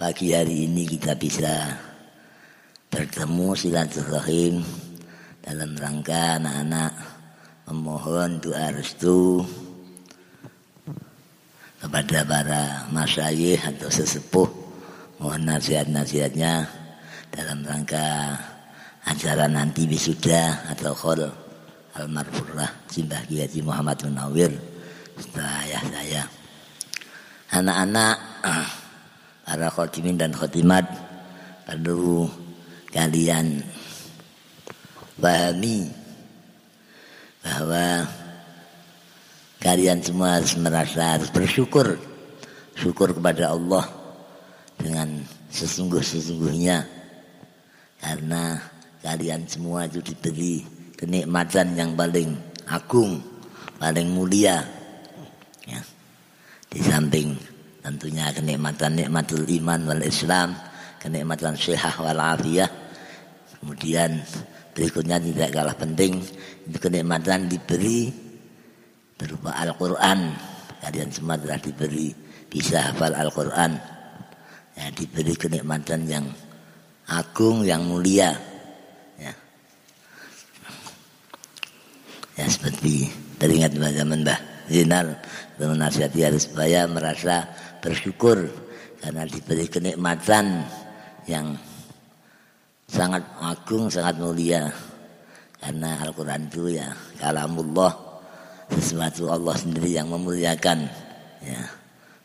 pagi 0.00 0.32
hari 0.32 0.64
ini 0.64 0.88
kita 0.88 1.12
bisa 1.20 1.76
bertemu 2.88 3.52
silaturahim 3.52 4.64
dalam 5.44 5.76
rangka 5.76 6.40
anak-anak 6.40 6.96
memohon 7.68 8.40
doa 8.40 8.72
restu 8.72 9.44
kepada 11.76 12.24
para 12.24 12.62
masyayikh 12.88 13.60
atau 13.68 13.92
sesepuh. 13.92 14.48
Mohon 15.20 15.60
nasihat-nasihatnya 15.60 16.64
dalam 17.36 17.60
rangka 17.68 18.40
acara 19.06 19.48
nanti 19.48 19.88
wisuda 19.88 20.68
atau 20.72 20.92
khol 20.92 21.24
almarhumah 21.96 22.88
Simbah 22.90 23.24
Kiai 23.26 23.60
Muhammad 23.64 23.98
Munawir 24.06 24.52
saya 25.20 25.80
saya. 25.84 26.22
Anak-anak 27.50 28.16
para 29.46 29.68
khotimin 29.68 30.16
dan 30.16 30.32
khotimat 30.32 30.86
perlu 31.66 32.30
kalian 32.94 33.60
pahami 35.20 35.90
bahwa 37.44 38.08
kalian 39.60 40.00
semua 40.00 40.40
harus 40.40 40.56
merasa 40.56 41.18
harus 41.18 41.28
bersyukur 41.28 42.00
syukur 42.78 43.12
kepada 43.12 43.52
Allah 43.52 43.84
dengan 44.80 45.20
sesungguh-sesungguhnya. 45.52 46.88
Karena 48.00 48.56
kalian 49.00 49.48
semua 49.48 49.88
itu 49.88 50.04
diberi 50.04 50.64
kenikmatan 50.96 51.72
yang 51.72 51.96
paling 51.96 52.36
agung, 52.68 53.20
paling 53.80 54.08
mulia. 54.12 54.60
Ya. 55.64 55.80
Di 56.68 56.80
samping 56.84 57.34
tentunya 57.80 58.28
kenikmatan 58.30 59.00
nikmatul 59.00 59.48
iman 59.48 59.88
wal 59.88 60.04
Islam, 60.04 60.52
kenikmatan 61.00 61.56
syihah 61.56 61.96
wal 61.98 62.20
afiyah. 62.20 62.68
Kemudian 63.60 64.20
berikutnya 64.76 65.20
tidak 65.20 65.52
kalah 65.52 65.76
penting 65.76 66.20
itu 66.68 66.78
kenikmatan 66.80 67.48
diberi 67.48 68.12
berupa 69.16 69.56
Al-Qur'an. 69.56 70.32
Kalian 70.80 71.12
semua 71.12 71.36
telah 71.36 71.60
diberi 71.60 72.12
bisa 72.48 72.92
hafal 72.92 73.12
Al-Qur'an. 73.12 73.76
Ya, 74.76 74.88
diberi 74.96 75.36
kenikmatan 75.36 76.08
yang 76.08 76.24
agung 77.10 77.66
yang 77.66 77.84
mulia 77.84 78.49
ya 82.40 82.48
seperti 82.48 83.12
teringat 83.36 83.76
zaman 83.76 84.24
Mbah 84.24 84.40
Zinar 84.72 85.06
menasihati 85.60 86.24
harus 86.24 86.48
supaya 86.48 86.88
merasa 86.88 87.44
bersyukur 87.84 88.48
karena 89.02 89.28
diberi 89.28 89.66
kenikmatan 89.68 90.64
yang 91.28 91.52
sangat 92.88 93.20
agung, 93.42 93.92
sangat 93.92 94.16
mulia. 94.22 94.70
Karena 95.60 96.00
Al-Quran 96.00 96.48
itu 96.48 96.72
ya 96.72 96.88
kalamullah 97.20 97.92
sesuatu 98.72 99.28
Allah 99.28 99.52
sendiri 99.58 99.92
yang 99.92 100.08
memuliakan. 100.08 100.88
Ya, 101.44 101.60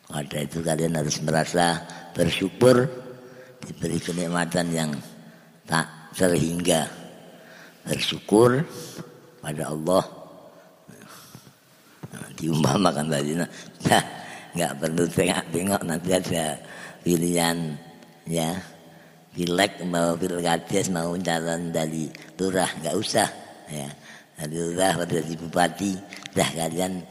pada 0.07 0.37
itu 0.39 0.63
kalian 0.63 0.95
harus 0.95 1.19
merasa 1.25 1.83
bersyukur 2.15 2.87
diberi 3.65 3.99
kenikmatan 3.99 4.71
yang 4.71 4.91
tak 5.67 5.89
terhingga 6.15 6.87
bersyukur 7.83 8.63
pada 9.45 9.69
Allah. 9.69 10.03
Nah, 12.09 12.29
diumpamakan 12.33 13.05
tadi. 13.13 13.31
Nah, 13.37 14.03
nggak 14.57 14.73
perlu 14.81 15.03
tengok-tengok 15.05 15.81
nanti 15.85 16.09
ada 16.09 16.57
pilihan 17.05 17.77
ya. 18.25 18.57
Pilek 19.35 19.83
mau 19.85 20.15
pilkades 20.15 20.89
mau 20.89 21.13
calon 21.19 21.69
dari 21.69 22.09
lurah. 22.41 22.71
Nggak 22.81 22.95
usah 22.97 23.29
ya. 23.69 23.85
Dari 24.33 24.55
lurah 24.57 24.97
pada 24.97 25.21
di 25.21 25.35
bupati. 25.37 25.91
Dah 26.33 26.49
kalian 26.55 27.03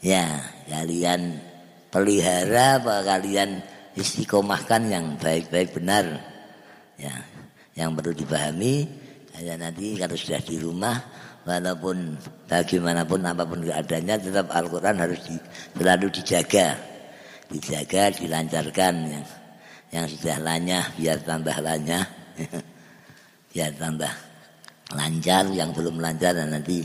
ya 0.00 0.40
kalian 0.70 1.42
pelihara 1.90 2.78
apa 2.80 3.02
kalian 3.02 3.60
istiqomahkan 3.98 4.82
yang 4.88 5.04
baik-baik 5.18 5.74
benar 5.76 6.06
ya. 6.96 7.12
Yang 7.76 7.90
perlu 7.98 8.12
dipahami 8.14 8.74
kalian 9.34 9.58
nanti 9.58 9.98
kalau 9.98 10.16
sudah 10.16 10.40
di 10.40 10.56
rumah 10.62 10.96
walaupun 11.46 12.18
bagaimanapun 12.50 13.22
apa 13.22 13.46
pun 13.46 13.62
keadaannya 13.62 14.14
tetap 14.18 14.50
Al-Quran 14.50 14.98
harus 14.98 15.22
di, 15.24 15.38
selalu 15.78 16.06
dijaga. 16.10 16.74
Dijaga 17.46 18.10
dilancarkan. 18.10 18.94
Yang 19.06 19.24
yang 19.94 20.04
sudah 20.10 20.36
lanyah 20.42 20.84
biar 20.98 21.18
tambah 21.22 21.56
lanyah. 21.62 22.04
Biar 23.54 23.72
tambah 23.78 24.12
lancar. 24.92 25.48
Yang 25.54 25.70
belum 25.80 25.96
lancar 26.02 26.36
dan 26.36 26.52
nanti 26.52 26.84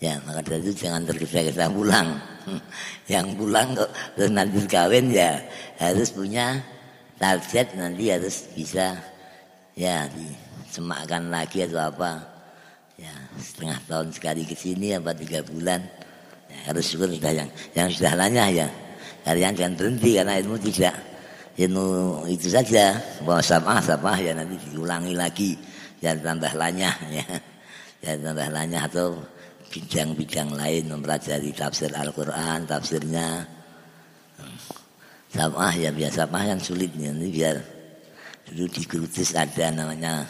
ya 0.00 0.16
maka 0.24 0.40
dari 0.42 0.64
itu 0.64 0.88
jangan 0.88 1.04
tergesa-gesa 1.06 1.70
pulang. 1.70 2.16
Yang 3.12 3.36
pulang 3.36 3.76
kok 3.76 3.90
terus 4.16 4.32
nanti 4.32 4.58
kawin 4.64 5.12
ya 5.12 5.38
harus 5.78 6.08
punya 6.10 6.58
target 7.20 7.76
nanti 7.76 8.08
harus 8.10 8.48
bisa 8.56 8.96
ya 9.76 10.08
disemakkan 10.08 11.28
lagi 11.28 11.68
atau 11.68 11.78
apa 11.92 12.39
ya 13.00 13.14
setengah 13.40 13.78
tahun 13.88 14.08
sekali 14.12 14.42
ke 14.44 14.52
sini 14.52 14.92
apa 14.92 15.16
tiga 15.16 15.40
bulan. 15.40 15.80
Ya, 16.50 16.58
harus 16.68 16.84
syukur 16.84 17.08
sudah 17.08 17.32
yang 17.32 17.48
yang 17.72 17.88
sudah 17.88 18.12
lanyah 18.12 18.48
ya. 18.52 18.68
Kalian 19.24 19.56
jangan 19.56 19.74
berhenti 19.76 20.10
karena 20.20 20.36
ilmu 20.40 20.56
tidak. 20.60 20.94
Ilmu 21.56 21.86
itu 22.28 22.48
saja. 22.52 23.00
Bahwa 23.24 23.40
sama 23.40 23.80
sama 23.80 24.12
ya 24.20 24.36
nanti 24.36 24.60
diulangi 24.68 25.16
lagi. 25.16 25.56
Jangan 26.04 26.36
tambah 26.36 26.52
lanyah 26.56 26.96
ya. 27.08 27.26
Jangan 28.04 28.20
tambah 28.32 28.48
lanyah 28.52 28.82
atau 28.84 29.08
bidang-bidang 29.70 30.50
lain 30.50 30.90
mempelajari 30.90 31.54
tafsir 31.54 31.92
Al-Quran 31.94 32.66
tafsirnya. 32.66 33.46
Sama 35.30 35.70
ya 35.78 35.94
biasa 35.94 36.26
mah 36.26 36.42
yang 36.42 36.58
sulit 36.58 36.90
ini 36.98 37.30
biar 37.30 37.54
dulu 38.50 38.66
di 38.66 38.82
ada 39.30 39.66
namanya 39.70 40.26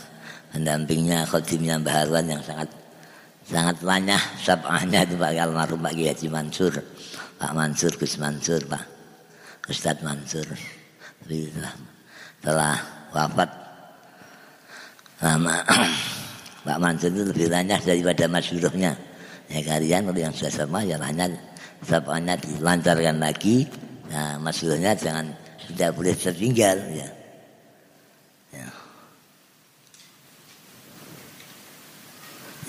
pendampingnya 0.51 1.27
khotimnya 1.27 1.79
Mbah 1.81 1.95
Harwan 2.05 2.27
yang 2.27 2.43
sangat 2.43 2.69
sangat 3.47 3.83
banyak 3.83 4.23
sabahnya 4.43 5.03
itu 5.07 5.15
Pak 5.19 5.35
almarhum 5.35 5.81
Pak 5.83 5.95
Haji 5.95 6.27
Mansur 6.31 6.73
Pak 7.41 7.53
Mansur 7.57 7.93
Gus 7.97 8.15
Mansur 8.21 8.63
Pak 8.67 9.01
Ustadz 9.71 10.03
Mansur. 10.03 10.43
Tapi 11.23 11.47
telah, 11.55 11.75
telah 12.43 12.77
wafat 13.15 13.51
lama 15.23 15.57
Pak 16.67 16.79
Mansur 16.83 17.15
itu 17.15 17.23
lebih 17.31 17.47
banyak 17.47 17.81
daripada 17.87 18.25
masyurahnya 18.27 18.93
ya 19.51 19.61
kalian 19.63 20.11
kalau 20.11 20.21
yang 20.21 20.35
sudah 20.35 20.53
sama 20.53 20.81
ya 20.83 20.99
hanya 20.99 21.31
sabahnya 21.87 22.35
dilancarkan 22.43 23.23
lagi. 23.23 23.69
Nah 24.11 24.43
masyurahnya 24.43 24.97
jangan 24.99 25.31
tidak 25.71 25.95
boleh 25.95 26.15
tertinggal 26.19 26.77
ya, 26.91 27.09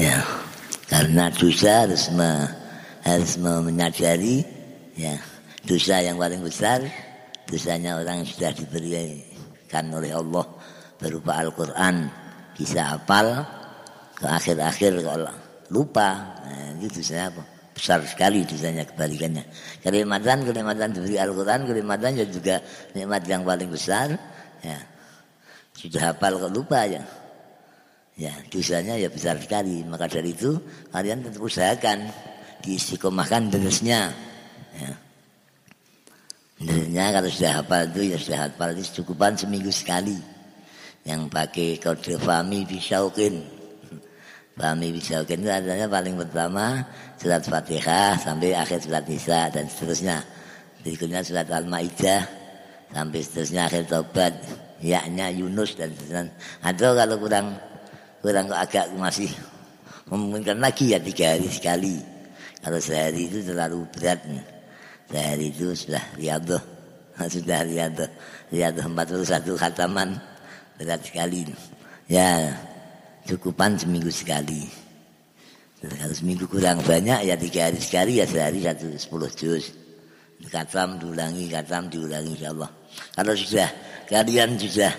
ya. 0.01 0.17
Karena 0.89 1.31
dosa 1.31 1.85
harus 1.87 2.09
me, 2.11 2.49
harus 3.05 3.37
menyadari 3.37 4.43
ya. 4.97 5.15
Dosa 5.61 6.01
yang 6.01 6.17
paling 6.17 6.41
besar 6.41 6.81
dosanya 7.45 8.01
orang 8.01 8.25
yang 8.25 8.29
sudah 8.29 8.49
diberikan 8.49 9.85
oleh 9.93 10.09
Allah 10.09 10.45
berupa 10.97 11.37
Al-Quran. 11.37 12.09
Bisa 12.57 12.97
hafal 12.97 13.45
ke 14.17 14.25
akhir-akhir 14.25 15.05
kalau 15.05 15.31
lupa. 15.69 16.09
Nah, 16.49 16.81
itu 16.81 16.99
dosanya 16.99 17.29
apa? 17.31 17.43
Besar 17.71 18.03
sekali 18.03 18.43
dosanya 18.43 18.83
kebalikannya. 18.83 19.45
Kenikmatan 19.85 20.43
kenikmatan 20.43 20.91
diberi 20.91 21.15
Al-Quran 21.21 21.69
kenikmatan 21.69 22.19
juga 22.27 22.59
nikmat 22.97 23.23
yang 23.29 23.45
paling 23.45 23.69
besar 23.69 24.11
ya. 24.65 24.81
Sudah 25.77 26.11
hafal 26.11 26.35
kok 26.41 26.51
lupa 26.51 26.83
ya 26.83 27.20
ya 28.21 28.33
dosanya 28.53 28.93
ya 29.01 29.09
besar 29.09 29.41
sekali. 29.41 29.81
Maka 29.81 30.05
dari 30.05 30.37
itu 30.37 30.53
kalian 30.93 31.25
tentu 31.25 31.49
usahakan 31.49 32.05
diistiqomahkan 32.61 33.49
derasnya 33.49 34.13
ya. 34.77 34.91
Derasnya 36.61 37.05
kalau 37.17 37.29
sudah 37.33 37.51
hafal 37.57 37.83
itu 37.89 38.01
ya 38.13 38.17
sudah 38.21 38.39
hafal 38.45 38.69
itu 38.77 39.01
cukupan 39.01 39.33
seminggu 39.33 39.73
sekali. 39.73 40.21
Yang 41.01 41.33
pakai 41.33 41.69
kode 41.81 42.21
fami 42.21 42.61
bisaukin. 42.69 43.41
Fami 44.53 44.93
bisaukin 44.93 45.41
itu 45.41 45.49
adanya 45.49 45.89
paling 45.89 46.13
pertama 46.13 46.85
surat 47.17 47.41
fatihah 47.41 48.21
sampai 48.21 48.53
akhir 48.53 48.85
surat 48.85 49.01
nisa 49.09 49.49
dan 49.49 49.65
seterusnya. 49.65 50.21
Berikutnya 50.85 51.25
surat 51.25 51.49
al-maidah 51.49 52.21
sampai 52.93 53.19
seterusnya 53.25 53.65
akhir 53.65 53.89
tobat 53.89 54.37
yaknya 54.85 55.33
Yunus 55.33 55.73
dan 55.73 55.89
seterusnya. 55.97 56.29
Atau 56.61 56.93
kalau 56.93 57.17
kurang 57.17 57.70
kurang 58.21 58.53
agak 58.53 58.93
masih 58.95 59.29
memungkinkan 60.07 60.61
lagi 60.61 60.93
ya 60.93 60.99
tiga 61.01 61.35
hari 61.35 61.49
sekali. 61.49 61.95
Kalau 62.61 62.77
sehari 62.77 63.25
itu 63.25 63.41
terlalu 63.41 63.83
berat. 63.89 64.21
Sehari 65.09 65.49
itu 65.49 65.73
sudah 65.73 66.03
riadoh. 66.15 66.61
Sudah 67.33 67.61
riadoh. 67.65 68.07
Riadoh 68.53 68.85
41 68.87 69.25
khataman. 69.57 70.09
Berat 70.77 71.01
sekali. 71.01 71.49
Ya 72.05 72.53
cukupan 73.25 73.77
seminggu 73.77 74.13
sekali. 74.13 74.69
Kalau 75.81 76.13
seminggu 76.13 76.45
kurang 76.45 76.77
banyak 76.85 77.25
ya 77.25 77.33
tiga 77.33 77.69
hari 77.69 77.81
sekali 77.81 78.21
ya 78.21 78.25
sehari 78.29 78.61
satu 78.61 78.93
sepuluh 79.01 79.29
juz. 79.33 79.73
Katam 80.49 80.97
diulangi 80.97 81.49
katam 81.49 81.89
diulangi 81.89 82.37
insya 82.37 82.53
Allah. 82.53 82.69
Kalau 83.13 83.33
sudah 83.33 83.69
kalian 84.09 84.57
sudah 84.57 84.93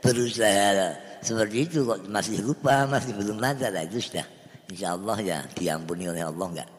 berusaha 0.00 0.96
seperti 1.20 1.56
itu 1.68 1.84
kok 1.84 2.00
masih 2.08 2.40
lupa, 2.40 2.88
masih 2.88 3.12
belum 3.16 3.36
lancar, 3.40 3.70
nah, 3.72 3.84
itu 3.84 4.00
sudah 4.00 4.26
insya 4.70 4.94
Allah 4.94 5.18
ya 5.20 5.38
diampuni 5.58 6.06
oleh 6.06 6.22
Allah 6.22 6.46
enggak? 6.46 6.70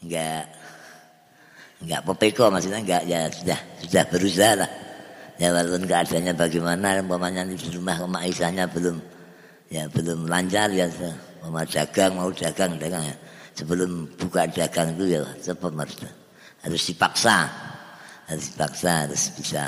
Enggak 0.00 0.44
enggak 1.84 2.00
popeko 2.06 2.44
maksudnya 2.48 2.80
enggak 2.80 3.02
ya 3.04 3.20
sudah 3.28 3.58
sudah 3.82 4.04
berusaha 4.08 4.52
lah. 4.56 4.70
Ya 5.34 5.50
walaupun 5.50 5.82
keadaannya 5.90 6.32
bagaimana 6.38 7.02
umpamanya 7.02 7.42
di 7.42 7.58
rumah 7.74 7.98
Aisyahnya 8.22 8.70
belum 8.70 8.96
ya 9.66 9.90
belum 9.90 10.30
lancar 10.30 10.70
ya 10.70 10.86
mau 11.42 11.66
dagang 11.66 12.12
mau 12.14 12.30
dagang 12.30 12.78
dagang 12.78 13.02
ya. 13.02 13.16
Sebelum 13.54 14.10
buka 14.18 14.46
dagang 14.50 14.94
itu 14.94 15.18
ya 15.18 15.20
cepat 15.42 15.72
harus 15.74 15.96
harus 16.62 16.82
dipaksa. 16.86 17.38
Harus 18.24 18.44
dipaksa 18.54 18.92
harus 19.04 19.22
bisa 19.36 19.64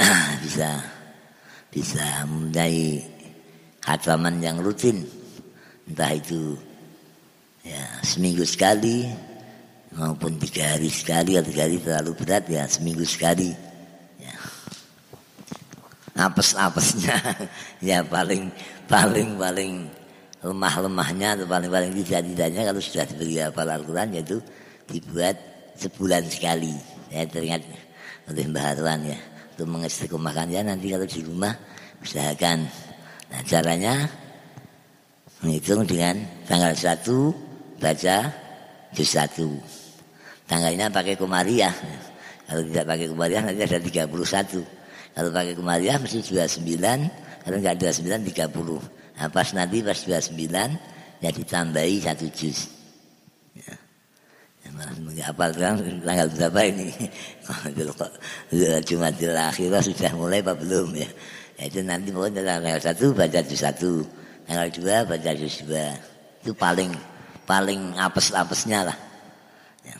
bisa 0.46 0.99
bisa 1.70 2.26
mempunyai 2.26 3.06
khataman 3.80 4.42
yang 4.42 4.58
rutin. 4.58 5.06
Entah 5.86 6.14
itu 6.14 6.58
ya 7.62 7.82
seminggu 8.02 8.42
sekali 8.46 9.06
maupun 9.94 10.38
tiga 10.38 10.76
hari 10.76 10.90
sekali 10.90 11.38
atau 11.38 11.50
tiga 11.50 11.66
hari 11.66 11.78
terlalu 11.82 12.12
berat 12.18 12.44
ya 12.50 12.66
seminggu 12.66 13.06
sekali. 13.06 13.54
Ya. 14.18 14.36
apes-apesnya 16.20 17.16
ya 17.88 18.04
paling 18.04 18.50
paling 18.90 19.38
paling 19.38 19.72
lemah-lemahnya 20.40 21.40
atau 21.40 21.46
paling-paling 21.48 21.92
tidak-tidaknya 22.02 22.62
kalau 22.68 22.80
sudah 22.80 23.04
diberi 23.08 23.40
hafal 23.40 23.68
Al-Quran 23.68 24.08
yaitu 24.18 24.38
dibuat 24.90 25.38
sebulan 25.78 26.26
sekali. 26.28 26.74
Saya 27.10 27.26
teringat 27.26 27.62
oleh 28.30 28.46
Mbah 28.46 28.62
Harwan 28.62 29.02
ya 29.10 29.29
untuk 29.60 29.76
mengistiqomahkannya 29.76 30.72
nanti 30.72 30.88
kalau 30.88 31.04
di 31.04 31.20
rumah 31.20 31.52
usahakan. 32.00 32.64
Nah 33.28 33.44
caranya 33.44 34.08
menghitung 35.44 35.84
dengan 35.84 36.16
tanggal 36.48 36.72
1 36.72 37.76
baca 37.76 38.16
juz 38.96 39.10
1. 39.12 40.48
Tanggalnya 40.48 40.88
pakai 40.88 41.12
komariah. 41.20 41.76
Kalau 42.48 42.64
tidak 42.72 42.88
pakai 42.88 43.06
komariah 43.12 43.42
nanti 43.44 43.60
ada 43.60 43.76
31. 43.76 44.08
Kalau 45.12 45.28
pakai 45.28 45.52
komariah 45.52 46.00
mesti 46.00 46.24
29, 46.24 47.44
kalau 47.44 47.56
enggak 47.60 47.76
ada 47.76 47.92
9 47.92 48.16
30. 48.32 49.20
Nah, 49.20 49.28
pas 49.28 49.48
nanti 49.52 49.84
pas 49.84 50.00
29 50.00 51.20
ya 51.20 51.28
ditambahi 51.28 52.00
satu 52.00 52.32
juz. 52.32 52.79
Ya 55.12 55.28
apa 55.28 55.52
tanggal 55.52 56.26
berapa 56.32 56.60
ini? 56.72 56.88
Jumatil 58.88 59.36
akhirah 59.36 59.82
sudah 59.84 60.10
mulai 60.16 60.40
apa 60.40 60.56
belum 60.56 60.96
ya, 60.96 61.08
ya 61.60 61.62
itu 61.68 61.84
nanti 61.84 62.08
pokoknya 62.08 62.40
tanggal 62.40 62.80
satu 62.80 63.12
baca 63.12 63.40
juz 63.44 63.60
satu. 63.60 64.00
Tanggal 64.48 64.68
dua 64.72 64.96
baca 65.04 65.30
juz 65.36 65.60
dua. 65.68 65.92
Itu 66.40 66.56
paling 66.56 66.96
paling 67.44 67.92
apes-apesnya 68.00 68.88
lah. 68.88 68.98
Ya. 69.84 69.96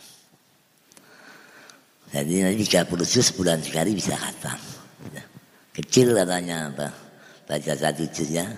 jadi 2.16 2.49
nanti 2.49 2.64
30 2.64 2.88
juz 3.05 3.27
sebulan 3.35 3.61
sekali 3.61 3.93
bisa 3.93 4.16
khatam. 4.16 4.57
Ya. 5.12 5.25
kecil 5.77 6.16
katanya 6.16 6.73
apa 6.73 6.88
baca 7.45 7.73
satu 7.77 8.09
juz 8.09 8.33
ya. 8.33 8.49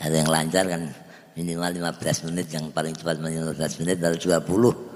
Ada 0.00 0.24
yang 0.24 0.30
lancar 0.32 0.64
kan 0.64 0.88
minimal 1.36 1.92
15 2.00 2.32
menit 2.32 2.48
yang 2.48 2.72
paling 2.72 2.96
cepat 2.96 3.20
15 3.20 3.80
menit 3.84 3.96
baru 4.00 4.16
20 4.16 4.95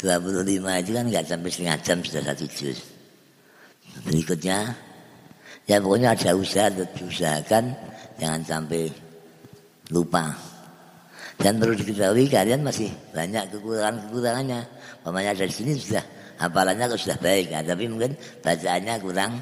25 0.00 0.80
itu 0.80 0.90
kan 0.96 1.04
nggak 1.12 1.24
sampai 1.28 1.50
setengah 1.52 1.78
jam 1.84 1.98
sudah 2.00 2.22
satu 2.32 2.44
juz. 2.48 2.78
Berikutnya, 4.08 4.72
ya 5.68 5.76
pokoknya 5.76 6.16
ada 6.16 6.32
usaha, 6.32 6.72
diusahakan 6.72 7.64
jangan 8.16 8.42
sampai 8.48 8.88
lupa. 9.92 10.32
Dan 11.40 11.56
perlu 11.56 11.72
diketahui 11.76 12.28
kalian 12.28 12.64
masih 12.64 12.88
banyak 13.12 13.48
kekurangan-kekurangannya. 13.52 14.60
Pokoknya 15.04 15.32
dari 15.32 15.52
sini 15.52 15.72
sudah 15.76 16.04
hafalannya 16.40 16.96
sudah 16.96 17.16
baik, 17.20 17.52
nah, 17.52 17.64
tapi 17.64 17.84
mungkin 17.88 18.12
bacaannya 18.44 18.94
kurang 19.00 19.40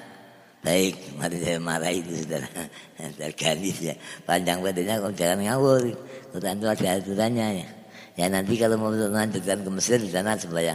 baik. 0.62 0.94
Mari 1.18 1.37
saya 1.42 1.59
marah 1.62 1.90
itu 1.94 2.23
saudara. 2.23 2.49
Terganis 3.18 3.79
ya. 3.83 3.94
Panjang 4.27 4.62
badannya 4.62 4.94
kok 5.07 5.14
jangan 5.14 5.38
ngawur. 5.42 5.83
Quran 6.35 6.55
itu 6.59 6.66
ada 6.66 6.88
aturannya 6.99 7.47
ya. 7.62 7.68
Ya 8.18 8.26
nanti 8.26 8.59
kalau 8.59 8.74
mau 8.74 8.90
melanjutkan 8.90 9.62
ke 9.62 9.70
Mesir 9.70 10.02
di 10.02 10.11
sana 10.11 10.35
supaya 10.35 10.74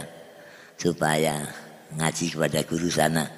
supaya 0.80 1.44
ngaji 1.92 2.32
kepada 2.32 2.64
guru 2.64 2.88
sana. 2.88 3.28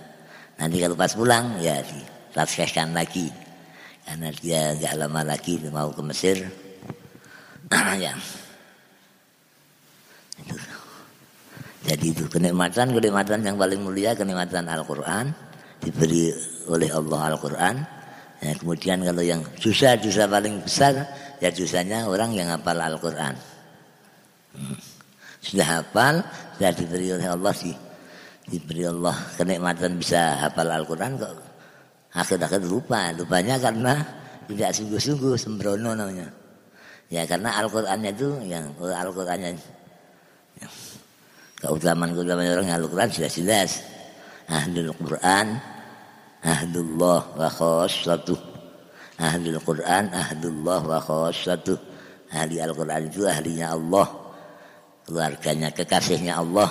Nanti 0.63 0.79
kalau 0.79 0.95
pas 0.95 1.11
pulang 1.11 1.59
ya 1.59 1.83
ditaskhkan 1.83 2.95
lagi. 2.95 3.27
Karena 4.07 4.31
dia 4.31 4.79
nggak 4.79 4.95
lama 5.03 5.27
lagi 5.27 5.59
mau 5.75 5.91
ke 5.91 6.03
Mesir. 6.07 6.39
ya. 8.07 8.15
Itu. 10.39 10.55
Jadi 11.91 12.07
itu 12.15 12.25
kenikmatan 12.31 12.95
kenikmatan 12.95 13.43
yang 13.43 13.59
paling 13.59 13.83
mulia 13.83 14.15
kenikmatan 14.15 14.71
Al-Quran 14.71 15.35
diberi 15.83 16.31
oleh 16.71 16.95
Allah 16.95 17.35
Al-Quran. 17.35 17.75
Ya, 18.39 18.55
kemudian 18.55 19.03
kalau 19.03 19.27
yang 19.27 19.43
susah 19.59 19.99
susah 19.99 20.31
paling 20.31 20.63
besar 20.63 20.95
ya 21.43 21.51
susahnya 21.51 22.07
orang 22.07 22.39
yang 22.39 22.55
hafal 22.55 22.79
Al-Quran. 22.79 23.56
Sudah 25.41 25.81
hafal, 25.81 26.25
sudah 26.57 26.73
diberi 26.75 27.15
oleh 27.15 27.29
Allah 27.31 27.55
sih. 27.55 27.75
Diberi 28.47 28.87
Allah 28.87 29.15
kenikmatan 29.35 29.99
bisa 29.99 30.39
hafal 30.39 30.71
Al-Quran 30.71 31.19
kok 31.19 31.33
akhir-akhir 32.17 32.63
lupa. 32.65 33.13
Lupanya 33.15 33.61
karena 33.61 34.01
tidak 34.49 34.71
sungguh-sungguh 34.75 35.35
sembrono 35.37 35.93
namanya. 35.93 36.31
Ya 37.07 37.23
karena 37.23 37.55
Al-Qur'annya 37.63 38.11
itu 38.11 38.29
yang 38.51 38.75
Al-Qur'annya 38.83 39.55
ya, 40.59 40.69
keutamaan-keutamaan 41.63 42.59
orang 42.59 42.71
Al-Qur'an 42.75 43.11
jelas-jelas. 43.13 43.83
Ahlul 44.51 44.91
Qur'an 44.95 45.59
ahlullah 46.43 47.23
wa 47.35 47.49
khassatuh. 47.51 48.39
Ahlul 49.23 49.59
Qur'an 49.63 50.11
ahlullah 50.11 50.83
wa 50.83 50.99
khassatuh. 50.99 51.79
Ahli 52.35 52.59
Al-Qur'an 52.59 53.07
itu 53.07 53.23
ahlinya 53.23 53.71
Allah. 53.71 54.26
Keluarganya 55.07 55.71
kekasihnya 55.71 56.35
Allah. 56.43 56.71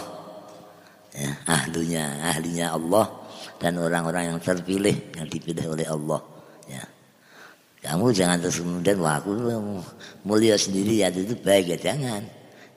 Ya, 1.16 1.32
ahlunya 1.48 2.04
ahlinya 2.28 2.76
Allah 2.76 3.08
dan 3.56 3.80
orang-orang 3.80 4.36
yang 4.36 4.40
terpilih 4.44 5.16
yang 5.16 5.28
dipilih 5.32 5.72
oleh 5.72 5.88
Allah. 5.88 6.20
Ya. 6.68 6.84
Kamu 7.86 8.12
jangan 8.12 8.42
terus 8.44 8.60
kemudian 8.60 9.00
wah 9.00 9.22
aku 9.22 9.32
mulia 10.28 10.60
sendiri 10.60 11.06
ya 11.06 11.08
itu 11.08 11.32
baik 11.40 11.72
ya 11.72 11.78
jangan. 11.80 12.28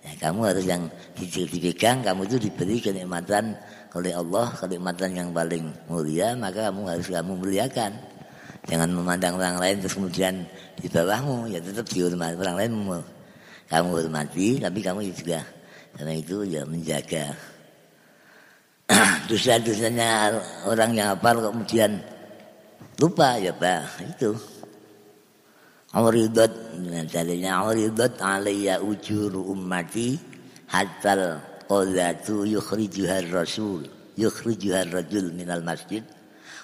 Ya, 0.07 0.15
kamu 0.23 0.41
harus 0.47 0.65
yang 0.65 0.87
dipegang, 1.19 2.07
kamu 2.07 2.31
itu 2.31 2.39
diberi 2.39 2.79
kenikmatan 2.79 3.59
oleh 3.99 4.15
Allah, 4.15 4.55
kenikmatan 4.55 5.11
yang 5.11 5.29
paling 5.35 5.75
mulia, 5.91 6.39
maka 6.39 6.71
kamu 6.71 6.87
harus 6.87 7.11
kamu 7.11 7.35
muliakan. 7.35 7.99
Jangan 8.71 8.89
memandang 8.95 9.35
orang 9.41 9.59
lain 9.59 9.77
terus 9.83 9.99
kemudian 9.99 10.47
di 10.79 10.87
bawahmu, 10.87 11.51
ya 11.51 11.59
tetap 11.59 11.89
dihormati 11.91 12.39
orang 12.39 12.57
lain. 12.57 12.73
Kamu 13.69 14.01
hormati, 14.01 14.57
tapi 14.57 14.81
kamu 14.81 15.13
juga. 15.13 15.45
Karena 15.93 16.17
itu 16.17 16.41
ya 16.49 16.65
menjaga. 16.65 17.37
Dosa-dosanya 19.29 20.33
orang 20.65 20.97
yang 20.97 21.13
hafal 21.13 21.53
kemudian 21.53 22.01
lupa 22.97 23.37
ya 23.37 23.53
Pak. 23.53 24.17
Itu. 24.17 24.33
Uridat 25.93 26.53
dalilnya 27.13 27.65
uridat 27.65 28.21
alayya 28.21 28.81
ujur 28.81 29.33
ummati 29.37 30.17
hatta 30.69 31.41
qadatu 31.65 32.45
yukhrijuha 32.45 33.29
rasul 33.33 33.85
yukhrijuha 34.17 34.89
rajul 34.89 35.29
minal 35.37 35.61
masjid. 35.61 36.01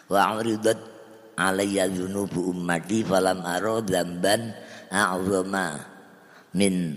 Wa 0.09 0.41
uridat 0.41 0.81
alayya 1.37 1.85
dhunubu 1.93 2.49
ummati 2.49 3.05
falam 3.05 3.45
aro 3.45 3.85
dzamban 3.85 4.57
a'zama 4.89 5.94
min 6.55 6.97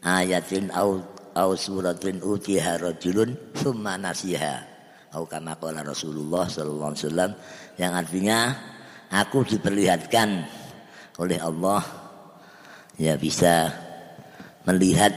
ayatin 0.00 0.72
au 0.72 1.04
au 1.36 1.52
suratin 1.52 2.18
utiha 2.24 2.80
rajulun 2.80 3.36
thumma 3.52 4.00
nasiha. 4.00 4.64
Au 5.12 5.28
kama 5.28 5.56
qala 5.60 5.84
Rasulullah 5.84 6.48
sallallahu 6.48 6.92
alaihi 6.92 7.04
wasallam 7.08 7.30
yang 7.76 7.92
artinya 7.92 8.38
aku 9.12 9.44
diperlihatkan 9.44 10.44
oleh 11.20 11.38
Allah 11.40 11.80
ya 13.00 13.16
bisa 13.16 13.72
melihat 14.68 15.12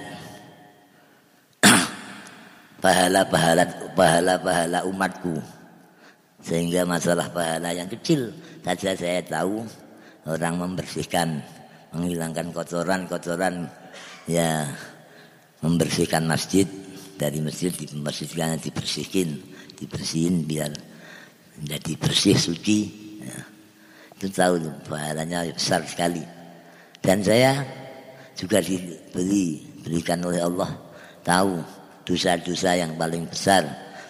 pahala-pahala 2.83 3.63
pahala-pahala 3.95 4.79
umatku. 4.87 5.39
Sehingga 6.39 6.87
masalah 6.87 7.27
pahala 7.35 7.75
yang 7.75 7.91
kecil 7.91 8.31
saja 8.63 8.95
saya 8.95 9.19
tahu 9.27 9.67
orang 10.23 10.55
membersihkan 10.55 11.43
menghilangkan 11.95 12.53
kotoran-kotoran 12.53 13.65
ya 14.29 14.69
membersihkan 15.65 16.25
masjid 16.29 16.65
dari 17.19 17.43
masjid 17.43 17.73
dibersihkan 17.73 18.61
dibersihin 18.61 19.41
dibersihin 19.75 20.47
biar 20.47 20.71
menjadi 21.59 21.91
bersih 21.99 22.37
suci 22.39 22.79
ya 23.19 23.39
itu 24.19 24.27
tahu 24.35 24.59
besar 25.55 25.79
sekali. 25.87 26.19
Dan 26.99 27.23
saya 27.23 27.63
juga 28.35 28.59
diberi 28.59 29.63
berikan 29.79 30.19
oleh 30.27 30.43
Allah 30.43 30.67
tahu 31.23 31.63
dosa-dosa 32.03 32.75
yang 32.75 32.99
paling 32.99 33.23
besar. 33.31 33.63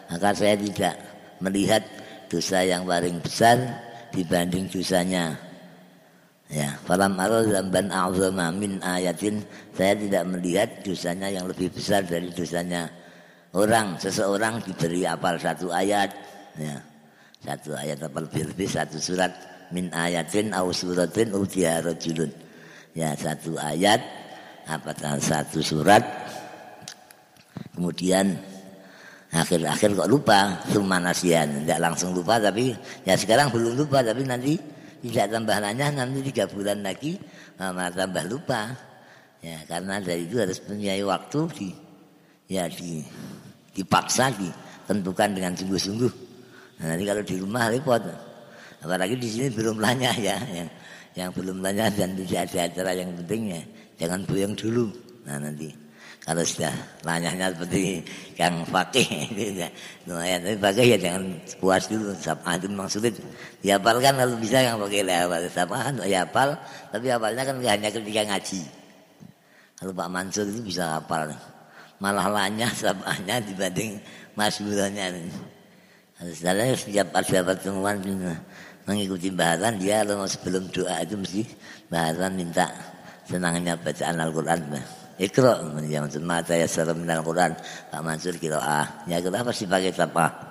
Maka 0.09 0.34
saya 0.34 0.57
tidak 0.57 0.97
melihat 1.38 1.86
dosa 2.25 2.65
yang 2.65 2.89
paling 2.89 3.21
besar 3.21 3.61
dibanding 4.09 4.65
dosanya 4.65 5.38
Ya, 6.49 6.73
falam 6.81 7.13
aral 7.21 7.45
zamban 7.45 7.93
a'zama 7.93 8.49
min 8.49 8.81
ayatin. 8.81 9.45
Saya 9.77 9.93
tidak 9.93 10.23
melihat 10.33 10.69
dosanya 10.81 11.29
yang 11.29 11.45
lebih 11.45 11.69
besar 11.69 12.01
dari 12.01 12.33
dosanya 12.33 12.89
orang. 13.53 14.01
Seseorang 14.01 14.57
diberi 14.65 15.05
apal 15.05 15.37
satu 15.37 15.69
ayat 15.69 16.09
ya. 16.57 16.81
Satu 17.45 17.77
ayat 17.77 18.01
apal 18.01 18.25
lebih-lebih 18.25 18.65
satu 18.65 18.97
surat 18.97 19.29
min 19.69 19.93
ayatin 19.93 20.49
au 20.57 20.73
suratin 20.73 21.37
utiya 21.37 21.85
rajulun. 21.85 22.33
Ya 22.97 23.13
satu 23.13 23.53
ayat 23.61 24.01
apa 24.65 25.21
satu 25.21 25.61
surat? 25.61 26.01
Kemudian 27.77 28.25
akhir-akhir 29.29 29.93
kok 30.01 30.09
lupa. 30.09 30.65
Cuma 30.73 30.97
nasihan 30.97 31.45
tidak 31.45 31.77
langsung 31.77 32.09
lupa 32.17 32.41
tapi 32.41 32.73
ya 33.05 33.13
sekarang 33.13 33.53
belum 33.53 33.85
lupa 33.85 34.01
tapi 34.01 34.25
nanti 34.25 34.78
tidak 35.03 35.25
tambah 35.31 35.57
nanya 35.63 35.87
nanti 35.93 36.19
tiga 36.31 36.45
bulan 36.49 36.83
lagi 36.83 37.15
malah 37.59 37.91
tambah 37.91 38.23
lupa 38.27 38.75
ya 39.39 39.63
karena 39.67 40.03
dari 40.03 40.27
itu 40.27 40.35
harus 40.39 40.59
punya 40.59 40.95
waktu 41.07 41.39
di 41.55 41.69
ya 42.51 42.67
di 42.67 43.03
dipaksa 43.71 44.31
ditentukan 44.35 45.35
dengan 45.35 45.55
sungguh-sungguh 45.55 46.13
nah, 46.81 46.85
nanti 46.91 47.03
kalau 47.07 47.23
di 47.23 47.35
rumah 47.39 47.71
repot 47.71 48.03
Apalagi 48.79 49.19
di 49.19 49.27
sini 49.27 49.47
belum 49.51 49.83
lanya 49.83 50.15
ya, 50.15 50.39
yang, 50.55 50.69
yang 51.15 51.29
belum 51.35 51.59
lanya 51.59 51.91
dan 51.91 52.15
tidak 52.15 52.47
ada 52.47 52.59
acara 52.71 52.91
yang 52.95 53.11
pentingnya. 53.11 53.61
Jangan 53.99 54.23
buyang 54.23 54.55
dulu. 54.55 54.87
Nah 55.27 55.35
nanti 55.35 55.67
kalau 56.20 56.43
sudah 56.43 56.76
lanyahnya 57.07 57.49
seperti 57.55 58.03
Kang 58.36 58.61
Fakih 58.67 59.07
ya. 59.63 59.70
Lumayan 60.03 60.43
tapi 60.43 60.57
pakai 60.59 60.86
ya 60.93 60.97
jangan 60.99 61.24
puas 61.57 61.88
dulu 61.88 62.11
sama 62.20 62.59
itu 62.59 62.67
memang 62.67 62.89
sulit. 62.91 63.15
Dihafalkan 63.63 64.13
kalau 64.20 64.36
bisa 64.38 64.59
yang 64.59 64.78
pakai 64.78 65.01
lewat 65.07 65.47
sama 65.49 65.89
ya 66.03 66.28
hafal 66.28 66.59
tapi 66.91 67.07
hafalnya 67.07 67.43
kan 67.47 67.55
hanya 67.63 67.89
ketika 67.89 68.22
ngaji. 68.28 68.61
Kalau 69.80 69.91
Pak 69.95 70.09
Mansur 70.11 70.45
itu 70.51 70.61
bisa 70.61 70.99
hafal. 70.99 71.32
Malah 72.03 72.28
lanyah 72.28 72.72
samanya 72.84 73.39
dibanding 73.39 73.99
Mas 74.36 74.59
Bulannya 74.59 75.28
Sebenarnya 76.20 76.76
setiap 76.76 77.15
ada 77.15 77.39
pertemuan 77.47 77.95
mengikuti 78.84 79.32
bahasan 79.32 79.80
dia 79.80 80.03
kalau 80.03 80.28
sebelum 80.28 80.67
doa 80.67 80.99
itu 80.99 81.15
mesti 81.15 81.41
bahasan 81.88 82.36
minta 82.36 82.67
senangnya 83.24 83.80
bacaan 83.80 84.20
Al-Quran 84.20 84.59
Ikra 85.20 85.59
yang 85.84 86.07
mata 86.24 86.55
ya 86.55 86.63
salam 86.63 87.03
Al-Quran 87.03 87.51
Pak 87.91 87.99
Mansur 87.99 88.39
kira 88.39 88.55
ah 88.55 89.03
ya 89.03 89.20
kenapa 89.20 89.51
sih 89.51 89.67
pakai 89.67 89.91
apa 89.91 90.49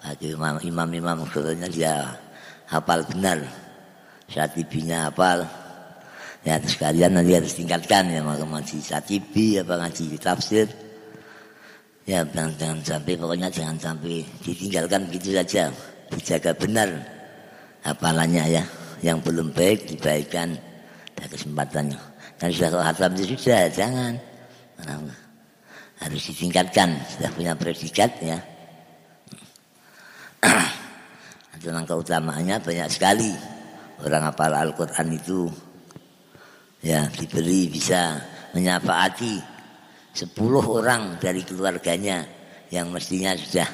bagi 0.00 0.32
imam-imam 0.64 1.28
sebetulnya 1.28 1.68
dia 1.68 1.94
hafal 2.70 3.04
benar. 3.04 3.38
Syatibinya 4.28 5.08
hafal. 5.08 5.44
Ya 6.46 6.56
terus 6.60 6.78
kalian 6.78 7.18
nanti 7.18 7.34
harus 7.34 7.52
tingkatkan. 7.56 8.08
Ya 8.12 8.20
mau 8.22 8.36
ngaji 8.36 8.78
Syatibi 8.80 9.60
apa 9.60 9.74
ngaji 9.76 10.16
tafsir. 10.20 10.68
Ya 12.08 12.24
jangan, 12.24 12.56
jangan 12.56 12.78
sampai 12.80 13.12
pokoknya 13.20 13.52
jangan 13.52 13.76
sampai 13.76 14.24
ditinggalkan 14.40 15.04
begitu 15.12 15.36
saja. 15.36 15.68
Dijaga 16.08 16.56
benar 16.56 16.88
hafalannya 17.84 18.44
ya. 18.48 18.64
Yang 19.04 19.30
belum 19.30 19.52
baik 19.54 19.92
dibaikkan 19.92 20.56
ada 21.18 21.26
kesempatannya 21.30 22.17
kalau 22.38 22.78
hatam 22.78 23.12
itu 23.18 23.34
sudah 23.34 23.66
jangan. 23.70 24.14
Harus 25.98 26.22
ditingkatkan 26.30 26.94
sudah 27.18 27.30
punya 27.34 27.52
predikat 27.58 28.10
ya. 28.22 28.38
Tentang 31.58 31.86
keutamaannya 31.90 32.62
banyak 32.62 32.88
sekali. 32.88 33.34
Orang 33.98 34.30
hafal 34.30 34.54
Al-Quran 34.54 35.18
itu 35.18 35.50
ya 36.86 37.10
diberi 37.10 37.66
bisa 37.66 38.14
menyapaati 38.54 39.42
sepuluh 40.14 40.62
orang 40.62 41.18
dari 41.18 41.42
keluarganya 41.42 42.22
yang 42.70 42.94
mestinya 42.94 43.34
sudah 43.34 43.66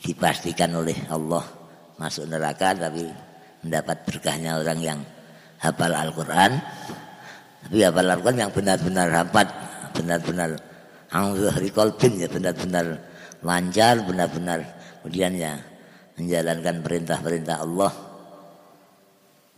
dipastikan 0.00 0.72
oleh 0.72 0.96
Allah 1.12 1.44
masuk 2.00 2.24
neraka 2.28 2.72
tapi 2.72 3.04
mendapat 3.64 4.04
berkahnya 4.08 4.60
orang 4.60 4.80
yang 4.80 5.00
hafal 5.64 5.92
Al-Quran. 5.96 6.52
Tapi 7.64 7.80
hafal 7.80 8.12
Al-Quran 8.12 8.38
yang 8.44 8.52
benar-benar 8.52 9.08
hafal 9.08 9.48
benar-benar 9.96 10.50
angzuhri 11.08 11.70
kolbin 11.72 12.20
ya 12.20 12.28
benar-benar 12.28 13.00
lancar 13.40 14.02
benar-benar 14.02 14.60
kemudian 15.00 15.32
ya 15.32 15.52
menjalankan 16.20 16.84
perintah-perintah 16.84 17.56
Allah. 17.64 17.92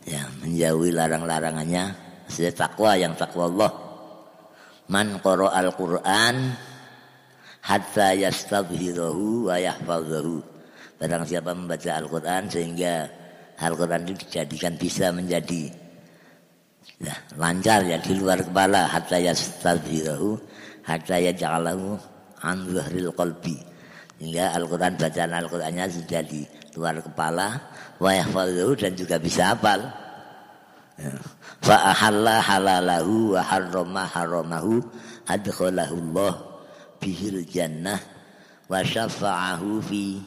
Ya 0.07 0.23
menjauhi 0.39 0.95
larang-larangannya. 0.95 2.07
Sudah 2.31 2.55
takwa 2.55 2.95
yang 2.95 3.11
takwa 3.19 3.51
Allah. 3.51 3.71
Man 4.87 5.19
qara 5.19 5.51
al-Qur'an 5.51 6.55
hatta 7.59 8.15
yastabhirahu 8.15 9.51
wa 9.51 9.59
yahfazahu 9.59 10.39
Barang 10.97 11.29
siapa 11.29 11.53
membaca 11.53 11.93
Al-Quran 11.93 12.49
sehingga 12.49 13.05
Al-Quran 13.61 14.09
itu 14.09 14.25
dijadikan 14.25 14.73
bisa 14.81 15.13
menjadi 15.13 15.69
Ya, 16.97 17.13
lancar 17.37 17.85
ya 17.85 18.01
di 18.01 18.17
luar 18.17 18.41
kepala 18.41 18.89
hatta 18.89 19.21
yastadhirahu 19.21 20.33
hatta 20.81 21.21
yaj'alahu 21.21 21.93
an 22.41 22.57
dhahril 22.65 23.13
qalbi. 23.13 23.61
Hingga 24.17 24.57
Al-Qur'an 24.57 24.97
bacaan 24.97 25.29
Al-Qur'annya 25.29 25.85
sudah 25.93 26.25
di 26.25 26.41
luar 26.73 26.97
kepala 26.97 27.53
wa 28.01 28.09
yahfazuhu 28.09 28.73
dan 28.73 28.97
juga 28.97 29.21
bisa 29.21 29.53
hafal. 29.53 29.77
Ya. 30.97 31.13
Fa 31.61 31.93
ahalla 31.93 32.41
halalahu 32.41 33.37
wa 33.37 33.45
harrama 33.45 34.03
haramahu 34.09 34.81
adkhalahu 35.29 36.01
Allah 36.01 36.33
bihil 36.97 37.45
jannah 37.45 38.01
wa 38.65 38.81
syafa'ahu 38.81 39.85
fi 39.85 40.17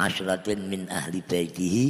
asyratin 0.00 0.64
min 0.64 0.88
ahli 0.88 1.20
baitihi 1.20 1.84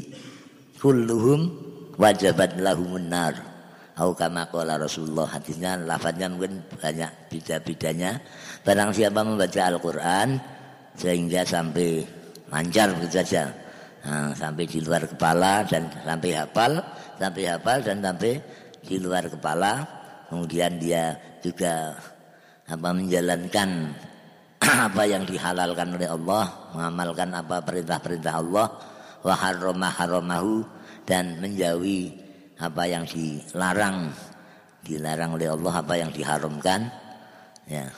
kulluhum 0.82 1.46
wajabat 1.94 2.58
lahumun 2.58 3.06
nar 3.06 3.53
Au 3.94 4.10
kama 4.10 4.50
qala 4.50 4.74
Rasulullah 4.74 5.30
hadisnya 5.30 5.78
lafaznya 5.78 6.26
mungkin 6.26 6.66
banyak 6.82 7.30
beda-bedanya. 7.30 8.18
Barang 8.66 8.90
siapa 8.90 9.22
membaca 9.22 9.70
Al-Qur'an 9.70 10.34
sehingga 10.98 11.46
sampai 11.46 12.02
lancar 12.50 12.90
begitu 12.98 13.22
saja. 13.22 13.54
Nah, 14.02 14.34
sampai 14.34 14.66
di 14.66 14.82
luar 14.82 15.06
kepala 15.06 15.62
dan 15.62 15.86
sampai 16.02 16.30
hafal, 16.34 16.82
sampai 17.22 17.42
hafal 17.46 17.78
dan 17.86 18.02
sampai 18.02 18.32
di 18.82 18.96
luar 18.98 19.30
kepala. 19.30 19.86
Kemudian 20.26 20.74
dia 20.82 21.14
juga 21.38 21.94
apa 22.66 22.88
menjalankan 22.90 23.94
apa 24.90 25.02
yang 25.06 25.22
dihalalkan 25.22 25.94
oleh 25.94 26.10
Allah, 26.10 26.44
mengamalkan 26.74 27.30
apa 27.30 27.62
perintah-perintah 27.62 28.34
Allah, 28.42 28.66
wa 29.22 29.34
haramahu 29.38 30.66
dan 31.06 31.38
menjauhi 31.38 32.23
apa 32.58 32.82
yang 32.86 33.04
dilarang? 33.08 34.14
Dilarang 34.84 35.34
oleh 35.34 35.48
Allah 35.50 35.74
apa 35.80 35.94
yang 35.98 36.10
diharamkan? 36.14 36.86
Ya. 37.66 37.88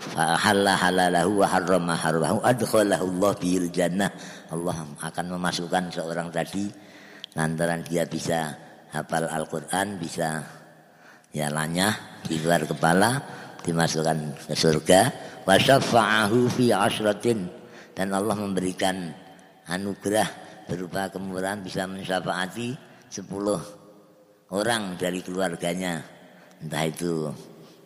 Fa 0.00 0.34
halalahu 0.36 1.40
wa 1.40 1.46
harrama 1.46 1.94
haramahu 1.94 2.42
adkhalahu 2.42 3.04
Allah 3.14 3.32
bil 3.38 3.68
jannah. 3.70 4.10
Allah 4.50 4.76
akan 5.00 5.26
memasukkan 5.38 5.92
seorang 5.94 6.28
tadi 6.34 6.66
lantaran 7.38 7.80
dia 7.86 8.04
bisa 8.04 8.52
hafal 8.90 9.26
Al-Qur'an 9.26 9.98
bisa 9.98 10.42
ya 11.34 11.50
lanyah 11.50 12.22
di 12.26 12.38
luar 12.42 12.66
kepala 12.66 13.22
dimasukkan 13.62 14.50
ke 14.50 14.54
surga. 14.56 15.00
Wa 15.46 15.56
syafa'ahu 15.60 16.48
fi 16.52 16.74
asratin. 16.74 17.46
Dan 17.94 18.10
Allah 18.10 18.34
memberikan 18.34 19.14
anugerah 19.70 20.43
berupa 20.64 21.08
kemurahan 21.12 21.60
bisa 21.60 21.84
mensyafaati 21.84 22.76
10 23.12 24.52
orang 24.52 24.96
dari 24.98 25.20
keluarganya. 25.20 26.02
Entah 26.60 26.84
itu 26.88 27.28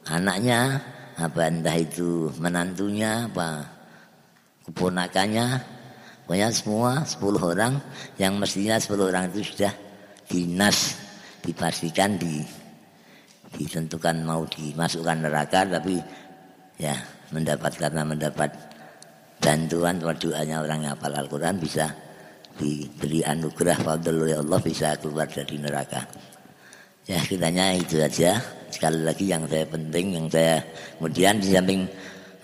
anaknya 0.08 0.78
apa 1.18 1.50
entah 1.50 1.76
itu 1.76 2.30
menantunya 2.38 3.26
apa 3.26 3.66
keponakannya. 4.68 5.76
Pokoknya 6.28 6.48
semua 6.52 7.02
10 7.02 7.40
orang 7.40 7.80
yang 8.20 8.36
mestinya 8.36 8.76
10 8.76 9.08
orang 9.10 9.32
itu 9.32 9.54
sudah 9.54 9.72
dinas 10.28 11.00
dipastikan 11.40 12.20
di 12.20 12.44
ditentukan 13.48 14.28
mau 14.28 14.44
dimasukkan 14.44 15.24
neraka 15.24 15.64
tapi 15.64 15.96
ya 16.76 16.92
mendapat 17.32 17.72
karena 17.80 18.04
mendapat 18.04 18.52
bantuan 19.40 19.96
doanya 19.96 20.60
orang 20.60 20.84
yang 20.84 20.92
hafal 20.92 21.16
Al-Quran 21.16 21.56
bisa 21.56 21.88
diberi 22.58 23.22
anugerah 23.22 23.78
fadl 23.78 24.26
oleh 24.26 24.36
Allah 24.42 24.58
bisa 24.58 24.98
keluar 24.98 25.30
dari 25.30 25.56
neraka. 25.56 26.02
Ya 27.08 27.22
kitanya 27.24 27.72
itu 27.72 28.02
aja. 28.02 28.36
Sekali 28.68 29.00
lagi 29.00 29.24
yang 29.30 29.48
saya 29.48 29.64
penting, 29.64 30.06
yang 30.12 30.26
saya 30.28 30.60
kemudian 31.00 31.40
di 31.40 31.48
samping 31.56 31.88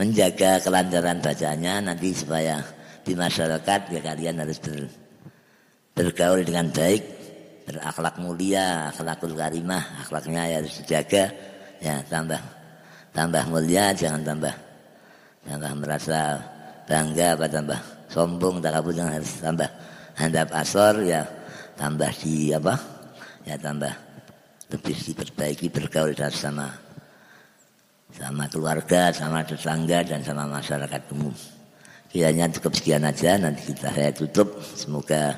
menjaga 0.01 0.57
kelancaran 0.65 1.21
bacanya 1.21 1.85
nanti 1.85 2.17
supaya 2.17 2.65
di 3.05 3.13
masyarakat 3.13 3.81
ya 3.93 4.01
kalian 4.01 4.41
harus 4.41 4.57
ber, 4.65 4.89
bergaul 5.93 6.41
dengan 6.41 6.73
baik, 6.73 7.03
berakhlak 7.69 8.17
mulia, 8.25 8.89
akhlakul 8.89 9.37
karimah, 9.37 10.01
akhlaknya 10.01 10.65
harus 10.65 10.81
dijaga. 10.81 11.29
Ya 11.85 12.01
tambah 12.09 12.41
tambah 13.13 13.45
mulia, 13.53 13.93
jangan 13.93 14.25
tambah 14.25 14.55
tambah 15.45 15.73
merasa 15.77 16.41
bangga 16.89 17.37
apa 17.37 17.47
tambah 17.53 17.81
sombong, 18.09 18.65
takabur 18.65 18.97
jangan 18.97 19.21
harus 19.21 19.33
tambah 19.45 19.69
handap 20.15 20.49
asor 20.55 21.03
ya 21.03 21.27
tambah 21.75 22.11
di 22.23 22.55
apa 22.55 22.75
ya 23.45 23.59
tambah 23.59 23.95
lebih 24.71 24.97
diperbaiki 24.97 25.71
bergaul 25.71 26.15
sama 26.33 26.85
sama 28.15 28.47
keluarga, 28.47 29.11
sama 29.11 29.43
tetangga 29.43 30.07
dan 30.07 30.23
sama 30.23 30.47
masyarakat 30.47 31.03
umum. 31.11 31.35
Kiranya 32.15 32.47
cukup 32.47 32.79
sekian 32.79 33.03
aja 33.03 33.35
nanti 33.35 33.75
kita 33.75 33.91
saya 33.91 34.15
tutup. 34.15 34.63
Semoga 34.63 35.35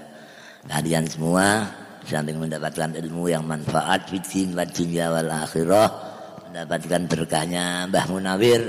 kalian 0.68 1.08
semua 1.08 1.72
samping 2.04 2.36
mendapatkan 2.36 2.92
ilmu 3.00 3.32
yang 3.32 3.48
manfaat 3.48 4.12
fitin 4.12 4.52
wa 4.52 4.68
dunya 4.68 5.08
wal 5.08 5.30
akhirah 5.32 5.88
mendapatkan 6.52 7.02
berkahnya 7.08 7.88
Mbah 7.88 8.06
Munawir, 8.12 8.62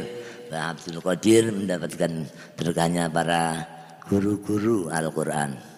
Mbah 0.47 0.63
Abdul 0.71 1.03
Qadir 1.03 1.51
mendapatkan 1.51 2.11
berkahnya 2.55 3.11
para 3.11 3.67
guru-guru 4.07 4.87
Al-Qur'an. 4.87 5.76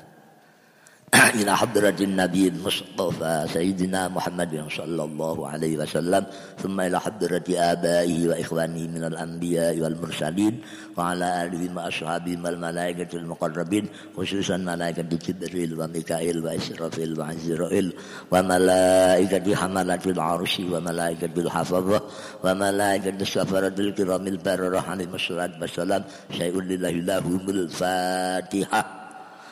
إلى 1.40 1.58
حضرة 1.58 1.96
النبي 2.02 2.48
المصطفى 2.48 3.46
سيدنا 3.54 4.08
محمد 4.08 4.66
صلى 4.78 5.04
الله 5.04 5.48
عليه 5.48 5.78
وسلم 5.78 6.26
ثم 6.62 6.82
إلى 6.82 7.00
حضرة 7.00 7.44
آبائه 7.50 8.28
وإخوانه 8.28 8.88
من 8.88 9.04
الأنبياء 9.04 9.80
والمرسلين 9.80 10.62
وعلى 10.98 11.44
آله 11.44 11.76
وأصحابه 11.76 12.38
والملائكة 12.44 13.18
المقربين 13.18 13.86
خصوصا 14.18 14.58
ملائكة 14.58 15.02
جبريل 15.02 15.82
وميكائيل 15.82 16.46
وإسرافيل 16.46 17.20
وعزرائيل 17.20 17.94
وملائكة 18.32 19.56
حملة 19.56 20.06
العرش 20.06 20.60
وملائكة 20.60 21.34
الحفظة 21.38 22.02
وملائكة 22.44 23.18
السفرة 23.22 23.76
الكرام 23.80 24.28
البررة 24.28 24.80
عليهم 24.80 25.16
الصلاة 25.16 25.52
والسلام 25.62 26.04
شيء 26.38 26.62
لله 26.62 26.92
لهم 26.92 27.50
الفاتحة. 27.50 28.99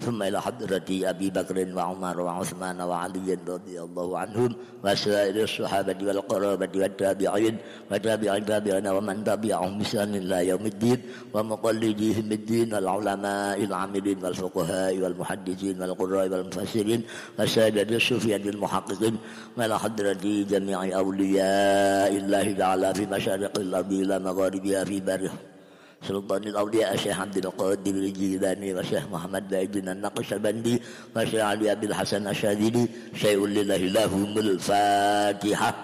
ثم 0.00 0.22
إلى 0.22 0.42
حضرة 0.42 0.84
أبي 0.90 1.30
بكر 1.30 1.56
وعمر 1.76 2.20
وعثمان 2.20 2.80
وعلي 2.80 3.38
رضي 3.48 3.80
الله 3.80 4.18
عنهم 4.18 4.50
وسائر 4.84 5.42
الصحابة 5.42 5.96
والقرابة 6.06 6.68
والتابعين 6.76 7.56
وتابع 7.92 8.38
تابعين 8.38 8.86
ومن 8.86 9.24
تبعهم 9.24 9.78
بسان 9.78 10.14
إلى 10.14 10.48
يوم 10.48 10.66
الدين 10.66 11.02
ومقلديهم 11.34 12.32
الدين 12.32 12.74
العلماء 12.74 13.64
العاملين 13.64 14.24
والفقهاء 14.24 14.98
والمحدثين 14.98 15.80
والقراء 15.82 16.28
والمفسرين 16.28 17.02
وسائر 17.38 17.88
الصوفية 17.96 18.36
المحققين. 18.36 19.16
وإلى 19.56 19.78
حضرة 19.78 20.24
جميع 20.52 20.98
أولياء 20.98 22.12
الله 22.16 22.52
تعالى 22.52 22.94
في 22.94 23.06
مشارق 23.06 23.58
الأرض 23.58 23.92
إلى 23.92 24.18
مغاربها 24.18 24.84
في 24.84 25.00
بره. 25.00 25.55
سلطان 26.02 26.42
الأولياء 26.42 26.94
الشيخ 26.94 27.20
عبد 27.20 27.36
القادر 27.36 27.90
الجيلاني 27.90 28.74
والشيخ 28.74 29.04
محمد 29.12 29.48
بايدنا 29.48 29.92
النقشبندي 29.92 30.82
والشيخ 31.16 31.44
علي 31.44 31.70
عبد 31.70 31.84
الحسن 31.84 32.28
الشاذلي. 32.28 32.88
شيء 33.14 33.46
لله 33.46 33.76
لهم 33.76 34.38
الفاتحة. 34.38 35.74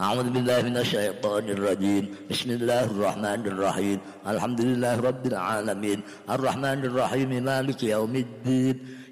أعوذ 0.00 0.28
بالله 0.30 0.62
من 0.62 0.76
الشيطان 0.76 1.44
الرجيم. 1.56 2.04
بسم 2.30 2.50
الله 2.50 2.84
الرحمن 2.84 3.42
الرحيم. 3.46 3.98
الحمد 4.28 4.60
لله 4.60 5.00
رب 5.00 5.26
العالمين. 5.26 5.98
الرحمن 6.30 6.84
الرحيم. 6.84 7.30
مالك 7.44 7.82
يوم 7.82 8.16
الدين. 8.16 8.76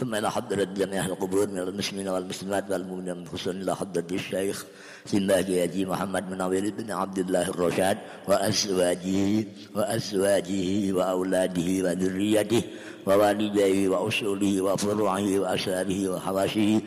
ثم 0.00 0.14
إلى 0.14 0.30
حضرة 0.30 0.64
جميع 0.64 1.06
القبور 1.06 1.46
من 1.46 1.58
المسلمين 1.58 2.08
والمسلمات 2.08 2.70
والمؤمنين 2.70 3.26
خصوصا 3.26 3.50
إلى 3.50 3.76
حضرة 3.76 4.04
الشيخ 4.12 4.64
سماه 5.06 5.38
يجي 5.48 5.86
محمد 5.86 6.30
بن 6.30 6.40
عويل 6.40 6.70
بن 6.70 6.90
عبد 6.90 7.18
الله 7.18 7.48
الرشاد 7.48 7.98
وأزواجه 8.28 9.44
وأزواجه 9.74 10.92
وأولاده 10.92 11.68
وذريته 11.84 12.62
ووالديه 13.06 13.88
وأصوله 13.88 14.62
وفروعه 14.62 15.38
وأسراره 15.38 16.08
وحواشيه 16.08 16.80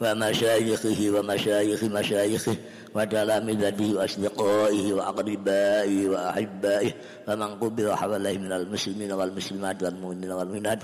ومشايخه 0.00 1.10
ومشايخ 1.10 1.84
مشايخه 1.84 2.56
وتلامذته 2.95 3.89
وأصدقائه 3.95 4.93
وأقربائه 4.93 6.09
وأحبائه 6.09 6.91
ومن 7.27 7.49
قبل 7.61 7.85
حوله 7.95 8.33
من 8.37 8.51
المسلمين 8.51 9.11
والمسلمات 9.11 9.83
والمؤمنين 9.83 10.31
والمؤمنات 10.31 10.79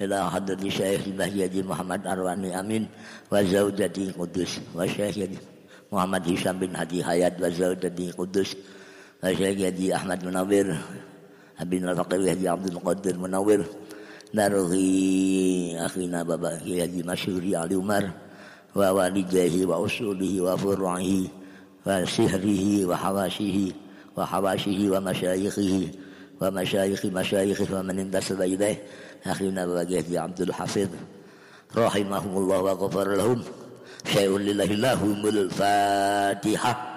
إلى 0.00 0.30
حضرة 0.30 0.62
الشيخ 0.66 1.00
المهدي 1.06 1.62
محمد 1.62 2.06
أرواني 2.06 2.60
أمين 2.60 2.86
وزوجته 3.32 4.12
قدس 4.18 4.52
وشيخ 4.74 5.16
محمد 5.92 6.22
هشام 6.32 6.58
بن 6.58 6.76
هدي 6.76 7.04
حياة 7.04 7.32
وزوجته 7.40 8.12
قدس 8.18 8.50
وشيخ 9.24 9.58
يدي 9.58 9.94
أحمد 9.94 10.24
منور 10.26 10.76
أبينا 11.60 11.92
الفقير 11.92 12.20
يدي 12.20 12.48
عبد 12.48 12.66
القادر 12.66 13.18
منور 13.18 13.64
نرغي 14.34 15.76
أخينا 15.86 16.22
بابا 16.22 16.60
يدي 16.64 17.02
مشهوري 17.02 17.56
علي 17.56 17.74
عمر 17.74 18.10
ووالديه 18.76 19.66
وأصوله 19.66 20.40
وفروعه 20.40 21.12
وسهره 21.87 22.85
وحواشيه 22.85 23.71
وحواشيه 24.17 24.89
ومشايخه 24.89 25.87
ومشايخ 26.41 27.05
مشايخه 27.05 27.79
ومن 27.79 27.99
انتسب 27.99 28.41
إليه 28.41 28.83
أخينا 29.25 29.65
بابا 29.65 30.19
عبد 30.19 30.41
الحفيظ 30.41 30.89
رحمهم 31.77 32.37
الله 32.37 32.59
وغفر 32.61 33.15
لهم. 33.15 33.43
شيء 34.13 34.37
لله 34.37 34.65
لهم 34.65 35.27
الفاتحة. 35.27 36.96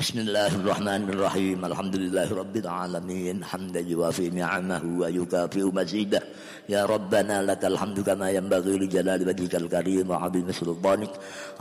بسم 0.00 0.18
الله 0.18 0.46
الرحمن 0.60 1.02
الرحيم 1.14 1.64
الحمد 1.64 1.96
لله 1.96 2.28
رب 2.34 2.56
العالمين 2.56 3.44
حمدا 3.44 3.80
يوافي 3.80 4.30
نعمه 4.30 4.82
ويكافئ 5.00 5.62
مزيده 5.78 6.22
يا 6.68 6.82
ربنا 6.86 7.42
لك 7.42 7.64
الحمد 7.64 8.00
كما 8.00 8.30
ينبغي 8.30 8.74
لجلال 8.78 9.20
وجهك 9.28 9.54
الكريم 9.54 10.10
وعظيم 10.10 10.52
سلطانك 10.52 11.12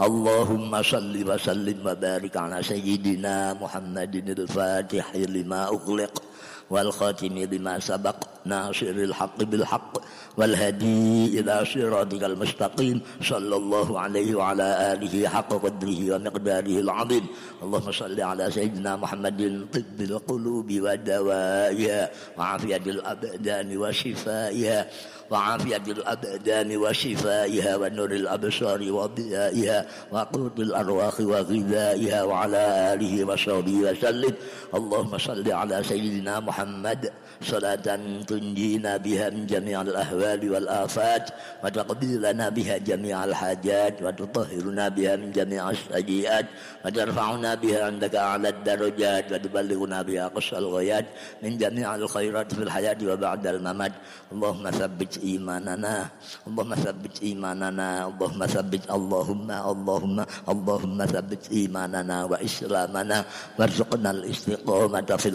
اللهم 0.08 0.72
صل 0.84 1.16
وسلم 1.30 1.78
وبارك 1.86 2.38
على 2.38 2.64
سيدنا 2.64 3.54
محمد 3.54 4.16
الفاتح 4.40 5.16
لما 5.16 5.62
أغلق 5.68 6.24
والخاتم 6.71 7.39
لما 7.39 7.79
سبق 7.79 8.17
ناصر 8.45 8.87
الحق 8.87 9.43
بالحق 9.43 9.93
والهدي 10.37 11.41
إلى 11.41 11.65
صراطك 11.65 12.25
المستقيم. 12.25 13.01
صلى 13.23 13.57
الله 13.57 14.01
عليه 14.01 14.35
وعلى 14.35 14.93
آله 14.93 15.29
حق 15.29 15.49
قدره 15.49 16.15
ومقداره 16.15 16.77
العظيم. 16.81 17.25
اللهم 17.63 17.93
صل 17.93 18.21
على 18.21 18.51
سيدنا 18.51 18.97
محمد 18.97 19.67
طب 19.73 19.99
القلوب 20.01 20.69
ودوائها 20.73 22.11
وعافية 22.39 22.85
الأبدان 22.87 23.77
وشفائها. 23.77 24.87
وعافية 25.31 25.87
الأبدان 25.89 26.77
وشفائها 26.77 27.77
ونور 27.77 28.11
الأبصار 28.11 28.93
وضيائها 28.93 29.87
وقوت 30.13 30.59
الأرواح 30.59 31.21
وغذائها 31.21 32.23
وعلى 32.23 32.93
آله 32.95 33.25
وصحبه 33.25 33.77
وسلم. 33.77 34.35
اللهم 34.75 35.19
صل 35.19 35.53
على 35.53 35.83
سيدنا 35.83 36.41
محمد. 36.41 37.13
صلاة 37.43 38.01
تنجينا 38.27 38.97
بها 38.97 39.31
من 39.31 39.47
جميع 39.47 39.83
الأهوال 39.83 40.51
والآفات 40.53 41.31
وتقضي 41.65 42.17
لنا 42.17 42.49
بها 42.49 42.77
جميع 42.79 43.25
الحاجات 43.25 44.03
وتطهرنا 44.03 44.89
بها 44.89 45.17
من 45.17 45.33
جميع 45.33 45.71
السيئات 45.71 46.47
وترفعنا 46.85 47.55
بها 47.55 47.85
عندك 47.85 48.15
أعلى 48.17 48.49
الدرجات 48.49 49.33
وتبلغنا 49.33 50.03
بها 50.03 50.29
قصى 50.29 50.59
الغايات 50.59 51.05
من 51.43 51.59
جميع 51.59 51.95
الخيرات 51.95 52.55
في 52.55 52.63
الحياة 52.63 52.99
وبعد 53.05 53.47
الممات. 53.47 53.93
اللهم 54.33 54.71
ثبت 54.71 55.16
إيماننا 55.25 56.09
اللهم 56.49 56.75
ثبت 56.75 57.23
إيماننا 57.23 58.07
اللهم 58.07 58.47
ثبت 58.47 58.91
اللهم 58.91 59.49
اللهم 59.51 60.17
اللهم 60.49 60.99
ثبت 61.07 61.43
إيماننا 61.53 62.25
وإسلامنا 62.25 63.25
وارزقنا 63.59 64.11
الاستقامة 64.11 65.11
في 65.17 65.29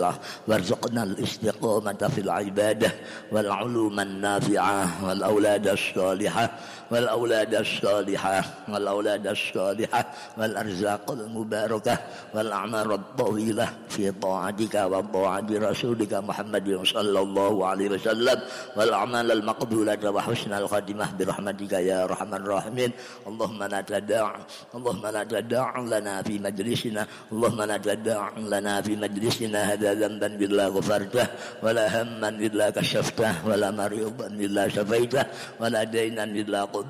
وارزقنا 0.47 1.03
الاستقامة 1.03 2.01
في 2.15 2.21
العبادة 2.21 2.91
والعلوم 3.31 3.99
النافعة 3.99 5.05
والأولاد 5.05 5.67
الصالحة 5.67 6.45
والأولاد 6.91 7.55
الصالحة 7.55 8.43
والأولاد 8.69 9.27
الصالحة 9.27 10.05
والأرزاق 10.37 11.11
المباركة 11.11 11.97
والأعمار 12.33 12.95
الطويلة 12.95 13.69
في 13.89 14.11
طاعتك 14.11 14.75
وطاعة 14.75 15.47
رسولك 15.51 16.13
محمد 16.13 16.79
صلى 16.83 17.19
الله 17.19 17.67
عليه 17.67 17.89
وسلم 17.89 18.37
والأعمال 18.77 19.31
المقبولة 19.31 20.09
وحسن 20.11 20.53
الخاتمة 20.53 21.05
برحمتك 21.19 21.71
يا 21.73 22.03
أرحم 22.03 22.35
الراحمين. 22.35 22.91
اللهم 23.27 23.63
لا 23.63 23.81
تدع 23.81 24.35
اللهم 24.75 25.07
لا 25.07 25.23
تدع 25.23 25.79
لنا 25.79 26.21
في 26.21 26.39
مجلسنا 26.39 27.07
اللهم 27.31 27.61
لا 27.61 27.77
تدع 27.77 28.29
لنا 28.37 28.81
في 28.81 28.95
مجلسنا 28.95 29.59
هذا 29.73 29.93
ذنبا 29.93 30.27
بالله 30.27 30.67
غفرته 30.67 31.25
ولا 31.63 32.01
هما 32.01 32.29
إلا 32.29 32.69
كشفته 32.69 33.47
ولا 33.47 33.71
مريضا 33.71 34.27
إلا 34.27 34.67
شفيته 34.69 35.23
ولا 35.59 35.83
دينا 35.83 36.23
إلا 36.23 36.61
قضيته 36.63 36.80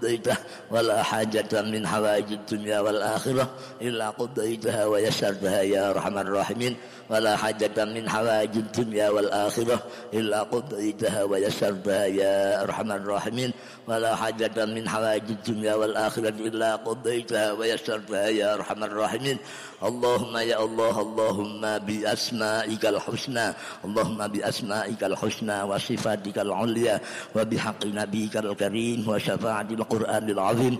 ولا 0.71 1.03
حاجة 1.03 1.61
من 1.61 1.87
حوائج 1.87 2.31
الدنيا 2.31 2.79
والآخرة 2.79 3.49
إلا 3.81 4.09
قضيتها 4.09 4.85
ويسرتها 4.85 5.61
يا 5.61 5.89
أرحم 5.89 6.17
الراحمين 6.17 6.75
ولا 7.09 7.35
حاجة 7.35 7.85
من 7.85 8.09
حوائج 8.09 8.55
الدنيا 8.55 9.09
والآخرة 9.09 9.79
إلا 10.13 10.43
قضيتها 10.43 11.23
ويسرتها 11.23 12.05
يا 12.05 12.63
أرحم 12.63 12.91
الراحمين 12.91 13.51
ولا 13.87 14.15
حاجة 14.15 14.65
من 14.65 14.89
حوائج 14.89 15.23
الدنيا 15.29 15.75
والآخرة 15.75 16.29
إلا 16.29 16.75
قضيتها 16.75 17.51
ويسرتها 17.51 18.27
يا 18.27 18.53
أرحم 18.53 18.83
الراحمين. 18.83 19.37
اللهم 19.83 20.37
يا 20.37 20.63
الله 20.63 21.01
اللهم 21.01 21.61
بأسمائك 21.77 22.85
الحسنى 22.85 23.53
اللهم 23.85 24.27
بأسمائك 24.27 25.03
الحسنى 25.03 25.63
وصفاتك 25.63 26.37
العليا 26.39 27.01
وبحق 27.35 27.85
نبيك 27.85 28.37
الكريم 28.37 29.09
وشفاعة 29.09 29.67
القرآن 29.81 30.25
العظيم. 30.29 30.75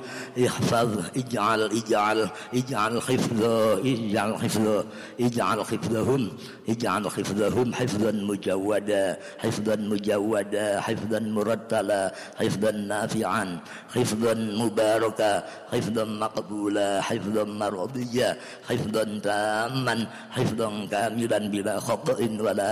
احفظ 0.45 0.89
اجعل 1.21 1.61
اجعل 1.79 2.19
اجعل 2.59 2.93
حفظه 3.07 3.55
اجعل 3.91 4.31
حفظه 4.41 4.83
اجعل 5.19 5.59
حفظهم 5.69 6.23
اجعل 6.69 7.03
حفظهم 7.15 7.67
حفظا 7.79 8.11
مجودا 8.29 9.05
حفظا 9.43 9.75
مجودا 9.91 10.67
حفظا 10.87 11.19
مرتلا 11.19 12.01
حفظا 12.39 12.71
نافعا 12.71 13.45
حفظا 13.95 14.33
مباركا 14.61 15.33
حفظا 15.71 16.03
مقبولا 16.23 16.89
حفظا 17.01 17.43
مرضيا 17.43 18.29
حفظا 18.69 19.03
تاما 19.27 19.95
حفظا 20.35 20.69
كاملا 20.91 21.39
بلا 21.53 21.75
خطأ 21.79 22.19
ولا 22.45 22.71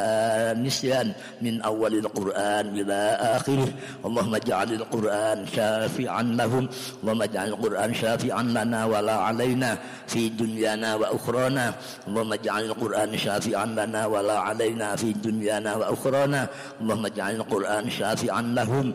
نسيان 0.66 1.08
من 1.42 1.62
أول 1.62 1.94
القرآن 2.04 2.66
إلى 2.80 3.00
آخره. 3.36 3.70
اللهم 4.06 4.34
اجعل 4.36 4.70
القرآن 4.74 5.38
شافعا 5.56 6.19
لهم 6.22 6.70
اللهم 7.04 7.22
اجعل 7.22 7.48
القرآن 7.48 7.94
شافعا 7.94 8.44
لنا 8.44 8.86
ولا 8.86 9.14
علينا 9.14 9.78
في 10.08 10.30
دنيانا 10.30 10.96
وأخرانا. 10.96 11.74
اللهم 12.08 12.34
اجعل 12.34 12.64
القرآن 12.66 13.18
شافعا 13.18 13.66
لنا 13.66 14.06
ولا 14.06 14.38
علينا 14.40 14.96
في 14.96 15.14
دنيانا 15.14 15.76
وأخرانا. 15.76 16.48
اللهم 16.82 17.06
اجعل 17.06 17.36
القرآن 17.36 17.90
شافعا 17.90 18.42
لهم. 18.42 18.94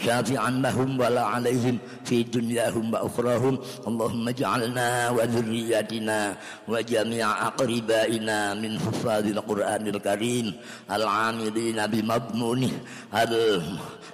شافعا 0.00 0.50
لهم 0.50 1.00
ولا 1.00 1.22
عليهم 1.22 1.78
في 2.04 2.22
دنياهم 2.22 2.94
وأخراهم. 2.94 3.58
اللهم 3.86 4.28
اجعلنا 4.28 5.10
وذرياتنا 5.10 6.36
وجميع 6.68 7.46
أقربائنا 7.46 8.54
من 8.54 8.72
حفاظ 8.78 9.24
القرآن 9.26 9.84
الكريم 9.86 10.46
العاملين 10.90 11.86
بمضمونه 11.86 12.72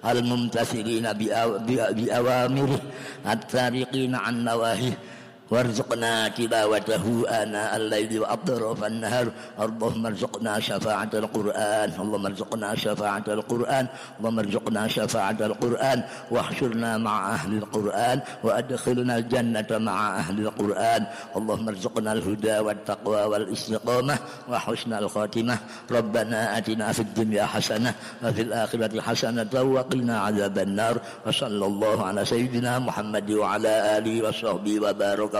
الممتثلين 0.05 1.07
بأوامره 1.97 2.81
التارقين 3.33 4.13
عن 4.15 4.35
نواهيه. 4.45 4.99
وارزقنا 5.51 6.29
تلاوته 6.29 7.05
آناء 7.29 7.77
الليل 7.77 8.21
وأطراف 8.21 8.85
النهار. 8.85 9.27
اللهم 9.61 10.07
ارزقنا 10.07 10.61
شفاعة 10.61 11.11
القرآن. 11.15 11.89
اللهم 11.99 12.27
ارزقنا 12.27 12.69
شفاعة 12.75 13.27
القرآن. 13.29 13.87
اللهم 14.19 14.39
ارزقنا 14.39 14.83
شفاعة 14.89 15.41
القرآن. 15.41 15.99
واحشرنا 16.31 16.99
مع 16.99 17.35
أهل 17.35 17.53
القرآن. 17.59 18.21
وأدخلنا 18.45 19.17
الجنة 19.17 19.71
مع 19.71 19.99
أهل 20.17 20.41
القرآن. 20.41 21.03
اللهم 21.37 21.69
ارزقنا 21.69 22.13
الهدى 22.13 22.59
والتقوى 22.59 23.23
والاستقامة. 23.25 24.17
وحسن 24.49 24.93
الخاتمة. 24.93 25.59
ربنا 25.91 26.59
آتنا 26.59 26.93
في 26.93 27.03
الدنيا 27.03 27.45
حسنة 27.45 27.95
وفي 28.25 28.43
الآخرة 28.43 29.01
حسنة 29.01 29.55
وقنا 29.63 30.21
عذاب 30.21 30.59
النار. 30.59 30.97
وصلى 31.27 31.67
الله 31.67 31.97
على 32.07 32.25
سيدنا 32.25 32.79
محمد 32.79 33.31
وعلى 33.31 33.99
آله 33.99 34.29
وصحبه 34.29 34.81
وبارك 34.81 35.40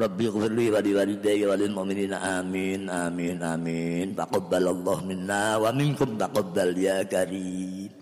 ربي 0.00 0.24
اغفر 0.28 0.52
لي 0.58 0.66
ولوالدي 0.74 1.40
وللمؤمنين 1.46 2.12
آمين 2.12 2.80
آمين 2.90 3.38
آمين 3.42 4.06
تقبل 4.16 4.64
الله 4.74 4.98
منا 5.10 5.44
ومنكم 5.62 6.08
تقبل 6.18 6.70
يا 6.78 6.98
كريم 7.02 8.00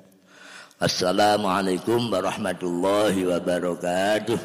Assalamualaikum 0.78 2.06
warahmatullahi 2.06 3.26
wabarakatuh. 3.26 4.38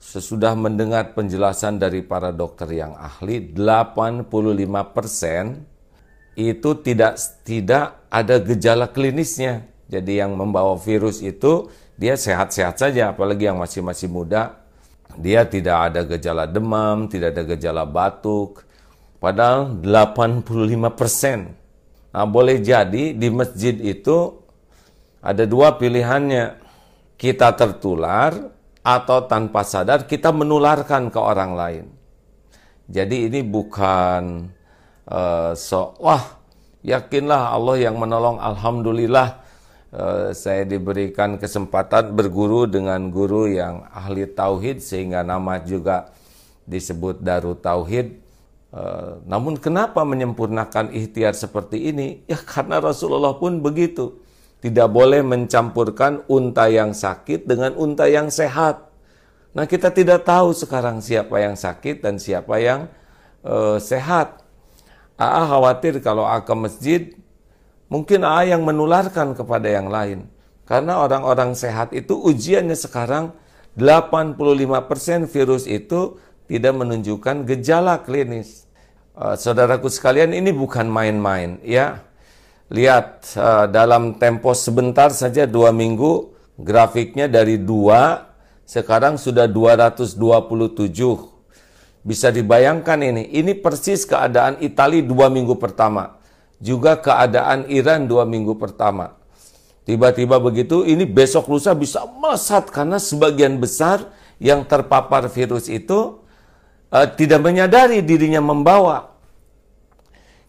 Sesudah 0.00 0.56
mendengar 0.56 1.12
penjelasan 1.12 1.76
dari 1.76 2.00
para 2.00 2.32
dokter 2.32 2.72
yang 2.72 2.96
ahli, 2.96 3.52
85% 3.52 4.32
itu 6.40 6.70
tidak 6.80 7.20
tidak 7.44 8.00
ada 8.08 8.40
gejala 8.40 8.88
klinisnya. 8.88 9.68
Jadi 9.92 10.24
yang 10.24 10.40
membawa 10.40 10.72
virus 10.80 11.20
itu 11.20 11.68
dia 11.97 12.13
sehat-sehat 12.13 12.77
saja, 12.77 13.11
apalagi 13.11 13.49
yang 13.49 13.57
masih 13.57 13.81
masih 13.81 14.07
muda. 14.07 14.61
Dia 15.17 15.49
tidak 15.49 15.91
ada 15.91 16.01
gejala 16.05 16.45
demam, 16.45 17.09
tidak 17.09 17.33
ada 17.33 17.43
gejala 17.43 17.83
batuk. 17.89 18.63
Padahal 19.17 19.81
85 19.81 20.93
persen 20.93 21.57
Nah, 22.17 22.25
boleh 22.25 22.57
jadi 22.57 23.13
di 23.13 23.29
masjid 23.29 23.77
itu 23.77 24.41
ada 25.21 25.45
dua 25.45 25.77
pilihannya. 25.77 26.65
Kita 27.13 27.53
tertular 27.53 28.33
atau 28.81 29.25
tanpa 29.29 29.61
sadar 29.61 30.09
kita 30.09 30.33
menularkan 30.33 31.13
ke 31.13 31.19
orang 31.21 31.51
lain. 31.53 31.85
Jadi 32.89 33.29
ini 33.29 33.45
bukan 33.45 34.49
uh, 35.09 35.53
so 35.53 35.93
wah 36.01 36.41
yakinlah 36.81 37.53
Allah 37.53 37.89
yang 37.89 38.01
menolong 38.01 38.41
alhamdulillah 38.41 39.45
saya 40.35 40.67
diberikan 40.67 41.39
kesempatan 41.39 42.11
berguru 42.11 42.67
dengan 42.67 43.07
guru 43.07 43.47
yang 43.47 43.87
ahli 43.91 44.27
tauhid 44.27 44.83
sehingga 44.83 45.23
nama 45.23 45.63
juga 45.63 46.11
disebut 46.67 47.23
Darut 47.23 47.63
Tauhid 47.63 48.27
Eh, 48.67 49.11
namun 49.23 49.55
kenapa 49.55 50.03
menyempurnakan 50.03 50.91
ikhtiar 50.91 51.31
seperti 51.31 51.87
ini? 51.87 52.21
Ya 52.27 52.35
karena 52.35 52.83
Rasulullah 52.83 53.33
pun 53.39 53.63
begitu. 53.63 54.19
Tidak 54.59 54.89
boleh 54.89 55.21
mencampurkan 55.23 56.25
unta 56.27 56.67
yang 56.67 56.91
sakit 56.91 57.47
dengan 57.47 57.77
unta 57.77 58.09
yang 58.09 58.27
sehat. 58.27 58.89
Nah 59.55 59.63
kita 59.69 59.93
tidak 59.93 60.27
tahu 60.27 60.51
sekarang 60.51 60.99
siapa 60.99 61.39
yang 61.39 61.55
sakit 61.55 62.03
dan 62.03 62.17
siapa 62.19 62.57
yang 62.59 62.89
uh, 63.45 63.77
sehat. 63.77 64.41
Aa 65.17 65.45
khawatir 65.45 66.01
kalau 66.01 66.25
ke 66.41 66.53
masjid, 66.57 67.01
mungkin 67.87 68.23
Aa 68.23 68.47
yang 68.47 68.63
menularkan 68.63 69.35
kepada 69.35 69.67
yang 69.67 69.87
lain. 69.91 70.27
Karena 70.67 70.99
orang-orang 70.99 71.55
sehat 71.55 71.95
itu 71.95 72.19
ujiannya 72.19 72.75
sekarang 72.75 73.31
85% 73.79 75.31
virus 75.31 75.63
itu 75.63 76.19
tidak 76.51 76.73
menunjukkan 76.75 77.47
gejala 77.47 78.03
klinis. 78.03 78.67
Uh, 79.17 79.33
saudaraku 79.39 79.87
sekalian, 79.87 80.35
ini 80.35 80.51
bukan 80.53 80.85
main-main, 80.91 81.57
ya. 81.63 82.03
Lihat 82.67 83.33
uh, 83.39 83.65
dalam 83.71 84.19
tempo 84.19 84.51
sebentar 84.51 85.09
saja 85.15 85.47
dua 85.47 85.71
minggu, 85.71 86.35
grafiknya 86.59 87.31
dari 87.31 87.55
dua 87.55 88.27
sekarang 88.67 89.15
sudah 89.15 89.47
227. 89.47 90.19
Bisa 92.03 92.27
dibayangkan 92.31 92.99
ini, 92.99 93.31
ini 93.31 93.55
persis 93.55 94.03
keadaan 94.03 94.59
Italia 94.59 94.99
dua 94.99 95.31
minggu 95.31 95.55
pertama. 95.55 96.16
Juga 96.57 96.97
keadaan 96.97 97.69
Iran 97.69 98.09
dua 98.09 98.25
minggu 98.25 98.57
pertama. 98.57 99.13
Tiba-tiba 99.87 100.41
begitu, 100.41 100.83
ini 100.83 101.07
besok 101.07 101.47
lusa 101.47 101.71
bisa 101.71 102.03
melesat 102.03 102.67
karena 102.73 102.99
sebagian 102.99 103.55
besar 103.55 104.11
yang 104.35 104.67
terpapar 104.67 105.31
virus 105.31 105.71
itu 105.71 106.19
uh, 106.91 107.07
tidak 107.15 107.39
menyadari 107.39 108.03
dirinya 108.03 108.43
membawa. 108.43 109.15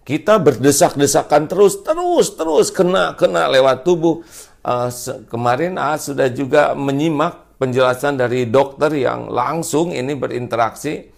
Kita 0.02 0.40
berdesak-desakan 0.40 1.46
terus, 1.52 1.84
terus, 1.84 2.32
terus 2.32 2.68
kena, 2.72 3.12
kena 3.14 3.46
lewat 3.52 3.84
tubuh. 3.84 4.24
Uh, 4.64 4.90
kemarin 5.30 5.78
uh, 5.78 5.94
sudah 6.00 6.32
juga 6.32 6.74
menyimak 6.74 7.60
penjelasan 7.62 8.18
dari 8.18 8.48
dokter 8.48 8.90
yang 8.96 9.30
langsung 9.30 9.94
ini 9.94 10.16
berinteraksi. 10.18 11.14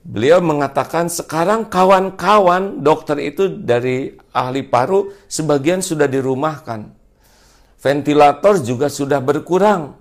Beliau 0.00 0.40
mengatakan 0.40 1.12
sekarang 1.12 1.68
kawan-kawan 1.68 2.80
dokter 2.80 3.20
itu 3.20 3.52
dari 3.52 4.16
ahli 4.32 4.64
paru 4.64 5.12
sebagian 5.28 5.84
sudah 5.84 6.08
dirumahkan. 6.08 6.88
Ventilator 7.80 8.60
juga 8.64 8.88
sudah 8.88 9.20
berkurang. 9.20 10.00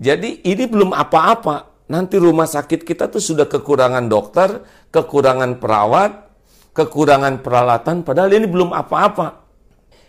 Jadi 0.00 0.40
ini 0.48 0.64
belum 0.64 0.96
apa-apa 0.96 1.68
nanti 1.92 2.16
rumah 2.16 2.48
sakit 2.48 2.84
kita 2.84 3.08
tuh 3.12 3.20
sudah 3.20 3.44
kekurangan 3.48 4.08
dokter, 4.08 4.64
kekurangan 4.92 5.60
perawat, 5.60 6.28
kekurangan 6.76 7.42
peralatan, 7.42 8.06
padahal 8.06 8.30
ini 8.32 8.46
belum 8.46 8.70
apa-apa. 8.70 9.44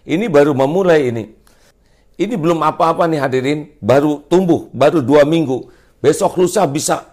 Ini 0.06 0.32
baru 0.32 0.54
memulai 0.54 1.12
ini. 1.12 1.26
Ini 2.20 2.36
belum 2.36 2.60
apa-apa 2.62 3.08
nih 3.08 3.20
hadirin, 3.20 3.60
baru 3.80 4.22
tumbuh, 4.28 4.68
baru 4.76 5.00
dua 5.00 5.24
minggu. 5.24 5.72
Besok 6.04 6.40
lusa 6.40 6.68
bisa 6.68 7.09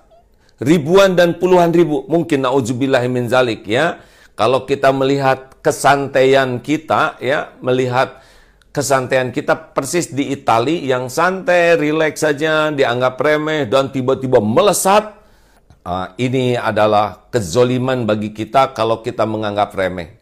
ribuan 0.60 1.16
dan 1.16 1.36
puluhan 1.36 1.72
ribu. 1.72 2.04
Mungkin 2.08 2.44
na'udzubillah 2.44 3.04
min 3.08 3.28
zalik 3.28 3.64
ya. 3.68 4.00
Kalau 4.36 4.68
kita 4.68 4.92
melihat 4.92 5.56
kesantaian 5.64 6.60
kita 6.60 7.16
ya, 7.24 7.56
melihat 7.64 8.20
kesantaian 8.68 9.32
kita 9.32 9.72
persis 9.72 10.12
di 10.12 10.36
Itali 10.36 10.84
yang 10.84 11.08
santai, 11.08 11.80
rileks 11.80 12.20
saja, 12.20 12.68
dianggap 12.68 13.16
remeh 13.16 13.64
dan 13.64 13.88
tiba-tiba 13.88 14.44
melesat. 14.44 15.16
Uh, 15.86 16.12
ini 16.20 16.58
adalah 16.58 17.30
kezoliman 17.32 18.04
bagi 18.04 18.34
kita 18.36 18.76
kalau 18.76 19.00
kita 19.00 19.24
menganggap 19.24 19.72
remeh. 19.72 20.18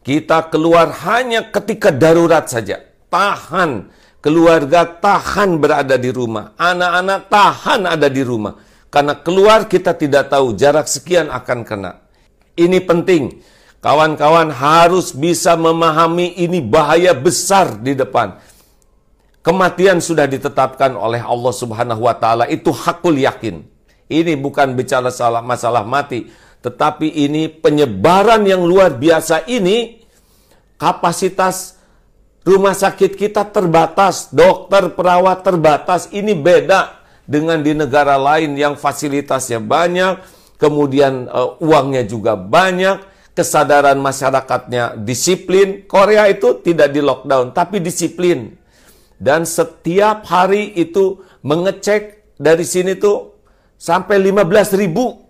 Kita 0.00 0.48
keluar 0.48 0.92
hanya 1.04 1.52
ketika 1.52 1.92
darurat 1.92 2.48
saja. 2.48 2.80
Tahan. 3.12 3.90
Keluarga 4.24 4.88
tahan 4.88 5.60
berada 5.60 6.00
di 6.00 6.08
rumah. 6.08 6.56
Anak-anak 6.56 7.20
tahan 7.28 7.80
ada 7.84 8.08
di 8.08 8.24
rumah. 8.24 8.56
Karena 8.94 9.18
keluar 9.18 9.66
kita 9.66 9.98
tidak 9.98 10.30
tahu 10.30 10.54
jarak 10.54 10.86
sekian 10.86 11.26
akan 11.34 11.66
kena. 11.66 12.06
Ini 12.54 12.78
penting 12.86 13.42
Kawan-kawan 13.84 14.48
harus 14.48 15.12
bisa 15.12 15.60
memahami 15.60 16.40
ini 16.40 16.64
bahaya 16.64 17.12
besar 17.12 17.76
di 17.76 17.92
depan. 17.92 18.40
Kematian 19.44 20.00
sudah 20.00 20.24
ditetapkan 20.24 20.96
oleh 20.96 21.20
Allah 21.20 21.52
Subhanahu 21.52 22.08
wa 22.08 22.16
taala 22.16 22.48
itu 22.48 22.72
hakul 22.72 23.12
yakin. 23.12 23.60
Ini 24.08 24.40
bukan 24.40 24.72
bicara 24.72 25.12
salah 25.12 25.44
masalah 25.44 25.84
mati, 25.84 26.32
tetapi 26.64 27.12
ini 27.12 27.52
penyebaran 27.52 28.48
yang 28.48 28.64
luar 28.64 28.96
biasa 28.96 29.44
ini 29.52 30.00
kapasitas 30.80 31.76
rumah 32.40 32.72
sakit 32.72 33.20
kita 33.20 33.52
terbatas, 33.52 34.32
dokter 34.32 34.96
perawat 34.96 35.44
terbatas. 35.44 36.08
Ini 36.08 36.32
beda 36.32 37.03
dengan 37.24 37.60
di 37.64 37.72
negara 37.72 38.20
lain 38.20 38.56
yang 38.56 38.76
fasilitasnya 38.76 39.60
banyak, 39.60 40.20
kemudian 40.60 41.28
uh, 41.28 41.56
uangnya 41.60 42.04
juga 42.04 42.36
banyak 42.36 43.00
kesadaran 43.34 43.98
masyarakatnya 43.98 45.00
disiplin. 45.02 45.84
Korea 45.88 46.30
itu 46.30 46.60
tidak 46.62 46.94
di 46.94 47.00
lockdown, 47.02 47.52
tapi 47.52 47.82
disiplin. 47.82 48.60
dan 49.14 49.46
setiap 49.48 50.26
hari 50.26 50.74
itu 50.76 51.22
mengecek 51.40 52.34
dari 52.36 52.66
sini 52.66 52.98
tuh 52.98 53.32
sampai 53.80 54.20
15 54.20 54.76
ribu. 54.76 55.24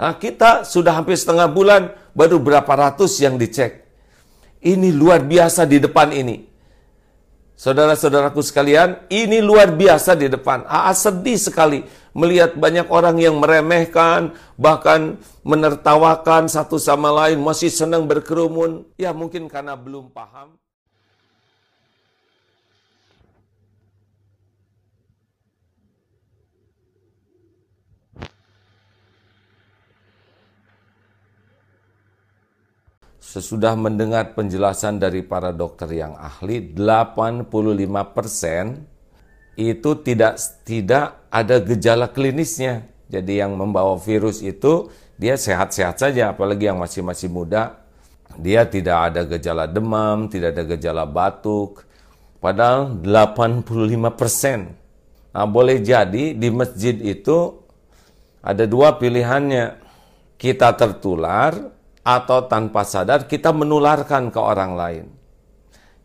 Nah, 0.00 0.16
kita 0.16 0.64
sudah 0.66 0.98
hampir 0.98 1.14
setengah 1.14 1.46
bulan, 1.46 1.94
baru 2.16 2.40
berapa 2.40 2.66
ratus 2.66 3.20
yang 3.22 3.36
dicek. 3.36 3.86
Ini 4.64 4.90
luar 4.90 5.22
biasa 5.22 5.68
di 5.68 5.78
depan 5.78 6.10
ini. 6.10 6.49
Saudara-saudaraku 7.60 8.40
sekalian, 8.40 9.04
ini 9.12 9.44
luar 9.44 9.68
biasa 9.68 10.16
di 10.16 10.32
depan. 10.32 10.64
Aa 10.64 10.96
sedih 10.96 11.36
sekali 11.36 11.84
melihat 12.16 12.56
banyak 12.56 12.88
orang 12.88 13.20
yang 13.20 13.36
meremehkan, 13.36 14.32
bahkan 14.56 15.20
menertawakan 15.44 16.48
satu 16.48 16.80
sama 16.80 17.12
lain, 17.12 17.36
masih 17.36 17.68
senang 17.68 18.08
berkerumun. 18.08 18.88
Ya 18.96 19.12
mungkin 19.12 19.44
karena 19.44 19.76
belum 19.76 20.08
paham. 20.08 20.56
Sesudah 33.30 33.78
mendengar 33.78 34.34
penjelasan 34.34 34.98
dari 34.98 35.22
para 35.22 35.54
dokter 35.54 35.86
yang 35.94 36.18
ahli, 36.18 36.74
85% 36.74 37.46
itu 39.54 39.90
tidak 40.02 40.34
tidak 40.66 41.14
ada 41.30 41.62
gejala 41.62 42.10
klinisnya. 42.10 42.90
Jadi 43.06 43.38
yang 43.38 43.54
membawa 43.54 43.94
virus 44.02 44.42
itu 44.42 44.90
dia 45.14 45.38
sehat-sehat 45.38 46.02
saja, 46.02 46.34
apalagi 46.34 46.66
yang 46.66 46.82
masih-masih 46.82 47.30
muda. 47.30 47.78
Dia 48.34 48.66
tidak 48.66 49.14
ada 49.14 49.22
gejala 49.26 49.70
demam, 49.70 50.26
tidak 50.26 50.58
ada 50.58 50.64
gejala 50.74 51.06
batuk. 51.06 51.86
Padahal 52.42 52.98
85%. 52.98 54.74
Nah, 55.30 55.46
boleh 55.46 55.78
jadi 55.78 56.34
di 56.34 56.48
masjid 56.50 56.98
itu 56.98 57.62
ada 58.42 58.66
dua 58.66 58.98
pilihannya. 58.98 59.78
Kita 60.40 60.72
tertular 60.72 61.79
atau 62.00 62.48
tanpa 62.48 62.82
sadar 62.82 63.28
kita 63.28 63.52
menularkan 63.52 64.32
ke 64.32 64.40
orang 64.40 64.72
lain. 64.76 65.06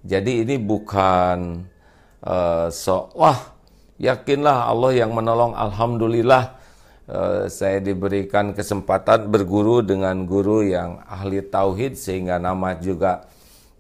Jadi 0.06 0.46
ini 0.46 0.56
bukan 0.62 1.66
uh, 2.22 2.68
so 2.70 3.10
wah 3.18 3.56
yakinlah 3.98 4.70
Allah 4.70 4.92
yang 4.94 5.16
menolong 5.16 5.58
alhamdulillah 5.58 6.54
uh, 7.10 7.50
saya 7.50 7.82
diberikan 7.82 8.54
kesempatan 8.54 9.32
berguru 9.32 9.82
dengan 9.82 10.28
guru 10.30 10.62
yang 10.62 11.02
ahli 11.10 11.42
tauhid 11.42 11.98
sehingga 11.98 12.38
nama 12.38 12.78
juga 12.78 13.26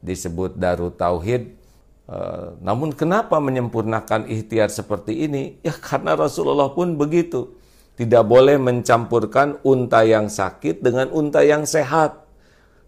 disebut 0.02 0.58
Darut 0.58 0.96
Tauhid. 0.98 1.58
Uh, 2.06 2.54
namun 2.62 2.94
kenapa 2.94 3.42
menyempurnakan 3.42 4.30
ikhtiar 4.30 4.70
seperti 4.70 5.26
ini? 5.26 5.58
Ya 5.66 5.74
karena 5.74 6.14
Rasulullah 6.14 6.70
pun 6.70 6.94
begitu 6.94 7.58
tidak 7.96 8.28
boleh 8.28 8.60
mencampurkan 8.60 9.60
unta 9.64 10.04
yang 10.04 10.28
sakit 10.28 10.84
dengan 10.84 11.08
unta 11.16 11.40
yang 11.48 11.64
sehat. 11.64 12.28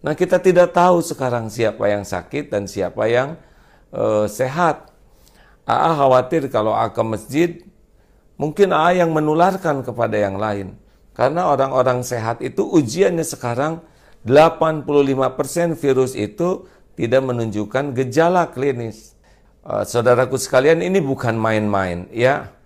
Nah, 0.04 0.12
kita 0.12 0.38
tidak 0.38 0.76
tahu 0.76 1.00
sekarang 1.00 1.48
siapa 1.48 1.88
yang 1.88 2.04
sakit 2.04 2.52
dan 2.52 2.68
siapa 2.68 3.08
yang 3.08 3.40
uh, 3.90 4.28
sehat. 4.28 4.92
AA 5.64 5.90
khawatir 5.96 6.48
kalau 6.52 6.76
AA 6.76 6.92
ke 6.92 7.02
masjid, 7.04 7.50
mungkin 8.36 8.72
AA 8.72 9.04
yang 9.04 9.10
menularkan 9.16 9.80
kepada 9.80 10.16
yang 10.16 10.36
lain. 10.36 10.76
Karena 11.16 11.50
orang-orang 11.50 12.04
sehat 12.06 12.44
itu 12.44 12.62
ujiannya 12.62 13.26
sekarang 13.26 13.82
85% 14.22 14.84
virus 15.74 16.14
itu 16.14 16.68
tidak 16.94 17.22
menunjukkan 17.24 17.96
gejala 17.96 18.52
klinis. 18.52 19.16
Uh, 19.64 19.82
saudaraku 19.88 20.36
sekalian, 20.36 20.84
ini 20.84 21.00
bukan 21.00 21.34
main-main 21.34 22.06
ya 22.12 22.57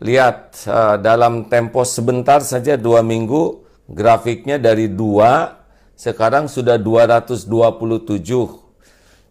Lihat 0.00 0.64
uh, 0.64 0.96
dalam 0.96 1.44
tempo 1.52 1.84
sebentar 1.84 2.40
saja 2.40 2.80
dua 2.80 3.04
minggu 3.04 3.68
grafiknya 3.84 4.56
dari 4.56 4.88
dua 4.88 5.60
sekarang 5.92 6.48
sudah 6.48 6.80
227. 6.80 7.44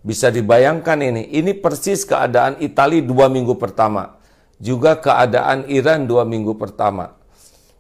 Bisa 0.06 0.30
dibayangkan 0.30 1.02
ini. 1.02 1.26
Ini 1.34 1.58
persis 1.58 2.06
keadaan 2.06 2.62
Italia 2.62 3.02
dua 3.02 3.26
minggu 3.34 3.58
pertama. 3.58 4.22
Juga 4.62 4.94
keadaan 4.94 5.66
Iran 5.66 6.06
dua 6.06 6.22
minggu 6.30 6.54
pertama. 6.54 7.18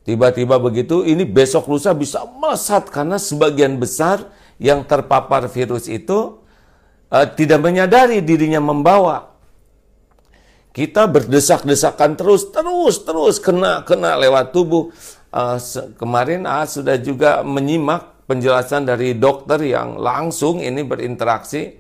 Tiba-tiba 0.01 0.57
begitu, 0.57 1.05
ini 1.05 1.21
besok 1.21 1.69
lusa 1.69 1.93
bisa 1.93 2.25
melesat 2.25 2.89
karena 2.89 3.21
sebagian 3.21 3.77
besar 3.77 4.25
yang 4.57 4.81
terpapar 4.81 5.45
virus 5.45 5.85
itu 5.85 6.41
uh, 7.13 7.27
tidak 7.37 7.61
menyadari 7.61 8.25
dirinya 8.25 8.57
membawa. 8.57 9.28
Kita 10.79 11.11
berdesak-desakan 11.11 12.15
terus, 12.15 12.55
terus, 12.55 13.03
terus 13.03 13.35
kena, 13.43 13.83
kena 13.83 14.15
lewat 14.15 14.55
tubuh. 14.55 14.95
Uh, 15.27 15.59
kemarin 15.99 16.47
ah, 16.47 16.63
sudah 16.63 16.95
juga 16.95 17.43
menyimak 17.43 18.23
penjelasan 18.31 18.87
dari 18.87 19.11
dokter 19.19 19.59
yang 19.59 19.99
langsung 19.99 20.63
ini 20.63 20.79
berinteraksi. 20.87 21.75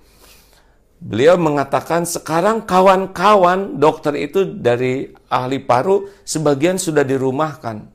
Beliau 0.99 1.39
mengatakan 1.39 2.03
sekarang 2.03 2.67
kawan-kawan 2.67 3.79
dokter 3.79 4.19
itu 4.19 4.43
dari 4.43 5.07
ahli 5.31 5.63
paru 5.63 6.11
sebagian 6.27 6.75
sudah 6.75 7.07
dirumahkan. 7.07 7.87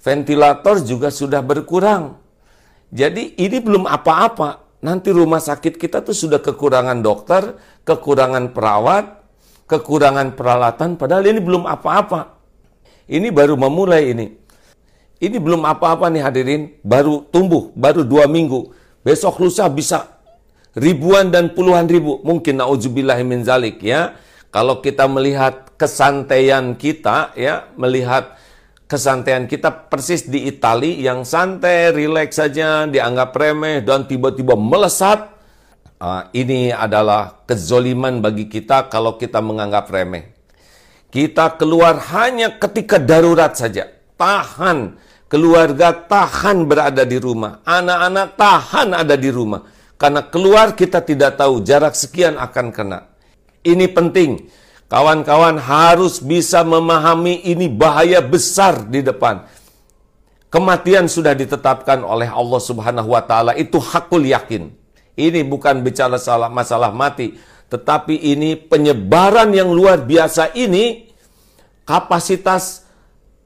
Ventilator 0.00 0.80
juga 0.80 1.12
sudah 1.12 1.44
berkurang. 1.44 2.16
Jadi 2.88 3.36
ini 3.44 3.60
belum 3.60 3.84
apa-apa. 3.84 4.80
Nanti 4.88 5.12
rumah 5.12 5.44
sakit 5.44 5.76
kita 5.76 6.00
tuh 6.00 6.16
sudah 6.16 6.40
kekurangan 6.40 7.04
dokter, 7.04 7.60
kekurangan 7.84 8.56
perawat, 8.56 9.23
kekurangan 9.64 10.36
peralatan 10.36 10.96
padahal 11.00 11.24
ini 11.24 11.40
belum 11.40 11.64
apa-apa. 11.64 12.36
Ini 13.04 13.28
baru 13.28 13.56
memulai 13.60 14.16
ini. 14.16 14.26
Ini 15.20 15.36
belum 15.40 15.64
apa-apa 15.64 16.08
nih 16.08 16.22
hadirin, 16.24 16.62
baru 16.84 17.24
tumbuh, 17.28 17.72
baru 17.76 18.04
dua 18.04 18.24
minggu. 18.28 18.72
Besok 19.04 19.40
lusa 19.44 19.68
bisa 19.68 20.20
ribuan 20.76 21.28
dan 21.28 21.52
puluhan 21.52 21.84
ribu. 21.88 22.20
Mungkin 22.24 22.60
na'udzubillah 22.60 23.20
min 23.24 23.44
zalik 23.44 23.80
ya. 23.84 24.16
Kalau 24.48 24.80
kita 24.80 25.04
melihat 25.10 25.74
kesantaian 25.74 26.78
kita 26.78 27.34
ya, 27.34 27.68
melihat 27.74 28.38
kesantaian 28.86 29.50
kita 29.50 29.90
persis 29.90 30.24
di 30.30 30.46
Itali 30.46 31.02
yang 31.02 31.26
santai, 31.26 31.90
rileks 31.90 32.38
saja, 32.38 32.86
dianggap 32.86 33.34
remeh 33.34 33.82
dan 33.82 34.06
tiba-tiba 34.06 34.54
melesat 34.54 35.33
Uh, 36.04 36.28
ini 36.36 36.68
adalah 36.68 37.48
kezoliman 37.48 38.20
bagi 38.20 38.44
kita 38.44 38.92
kalau 38.92 39.16
kita 39.16 39.40
menganggap 39.40 39.88
remeh. 39.88 40.36
Kita 41.08 41.56
keluar 41.56 41.96
hanya 42.12 42.60
ketika 42.60 43.00
darurat 43.00 43.56
saja. 43.56 43.88
Tahan. 44.20 45.00
Keluarga 45.32 45.96
tahan 45.96 46.68
berada 46.68 47.08
di 47.08 47.16
rumah. 47.16 47.64
Anak-anak 47.64 48.36
tahan 48.36 48.92
ada 48.92 49.16
di 49.16 49.32
rumah. 49.32 49.64
Karena 49.96 50.28
keluar 50.28 50.76
kita 50.76 51.00
tidak 51.00 51.40
tahu 51.40 51.64
jarak 51.64 51.96
sekian 51.96 52.36
akan 52.36 52.68
kena. 52.68 53.08
Ini 53.64 53.88
penting. 53.88 54.52
Kawan-kawan 54.92 55.56
harus 55.56 56.20
bisa 56.20 56.60
memahami 56.68 57.48
ini 57.48 57.64
bahaya 57.72 58.20
besar 58.20 58.84
di 58.84 59.00
depan. 59.00 59.48
Kematian 60.52 61.08
sudah 61.08 61.32
ditetapkan 61.32 62.04
oleh 62.04 62.28
Allah 62.28 62.60
Subhanahu 62.60 63.08
wa 63.08 63.24
taala 63.24 63.56
itu 63.56 63.80
hakul 63.80 64.20
yakin. 64.28 64.83
Ini 65.14 65.46
bukan 65.46 65.86
bicara 65.86 66.18
salah 66.18 66.50
masalah 66.50 66.90
mati, 66.90 67.38
tetapi 67.70 68.18
ini 68.18 68.58
penyebaran 68.58 69.54
yang 69.54 69.70
luar 69.70 70.02
biasa 70.02 70.50
ini 70.58 71.06
kapasitas 71.86 72.84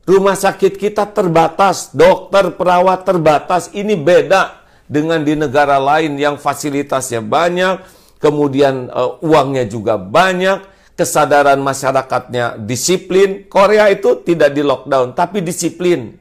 rumah 0.08 0.32
sakit 0.32 0.80
kita 0.80 1.12
terbatas, 1.12 1.92
dokter 1.92 2.56
perawat 2.56 3.04
terbatas. 3.04 3.68
Ini 3.76 3.92
beda 4.00 4.64
dengan 4.88 5.20
di 5.20 5.36
negara 5.36 5.76
lain 5.76 6.16
yang 6.16 6.40
fasilitasnya 6.40 7.20
banyak, 7.20 7.84
kemudian 8.16 8.88
uh, 8.88 9.20
uangnya 9.20 9.68
juga 9.68 10.00
banyak, 10.00 10.64
kesadaran 10.96 11.60
masyarakatnya 11.60 12.64
disiplin. 12.64 13.44
Korea 13.46 13.92
itu 13.92 14.24
tidak 14.24 14.56
di 14.56 14.64
lockdown, 14.64 15.12
tapi 15.12 15.44
disiplin. 15.44 16.16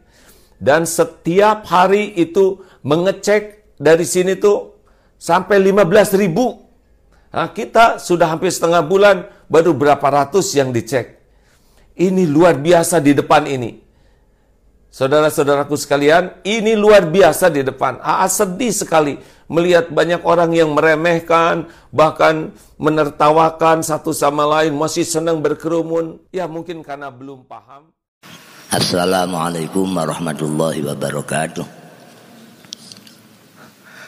Dan 0.59 0.83
setiap 0.83 1.63
hari 1.69 2.11
itu 2.19 2.59
mengecek 2.83 3.73
dari 3.79 4.03
sini 4.03 4.35
tuh 4.35 4.76
sampai 5.17 5.59
15 5.59 6.15
ribu. 6.15 6.63
Nah, 7.33 7.51
kita 7.51 7.99
sudah 7.99 8.31
hampir 8.31 8.49
setengah 8.49 8.81
bulan, 8.85 9.27
baru 9.51 9.75
berapa 9.75 10.01
ratus 10.01 10.55
yang 10.55 10.71
dicek. 10.71 11.19
Ini 11.97 12.29
luar 12.29 12.55
biasa 12.57 13.01
di 13.01 13.11
depan 13.17 13.49
ini. 13.49 13.83
Saudara-saudaraku 14.87 15.75
sekalian, 15.75 16.41
ini 16.47 16.73
luar 16.73 17.05
biasa 17.05 17.51
di 17.51 17.61
depan. 17.61 17.99
Aa 18.01 18.25
sedih 18.25 18.71
sekali 18.71 19.19
melihat 19.51 19.91
banyak 19.91 20.23
orang 20.23 20.55
yang 20.55 20.73
meremehkan, 20.73 21.69
bahkan 21.93 22.55
menertawakan 22.79 23.83
satu 23.83 24.15
sama 24.15 24.47
lain, 24.47 24.73
masih 24.73 25.03
senang 25.03 25.43
berkerumun. 25.43 26.17
Ya 26.33 26.49
mungkin 26.49 26.81
karena 26.81 27.13
belum 27.13 27.45
paham. 27.45 27.93
Assalamualaikum 28.73 29.85
warahmatullahi 29.85 30.81
wabarakatuh. 30.81 31.76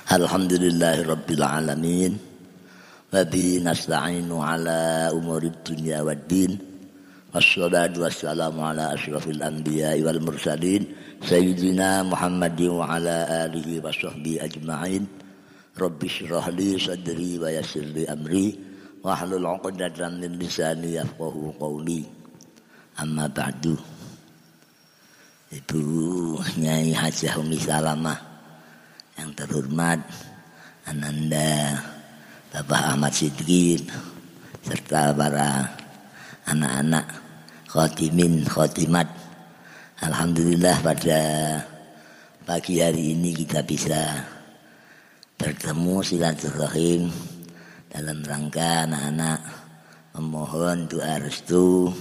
Alhamdulillahirabbil 0.10 1.46
alamin. 1.46 2.18
Wa 3.14 3.22
bihi 3.30 3.62
nasta'inu 3.62 4.42
ala 4.42 5.14
umuri 5.14 5.54
dunya 5.62 6.02
waddin. 6.02 6.58
Wassalatu 7.30 8.02
wassalamu 8.02 8.58
ala 8.58 8.98
asyrafil 8.98 9.38
anbiya 9.38 9.94
wal 10.02 10.18
mursalin 10.18 10.90
sayyidina 11.22 12.02
Muhammadin 12.10 12.74
wa 12.74 12.98
ala 12.98 13.46
alihi 13.46 13.78
wa 13.86 13.94
sahbihi 13.94 14.42
ajma'in. 14.42 15.06
Rabbi 15.78 16.10
syrah 16.10 16.50
sadri 16.50 17.38
wa 17.38 17.54
yasirli 17.54 18.10
amri 18.10 18.58
wahlul 19.06 19.46
'uqdatan 19.46 20.26
min 20.26 20.42
lisani 20.42 20.98
yafqahu 20.98 21.54
qawli. 21.62 22.02
Amma 22.98 23.30
ba'du. 23.30 23.78
Ibu 25.54 25.82
Nyai 26.58 26.98
Hajah 26.98 27.38
Umi 27.38 27.62
Salamah 27.62 28.29
yang 29.20 29.36
terhormat 29.36 30.00
Ananda 30.88 31.76
Bapak 32.56 32.96
Ahmad 32.96 33.12
Sidkin 33.12 33.84
serta 34.64 35.12
para 35.12 35.76
anak-anak 36.48 37.04
khotimin 37.68 38.48
khotimat 38.48 39.12
Alhamdulillah 40.00 40.80
pada 40.80 41.22
pagi 42.48 42.80
hari 42.80 43.12
ini 43.12 43.36
kita 43.36 43.60
bisa 43.68 44.24
bertemu 45.36 46.00
silaturahim 46.00 47.12
dalam 47.92 48.24
rangka 48.24 48.88
anak-anak 48.88 49.40
memohon 50.16 50.88
doa 50.88 51.20
restu 51.20 51.92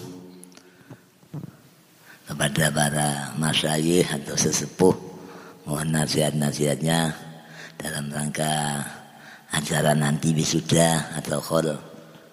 kepada 2.31 2.71
para 2.71 3.09
masyayikh 3.35 4.07
atau 4.07 4.39
sesepuh 4.39 5.08
mohon 5.69 5.93
nasihat-nasihatnya 5.93 7.13
dalam 7.77 8.09
rangka 8.09 8.81
acara 9.53 9.93
nanti 9.93 10.33
wisuda 10.33 11.13
atau 11.21 11.45
khol 11.45 11.69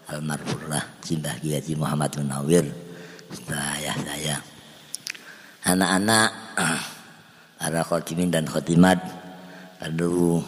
almarhumlah 0.07 1.03
Simbah 1.03 1.35
Kiai 1.43 1.75
Muhammad 1.75 2.15
Munawir 2.15 2.63
saya 3.43 3.91
saya. 3.91 4.39
Anak-anak 5.67 6.29
para 7.59 7.81
khotimin 7.83 8.31
dan 8.31 8.47
khotimat 8.47 9.03
perlu 9.83 10.39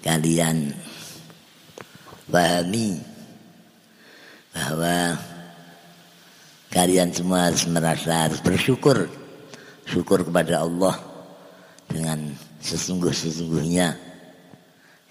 kalian 0.00 0.72
pahami 2.32 2.96
bahwa 4.56 5.20
kalian 6.72 7.12
semua 7.12 7.52
harus 7.52 7.68
merasa 7.68 8.24
harus 8.24 8.40
bersyukur 8.40 9.04
syukur 9.84 10.24
kepada 10.24 10.64
Allah 10.64 11.11
dengan 11.92 12.32
sesungguh-sesungguhnya 12.64 13.92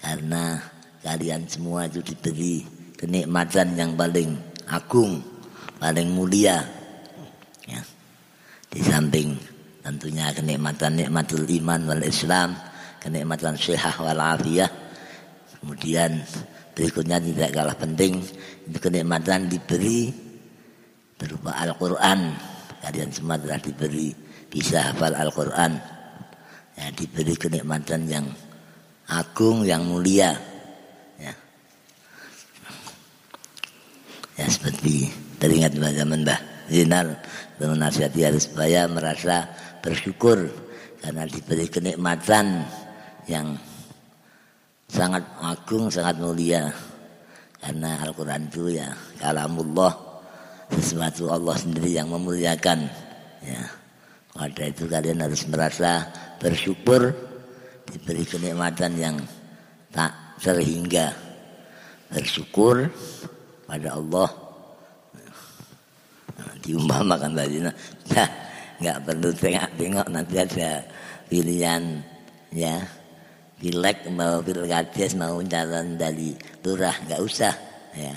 karena 0.02 0.58
kalian 1.06 1.46
semua 1.46 1.86
itu 1.86 2.02
diberi 2.02 2.66
kenikmatan 2.98 3.78
yang 3.78 3.94
paling 3.94 4.34
agung, 4.66 5.22
paling 5.78 6.10
mulia. 6.10 6.62
Ya. 7.66 7.82
Di 8.66 8.82
samping 8.82 9.38
tentunya 9.82 10.34
kenikmatan 10.34 10.98
nikmatul 10.98 11.46
iman 11.46 11.86
wal 11.86 12.02
Islam, 12.02 12.58
kenikmatan 12.98 13.54
syihah 13.54 13.94
wal 14.02 14.18
afiyah. 14.18 14.70
Kemudian 15.62 16.18
berikutnya 16.74 17.22
tidak 17.22 17.50
kalah 17.54 17.78
penting 17.78 18.18
itu 18.66 18.78
kenikmatan 18.82 19.46
diberi 19.46 20.10
berupa 21.14 21.54
Al-Quran. 21.62 22.34
Kalian 22.82 23.10
semua 23.14 23.38
telah 23.38 23.62
diberi 23.62 24.10
bisa 24.50 24.90
hafal 24.90 25.14
Al-Quran. 25.14 26.01
Ya, 26.82 26.90
diberi 26.90 27.38
kenikmatan 27.38 28.10
yang 28.10 28.26
agung, 29.06 29.62
yang 29.62 29.86
mulia 29.86 30.34
ya 34.42 34.46
seperti 34.48 35.06
teringat 35.36 35.76
zaman 35.76 36.24
Mbah 36.24 36.40
Zinal 36.72 37.14
menasihati 37.62 38.20
harus 38.26 38.50
supaya 38.50 38.90
merasa 38.90 39.46
bersyukur 39.84 40.50
karena 41.02 41.26
diberi 41.26 41.66
kenikmatan 41.70 42.66
yang 43.30 43.54
sangat 44.90 45.22
agung, 45.42 45.90
sangat 45.90 46.18
mulia. 46.18 46.70
Karena 47.62 48.02
Al-Quran 48.02 48.50
itu 48.50 48.74
ya 48.74 48.90
kalamullah 49.22 49.94
sesuatu 50.74 51.30
Allah 51.30 51.54
sendiri 51.54 51.94
yang 51.94 52.10
memuliakan. 52.10 52.90
Ya. 53.46 53.62
Pada 54.32 54.64
itu 54.66 54.90
kalian 54.90 55.22
harus 55.22 55.46
merasa 55.46 56.08
bersyukur 56.42 57.14
diberi 57.86 58.26
kenikmatan 58.26 58.92
yang 58.98 59.16
tak 59.94 60.10
terhingga. 60.42 61.14
Bersyukur 62.10 62.90
pada 63.64 63.94
Allah. 63.94 64.28
Nah, 66.36 66.52
diumpamakan 66.60 67.30
tadi 67.38 67.62
nah 67.62 68.28
nggak 68.82 68.98
perlu 69.06 69.30
tengok-tengok 69.30 70.06
nanti 70.10 70.34
ada 70.42 70.82
pilihan 71.30 72.02
ya. 72.50 72.82
Pilek 73.62 74.10
mau 74.10 74.42
pilkades 74.42 75.14
mau 75.14 75.38
calon 75.46 75.94
dari 75.94 76.34
lurah 76.66 76.98
nggak 77.06 77.22
usah 77.22 77.54
ya. 77.94 78.10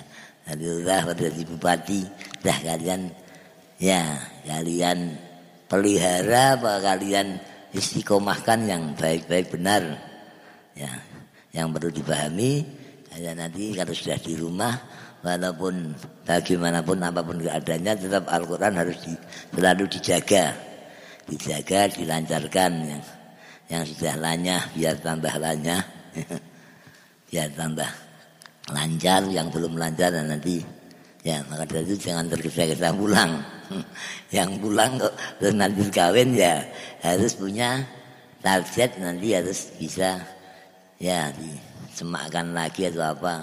Dari 0.50 0.66
lurah 0.66 1.06
pada 1.14 1.30
di 1.30 1.44
bupati 1.46 2.02
dah 2.42 2.58
kalian 2.66 3.06
ya 3.78 4.18
kalian 4.50 5.14
pelihara 5.70 6.58
apa 6.58 6.82
kalian 6.82 7.38
istiqomahkan 7.76 8.60
yang 8.66 8.84
baik-baik 8.96 9.52
benar. 9.52 9.84
Ya 10.76 10.92
yang 11.56 11.72
perlu 11.72 11.88
dipahami 11.88 12.68
kalian 13.08 13.40
nanti 13.40 13.72
kalau 13.72 13.96
sudah 13.96 14.20
di 14.20 14.36
rumah 14.36 14.76
walaupun 15.24 15.96
bagaimanapun 16.28 17.00
apa 17.00 17.24
pun 17.24 17.40
keadaannya 17.40 17.94
tetap 17.96 18.28
Al-Quran 18.28 18.76
harus 18.76 18.98
di, 19.04 19.14
selalu 19.56 19.88
dijaga. 19.88 20.52
Dijaga 21.26 21.90
dilancarkan 21.96 22.72
yang 22.86 23.04
yang 23.66 23.84
sudah 23.88 24.14
lanyah 24.20 24.62
biar 24.76 24.96
tambah 25.00 25.34
lanyah. 25.36 25.84
Biar 27.26 27.52
tambah 27.52 27.90
lancar 28.72 29.28
yang 29.28 29.52
belum 29.52 29.76
lancar 29.76 30.14
dan 30.14 30.32
nanti 30.32 30.62
ya 31.26 31.42
maka 31.50 31.66
dari 31.66 31.90
itu 31.90 31.98
jangan 31.98 32.30
tergesa-gesa 32.30 32.94
pulang. 32.94 33.42
Yang 34.36 34.62
pulang 34.62 34.92
kok 35.02 35.14
terus 35.42 35.56
nanti 35.58 35.82
kawin 35.90 36.38
ya 36.38 36.62
harus 37.02 37.34
punya 37.34 37.82
target 38.46 39.02
nanti 39.02 39.34
harus 39.34 39.74
bisa 39.82 40.22
ya 41.02 41.34
disemakkan 41.34 42.54
lagi 42.54 42.94
atau 42.94 43.02
apa. 43.10 43.42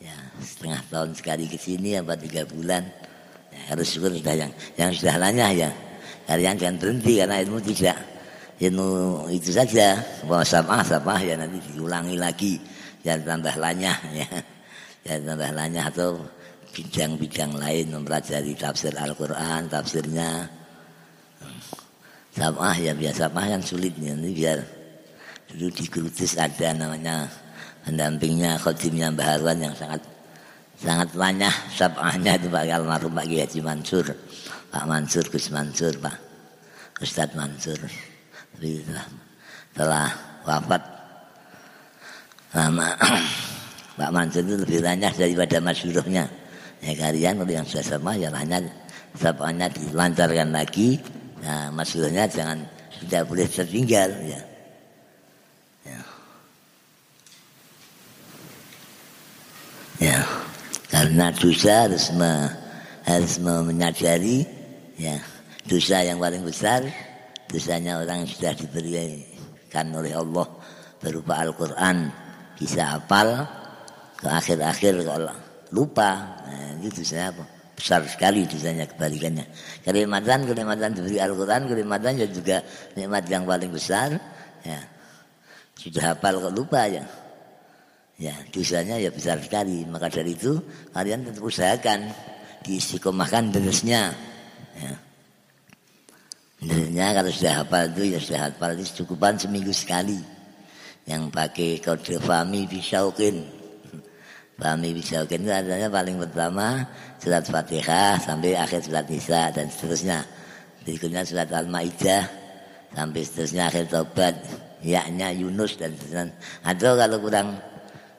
Ya 0.00 0.16
setengah 0.40 0.80
tahun 0.88 1.10
sekali 1.12 1.44
ke 1.44 1.60
sini 1.60 2.00
apa 2.00 2.16
tiga 2.16 2.48
bulan 2.48 2.88
ya, 3.52 3.60
harus 3.76 3.86
syukur 3.92 4.08
sudah 4.16 4.34
yang 4.40 4.52
yang 4.80 4.90
sudah 4.96 5.20
lanyah 5.20 5.52
ya. 5.52 5.70
Kalian 6.24 6.56
jangan 6.56 6.76
berhenti 6.80 7.20
karena 7.20 7.36
ilmu 7.44 7.60
tidak 7.60 8.00
ilmu 8.64 8.88
itu 9.28 9.52
saja. 9.52 10.00
Bahwa 10.24 10.40
sama 10.40 10.80
sama 10.80 11.20
ya 11.20 11.36
nanti 11.36 11.60
diulangi 11.68 12.16
lagi. 12.16 12.56
Jangan 13.04 13.20
tambah 13.28 13.54
lanyah 13.60 13.98
ya. 14.16 14.28
Jangan 15.04 15.36
tambah 15.36 15.50
lanyah 15.52 15.84
atau 15.92 16.16
bidang-bidang 16.74 17.54
lain 17.54 17.94
mempelajari 17.94 18.58
tafsir 18.58 18.90
Al-Quran 18.98 19.70
tafsirnya. 19.70 20.50
Sama 22.34 22.74
ya 22.74 22.90
biasa 22.90 23.30
mah 23.30 23.46
kan 23.46 23.62
sulit 23.62 23.94
nanti 23.94 24.34
biar 24.34 24.58
dulu 25.54 25.70
di 25.70 25.86
Krutis 25.86 26.34
ada 26.34 26.74
namanya 26.74 27.30
pendampingnya 27.86 28.58
khotimnya 28.58 29.14
Mbah 29.14 29.38
Harwan 29.38 29.62
yang 29.62 29.74
sangat 29.78 30.02
sangat 30.74 31.14
banyak 31.14 31.54
sabahnya 31.70 32.34
itu 32.34 32.50
Pak 32.50 32.66
almarhum 32.66 33.14
Pak 33.14 33.30
Haji 33.30 33.60
Mansur 33.62 34.10
Pak 34.74 34.84
Mansur 34.90 35.22
Gus 35.30 35.46
Mansur 35.54 35.94
Pak 36.02 36.16
Ustadz 36.98 37.38
Mansur. 37.38 37.78
Tapi 38.54 38.82
telah, 38.82 39.06
telah 39.78 40.08
wafat 40.42 40.82
lama 42.54 42.88
Pak 43.98 44.10
Mansur 44.10 44.42
itu 44.42 44.58
lebih 44.58 44.82
banyak 44.82 45.14
daripada 45.14 45.62
masyuruhnya 45.62 46.26
ya 46.84 46.92
kalian 46.92 47.40
yang 47.48 47.64
sudah 47.64 47.84
sama 47.96 48.12
ya 48.20 48.28
hanya 48.36 48.60
sabahnya 49.16 49.72
dilancarkan 49.72 50.52
lagi. 50.52 51.00
Nah 51.40 51.72
masyuruhnya 51.72 52.28
jangan 52.28 52.60
tidak 53.00 53.22
boleh 53.24 53.46
tertinggal 53.48 54.10
ya. 54.28 54.40
Ya. 60.02 60.20
Karena 60.90 61.32
dosa 61.32 61.88
harus 61.88 62.12
me, 62.12 62.32
harus 63.08 63.40
menyadari 63.40 64.44
ya. 65.00 65.16
Dosa 65.64 66.04
yang 66.04 66.20
paling 66.20 66.44
besar 66.44 66.84
dosanya 67.48 67.96
orang 68.04 68.26
yang 68.26 68.30
sudah 68.30 68.52
diberikan 68.52 69.86
oleh 69.96 70.12
Allah 70.12 70.44
berupa 71.00 71.40
Al-Quran. 71.40 72.12
Bisa 72.54 73.00
hafal 73.00 73.48
ke 74.20 74.28
akhir-akhir 74.28 75.08
kalau 75.08 75.34
lupa 75.74 76.38
nah, 76.46 76.78
itu 76.78 77.02
dosanya 77.02 77.34
apa 77.34 77.44
besar 77.74 78.06
sekali 78.06 78.46
dosanya 78.46 78.86
kebalikannya 78.86 79.44
kenikmatan 79.82 80.46
kenikmatan 80.46 80.94
diberi 80.94 81.18
Al-Quran 81.18 81.66
kenikmatan 81.66 82.22
juga 82.30 82.62
nikmat 82.94 83.26
yang 83.26 83.42
paling 83.42 83.74
besar 83.74 84.14
ya 84.62 84.78
sudah 85.74 86.14
hafal 86.14 86.38
kok 86.38 86.54
lupa 86.54 86.86
ya 86.86 87.02
Ya, 88.14 88.34
dosanya 88.54 88.94
ya 89.02 89.10
besar 89.10 89.42
sekali. 89.42 89.82
Maka 89.90 90.06
dari 90.06 90.38
itu 90.38 90.62
kalian 90.94 91.26
tetap 91.26 91.42
usahakan 91.42 92.14
diistiqomahkan 92.62 93.50
terusnya. 93.50 94.14
Ya. 94.78 94.92
Sebenarnya 96.62 97.06
kalau 97.20 97.30
sudah 97.34 97.54
hafal 97.62 97.84
itu 97.90 98.02
ya 98.14 98.18
sudah 98.22 98.40
hafal 98.50 98.70
itu 98.78 99.02
cukupan 99.02 99.34
seminggu 99.34 99.74
sekali. 99.74 100.18
Yang 101.04 101.22
pakai 101.34 101.70
kode 101.82 102.22
Fami 102.22 102.70
Bisaukin. 102.70 103.63
Fami 104.54 104.94
Bisaukin 104.94 105.42
itu 105.42 105.50
adanya 105.50 105.90
paling 105.90 106.14
pertama 106.14 106.86
surat 107.18 107.42
Fatihah 107.42 108.22
sampai 108.22 108.54
akhir 108.54 108.86
surat 108.86 109.02
Nisa 109.10 109.50
dan 109.50 109.66
seterusnya. 109.66 110.22
Berikutnya 110.86 111.26
surat 111.26 111.50
Al-Maidah 111.50 112.22
sampai 112.94 113.20
seterusnya 113.26 113.66
akhir 113.66 113.90
Taubat. 113.90 114.34
Yaknya 114.84 115.34
Yunus 115.34 115.74
dan 115.74 115.90
seterusnya. 115.98 116.30
Atau 116.62 116.94
kalau 116.94 117.18
kurang 117.18 117.58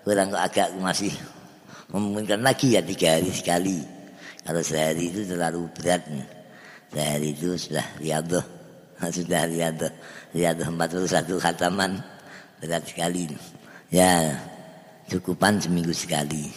kurang 0.03 0.35
agak 0.35 0.75
masih 0.75 1.13
memungkinkan 1.95 2.43
lagi 2.43 2.75
ya 2.75 2.81
tiga 2.83 3.15
hari 3.15 3.31
sekali. 3.31 3.79
Kalau 4.43 4.59
sehari 4.59 5.07
itu 5.07 5.23
terlalu 5.23 5.71
berat. 5.71 6.03
Sehari 6.91 7.31
itu 7.31 7.55
sudah 7.55 7.85
riadoh. 7.97 8.45
Sudah 9.11 9.43
riadoh. 9.43 9.91
Riadoh 10.31 10.67
41 10.71 11.43
khataman. 11.43 11.99
Berat 12.63 12.83
sekali. 12.87 13.27
Ya 13.91 14.39
cukupan 15.09 15.61
seminggu 15.61 15.93
sekali. 15.93 16.49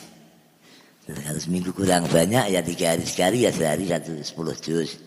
Kalau 1.08 1.40
seminggu 1.40 1.72
kurang 1.72 2.04
banyak 2.04 2.52
ya 2.52 2.60
tiga 2.60 2.92
hari 2.92 3.08
sekali 3.08 3.48
ya 3.48 3.50
sehari 3.52 3.88
satu 3.88 4.12
sepuluh 4.20 4.52
juz. 4.60 5.00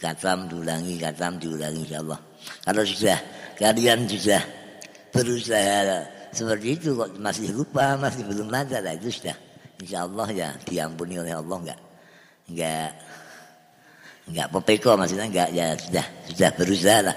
Katam 0.00 0.48
diulangi, 0.48 0.96
katam 0.96 1.36
diulangi 1.36 1.84
insya 1.84 2.00
Allah. 2.00 2.20
Kalau 2.64 2.80
sudah 2.84 3.18
kalian 3.60 4.08
sudah 4.08 4.40
berusaha 5.12 6.04
seperti 6.32 6.80
itu 6.80 6.96
kok 6.96 7.12
masih 7.20 7.52
lupa, 7.52 8.00
masih 8.00 8.24
belum 8.24 8.48
lancar, 8.48 8.80
lah 8.80 8.96
itu 8.96 9.12
sudah 9.12 9.36
insya 9.84 10.08
Allah 10.08 10.28
ya 10.32 10.48
diampuni 10.64 11.20
oleh 11.20 11.36
Allah 11.36 11.56
enggak 11.60 11.80
enggak 12.48 12.90
Enggak 14.22 14.48
popeko 14.54 14.94
maksudnya 14.94 15.26
enggak 15.26 15.50
ya 15.50 15.74
sudah 15.74 16.06
sudah 16.30 16.50
berusaha 16.54 17.00
lah. 17.02 17.16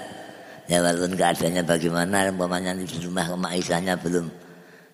Ya 0.66 0.82
walaupun 0.82 1.14
keadaannya 1.14 1.62
bagaimana 1.62 2.34
umpamanya 2.34 2.74
di 2.74 2.98
rumah 3.06 3.30
Aisyahnya 3.54 4.02
belum 4.02 4.26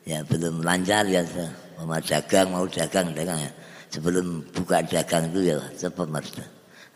ya 0.05 0.25
belum 0.25 0.65
lancar 0.65 1.05
ya 1.05 1.21
mau 1.81 1.97
dagang 2.01 2.47
mau 2.53 2.65
dagang 2.69 3.13
dagang 3.13 3.39
ya. 3.41 3.51
Sebelum 3.91 4.47
buka 4.55 4.79
dagang 4.87 5.27
itu 5.35 5.51
ya 5.51 5.57
cepat 5.75 6.07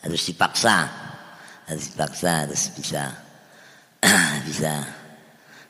harus 0.06 0.22
dipaksa. 0.32 0.88
Harus 1.66 1.86
dipaksa 1.92 2.32
harus 2.46 2.64
bisa. 2.78 3.04
Bisa. 4.46 4.86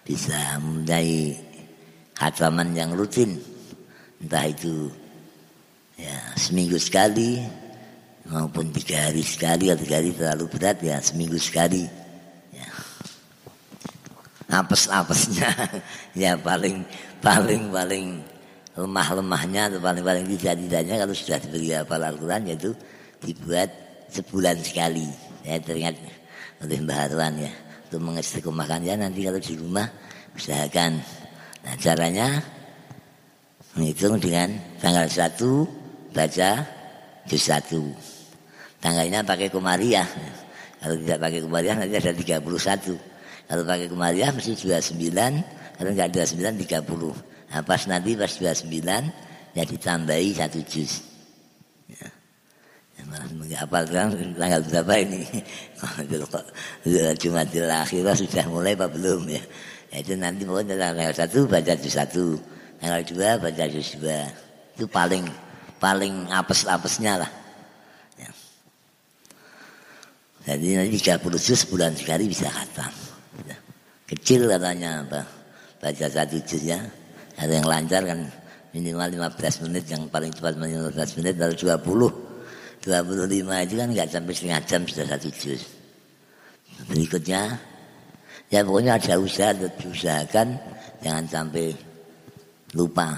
Bisa 0.03 0.59
mulai 0.59 1.33
khataman 2.19 2.75
yang 2.75 2.91
rutin. 2.91 3.39
Entah 4.19 4.51
itu 4.51 4.91
ya 5.95 6.35
seminggu 6.35 6.75
sekali 6.75 7.39
maupun 8.27 8.75
tiga 8.75 9.07
hari 9.07 9.23
sekali 9.23 9.71
atau 9.71 9.87
tiga 9.87 10.03
hari 10.03 10.11
terlalu 10.11 10.45
berat 10.51 10.83
ya 10.83 10.99
seminggu 10.99 11.39
sekali. 11.39 11.87
Ya. 12.51 12.69
apes-apesnya. 14.51 15.51
Ya 16.15 16.39
paling 16.39 16.87
paling 17.25 17.73
paling 17.73 18.21
lemah-lemahnya 18.77 19.61
atau 19.73 19.79
paling-paling 19.81 20.29
tidak-tidaknya 20.37 20.95
kalau 21.01 21.13
sudah 21.17 21.41
diberi 21.41 21.73
hafal 21.73 21.97
Al-Quran 22.05 22.41
yaitu 22.45 22.71
dibuat 23.25 23.69
sebulan 24.13 24.61
sekali 24.61 25.09
saya 25.41 25.57
teringat 25.57 25.95
oleh 26.61 26.77
Mbah 26.85 26.97
Harwan 27.09 27.33
ya 27.41 27.51
untuk 27.89 28.01
mengistiqomahkan 28.05 28.85
ya 28.85 28.93
nanti 28.93 29.25
kalau 29.25 29.41
di 29.41 29.53
rumah 29.57 29.87
usahakan 30.37 31.01
nah 31.65 31.75
caranya 31.81 32.27
menghitung 33.73 34.21
dengan 34.21 34.53
tanggal 34.77 35.09
satu 35.09 35.65
baca 36.13 36.61
juz 37.25 37.41
satu 37.41 37.81
Tanggalnya 38.85 39.25
pakai 39.25 39.49
komariah. 39.49 40.05
Kalau 40.77 40.93
tidak 41.01 41.17
pakai 41.17 41.39
komariah 41.41 41.73
nanti 41.73 41.97
ada 41.97 42.13
31. 42.13 42.37
Kalau 43.49 43.63
pakai 43.65 43.87
komariah 43.89 44.29
mesti 44.29 44.53
29. 44.53 45.64
Kalau 45.75 45.89
nggak 45.91 46.07
ada 46.15 46.23
9, 46.23 46.55
30. 46.55 47.51
Nah, 47.51 47.61
pas 47.63 47.81
nanti 47.87 48.15
pas 48.15 48.31
29 48.31 48.71
ya 49.55 49.63
ditambahi 49.63 50.29
satu 50.35 50.59
juz. 50.63 51.03
Ya. 51.91 52.07
Ya, 52.95 53.03
malah 53.11 53.27
apa 53.59 53.77
kan 53.91 54.07
tanggal 54.39 54.61
berapa 54.71 54.93
ini? 55.03 55.21
Cuma 57.19 57.43
di 57.43 57.59
akhirah 57.59 58.15
sudah 58.15 58.45
mulai 58.47 58.71
apa 58.71 58.87
belum 58.87 59.27
ya? 59.27 59.43
ya 59.91 59.97
itu 59.99 60.15
nanti 60.15 60.47
pokoknya 60.47 60.79
tanggal 60.79 61.11
satu 61.11 61.43
baca 61.43 61.75
juz 61.75 61.93
satu, 61.95 62.39
tanggal 62.79 63.03
dua 63.03 63.29
baca 63.35 63.63
juz 63.67 63.99
dua. 63.99 64.31
Itu 64.79 64.87
paling 64.87 65.27
paling 65.79 66.31
apes-apesnya 66.31 67.19
lah. 67.19 67.31
Jadi 70.45 70.77
nanti 70.77 71.01
30 71.01 71.41
juz 71.41 71.65
sebulan 71.65 71.97
sekali 71.97 72.29
bisa 72.29 72.45
khatam. 72.45 72.93
Kecil 74.05 74.45
katanya 74.45 75.01
apa? 75.01 75.25
Baca 75.81 76.05
satu 76.07 76.37
juz 76.43 76.63
ya. 76.63 76.79
Ada 77.35 77.59
yang 77.59 77.67
lancar 77.67 78.01
kan 78.07 78.19
minimal 78.71 79.31
15 79.31 79.63
menit, 79.67 79.83
yang 79.91 80.07
paling 80.07 80.31
cepat 80.31 80.55
15 80.55 81.17
menit, 81.19 81.35
lalu 81.39 81.55
20. 81.55 82.25
25 82.85 83.65
itu 83.65 83.73
kan 83.81 83.87
nggak 83.89 84.07
sampai 84.13 84.33
setengah 84.35 84.61
jam 84.67 84.81
sudah 84.85 85.05
satu 85.09 85.29
juz. 85.33 85.61
Berikutnya, 86.85 87.55
ya 88.51 88.59
pokoknya 88.61 88.99
ada 88.99 89.15
usaha, 89.17 89.51
diusahakan 89.55 90.47
jangan 91.01 91.25
sampai 91.25 91.73
lupa. 92.75 93.15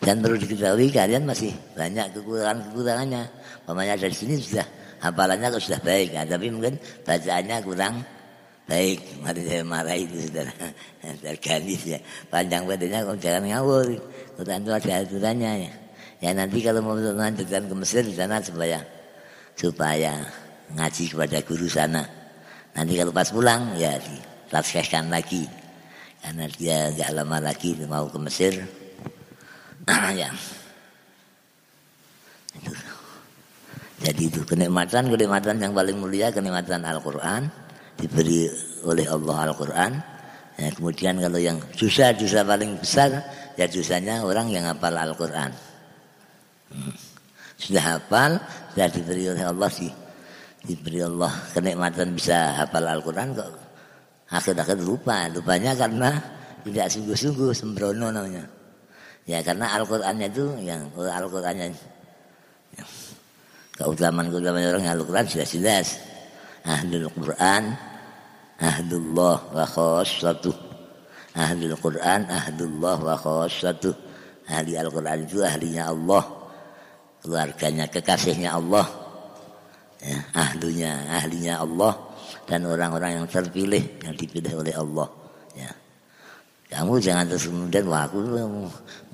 Dan 0.00 0.20
perlu 0.20 0.36
diketahui 0.36 0.92
kalian 0.92 1.24
masih 1.24 1.52
banyak 1.76 2.12
kekurangan-kekurangannya. 2.12 3.24
Pokoknya 3.64 3.96
dari 3.96 4.12
sini 4.16 4.36
sudah 4.36 4.66
hafalannya 5.00 5.48
sudah 5.60 5.80
baik 5.80 6.12
ya, 6.12 6.22
tapi 6.24 6.52
mungkin 6.52 6.76
bacaannya 7.04 7.56
kurang 7.64 8.04
baik 8.64 9.20
mari 9.20 9.40
saya 9.44 9.62
marah 9.64 9.96
itu 9.96 10.16
saudara. 10.24 10.52
Terganti 11.24 11.76
ya. 11.96 11.98
Panjang 12.32 12.64
badannya 12.64 12.98
kok 13.04 13.18
jangan 13.20 13.44
ngawur. 13.52 13.86
Quran 14.40 14.60
itu 14.64 14.72
ada 14.72 14.92
aturannya 15.04 15.52
ya. 15.68 15.72
Ya 16.24 16.30
nanti 16.32 16.64
kalau 16.64 16.80
mau 16.80 16.96
melanjutkan 16.96 17.68
ke 17.68 17.74
Mesir 17.76 18.00
di 18.00 18.16
sana 18.16 18.40
supaya 18.40 18.80
supaya 19.52 20.24
ngaji 20.72 21.04
kepada 21.12 21.38
guru 21.44 21.68
sana. 21.68 22.02
Nanti 22.72 22.96
kalau 22.96 23.12
pas 23.12 23.28
pulang 23.28 23.76
ya 23.76 24.00
ditaskeskan 24.00 25.12
lagi. 25.12 25.44
Karena 26.24 26.48
dia 26.48 26.88
nggak 26.88 27.10
lama 27.20 27.52
lagi 27.52 27.76
mau 27.84 28.08
ke 28.08 28.18
Mesir. 28.20 28.54
Ya. 30.16 30.30
Jadi 34.00 34.30
itu 34.30 34.40
kenikmatan 34.46 35.10
kenikmatan 35.10 35.58
yang 35.58 35.74
paling 35.74 35.98
mulia 35.98 36.30
kenikmatan 36.30 36.86
Al-Quran 36.86 37.50
diberi 37.98 38.50
oleh 38.84 39.06
Allah 39.08 39.50
Al-Quran. 39.50 39.92
Ya, 40.54 40.70
kemudian 40.70 41.18
kalau 41.18 41.40
yang 41.42 41.58
susah-susah 41.74 42.46
paling 42.46 42.78
besar 42.78 43.10
ya 43.58 43.66
susahnya 43.66 44.22
orang 44.22 44.50
yang 44.50 44.64
hafal 44.70 44.94
Al-Quran. 44.94 45.50
Hmm. 46.70 46.94
Sudah 47.58 47.98
hafal, 47.98 48.38
sudah 48.74 48.88
diberi 48.90 49.24
oleh 49.30 49.44
Allah 49.46 49.70
sih. 49.70 49.90
Diberi 50.64 51.02
Allah 51.02 51.32
kenikmatan 51.52 52.14
bisa 52.14 52.54
hafal 52.54 52.86
Al-Quran 52.86 53.34
kok 53.34 53.50
akhir-akhir 54.30 54.78
lupa. 54.78 55.26
Lupanya 55.30 55.74
karena 55.74 56.10
tidak 56.62 56.86
sungguh-sungguh 56.90 57.50
sembrono 57.50 58.14
namanya. 58.14 58.46
Ya 59.24 59.40
karena 59.40 59.72
Al-Qur'annya 59.74 60.28
itu 60.28 60.44
yang 60.62 60.86
Al-Qur'annya 60.94 61.72
keutamaan-keutamaan 63.74 64.70
orang 64.70 64.86
Al-Quran 64.86 65.26
sudah 65.26 65.48
jelas. 65.48 65.98
Ahlul 66.64 67.12
Quran, 67.12 67.76
ahlullah 68.56 69.36
wa 69.52 70.00
satu 70.04 70.52
Ahlul 71.34 71.76
Quran, 71.76 72.24
ahlullah 72.30 72.96
wa 72.96 73.44
satu 73.50 73.92
Ahli 74.44 74.76
Al-Quran 74.76 75.24
itu 75.24 75.40
ahlinya 75.40 75.88
Allah. 75.88 76.22
Keluarganya, 77.24 77.88
kekasihnya 77.88 78.52
Allah. 78.52 78.84
Ya, 80.04 80.20
ahlunya, 80.36 80.92
ahlinya 81.08 81.64
Allah. 81.64 81.96
Dan 82.44 82.68
orang-orang 82.68 83.24
yang 83.24 83.26
terpilih, 83.26 84.04
yang 84.04 84.12
dipilih 84.12 84.60
oleh 84.60 84.74
Allah. 84.76 85.08
Ya. 85.56 85.72
Kamu 86.68 87.00
jangan 87.00 87.24
terus 87.24 87.48
kemudian, 87.48 87.88
wah 87.88 88.04
aku 88.04 88.20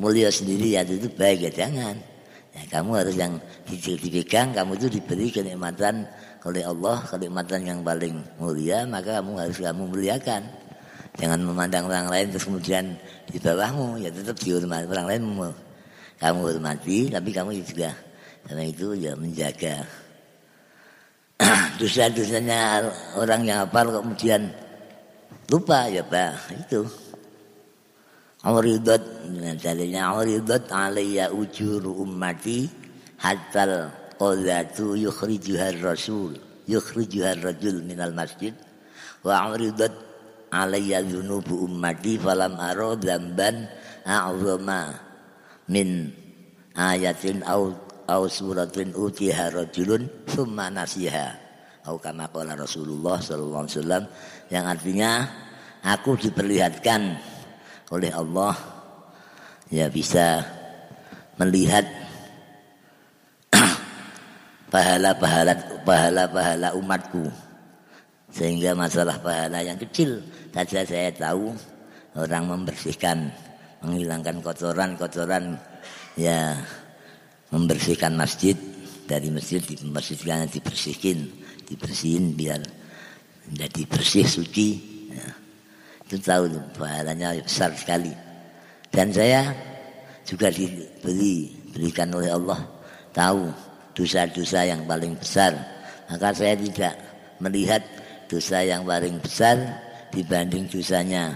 mulia 0.03 0.35
sendiri 0.35 0.75
ya 0.75 0.83
itu 0.83 1.07
baik 1.15 1.47
ya 1.47 1.51
jangan. 1.63 1.95
Ya, 2.51 2.67
kamu 2.67 2.91
harus 2.99 3.15
yang 3.15 3.39
dipegang, 3.71 4.51
kamu 4.51 4.75
itu 4.83 4.99
diberi 4.99 5.31
kenikmatan 5.31 6.11
oleh 6.47 6.65
Allah, 6.65 7.05
kenikmatan 7.05 7.61
yang 7.69 7.81
paling 7.85 8.21
mulia, 8.41 8.89
maka 8.89 9.21
kamu 9.21 9.37
harus 9.37 9.59
kamu 9.61 9.83
muliakan. 9.93 10.43
Jangan 11.21 11.41
memandang 11.43 11.85
orang 11.91 12.09
lain 12.09 12.27
terus 12.33 12.49
kemudian 12.49 12.97
di 13.29 13.37
bawahmu, 13.37 14.01
ya 14.01 14.09
tetap 14.09 14.39
dihormati 14.41 14.89
orang 14.89 15.07
lain. 15.11 15.23
Kamu 16.21 16.41
hormati, 16.45 17.13
tapi 17.13 17.29
kamu 17.33 17.61
juga 17.65 17.93
karena 18.45 18.65
itu 18.65 18.97
ya 18.97 19.13
menjaga 19.17 19.85
dosa-dosanya 21.81 22.89
orang 23.17 23.45
yang 23.45 23.65
hafal 23.65 24.01
kemudian 24.01 24.49
lupa 25.51 25.89
ya 25.91 26.05
pak 26.05 26.35
itu 26.57 26.83
Uridat 28.41 29.05
dalilnya 29.61 30.17
uridat 30.17 30.73
alayya 30.73 31.29
ujur 31.29 31.85
ummati 31.85 32.65
hatta 33.21 33.93
qadatu 34.21 35.01
yukhrijuha 35.01 35.81
rasul 35.81 36.37
yukhrijuha 36.69 37.41
rajul 37.41 37.81
minal 37.81 38.13
masjid 38.13 38.53
wa 39.25 39.49
uridat 39.49 39.97
alayya 40.53 41.01
dhunubu 41.01 41.65
ummati 41.65 42.21
falam 42.21 42.61
aro 42.61 43.01
dzamban 43.01 43.65
a'zama 44.05 44.93
min 45.73 46.13
ayatin 46.77 47.41
au 47.49 47.73
au 48.11 48.23
suratin 48.29 48.93
utiha 48.93 49.55
rajulun 49.55 50.11
thumma 50.27 50.67
nasiha. 50.69 51.39
Au 51.87 51.97
kama 51.97 52.29
qala 52.29 52.59
Rasulullah 52.59 53.23
sallallahu 53.23 53.65
alaihi 53.65 53.77
wasallam 53.79 54.05
yang 54.53 54.65
artinya 54.69 55.11
aku 55.81 56.19
diperlihatkan 56.19 57.17
oleh 57.89 58.13
Allah 58.13 58.53
ya 59.73 59.89
bisa 59.89 60.45
melihat 61.41 61.89
pahala-pahala 64.71 65.53
pahala-pahala 65.85 66.69
umatku. 66.79 67.27
Sehingga 68.31 68.79
masalah 68.79 69.19
pahala 69.19 69.59
yang 69.61 69.77
kecil 69.77 70.23
saja 70.55 70.87
saya 70.87 71.11
tahu 71.11 71.51
orang 72.15 72.47
membersihkan 72.47 73.35
menghilangkan 73.83 74.39
kotoran-kotoran 74.39 75.59
ya 76.15 76.55
membersihkan 77.51 78.15
masjid 78.15 78.55
dari 79.11 79.27
masjid 79.35 79.59
dibersihkan 79.59 80.47
dibersihin 80.47 81.27
dibersihin 81.67 82.39
biar 82.39 82.63
menjadi 83.51 83.83
bersih 83.91 84.27
suci 84.27 84.69
ya. 85.11 85.27
Itu 86.07 86.23
tahu 86.23 86.51
pahalanya 86.79 87.35
besar 87.43 87.75
sekali. 87.75 88.15
Dan 88.91 89.11
saya 89.11 89.51
juga 90.27 90.51
diberi 90.51 91.51
berikan 91.75 92.11
oleh 92.15 92.31
Allah 92.31 92.59
tahu 93.11 93.70
dosa-dosa 93.95 94.67
yang 94.67 94.87
paling 94.87 95.15
besar. 95.19 95.55
Maka 96.11 96.35
saya 96.35 96.55
tidak 96.59 96.95
melihat 97.39 97.83
dosa 98.27 98.63
yang 98.63 98.83
paling 98.87 99.19
besar 99.23 99.57
dibanding 100.11 100.67
dosanya. 100.67 101.35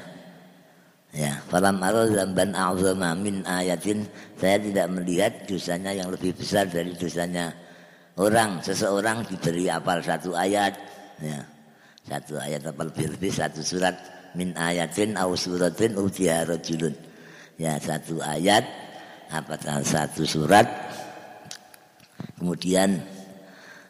Ya 1.15 1.39
falam 1.47 1.79
ban 2.35 2.51
a'zama 2.55 3.15
min 3.15 3.47
ayatin. 3.47 4.03
Saya 4.35 4.59
tidak 4.59 4.87
melihat 4.91 5.33
dosanya 5.47 5.95
yang 5.95 6.11
lebih 6.11 6.35
besar 6.35 6.67
dari 6.67 6.91
dosanya 6.99 7.55
orang. 8.19 8.59
Seseorang 8.59 9.23
diberi 9.31 9.71
apal 9.71 10.03
satu 10.03 10.35
ayat 10.35 10.75
ya. 11.23 11.39
Satu 12.05 12.37
ayat 12.37 12.67
apal 12.67 12.91
lebih-lebih 12.91 13.31
satu 13.31 13.63
surat 13.63 13.95
min 14.35 14.59
ayatin 14.59 15.15
au 15.15 15.39
suratin 15.39 15.95
rajulun. 15.95 16.95
Ya 17.63 17.79
satu 17.79 18.19
ayat 18.19 18.67
apa 19.31 19.55
satu 19.87 20.27
surat 20.27 20.67
kemudian 22.39 22.99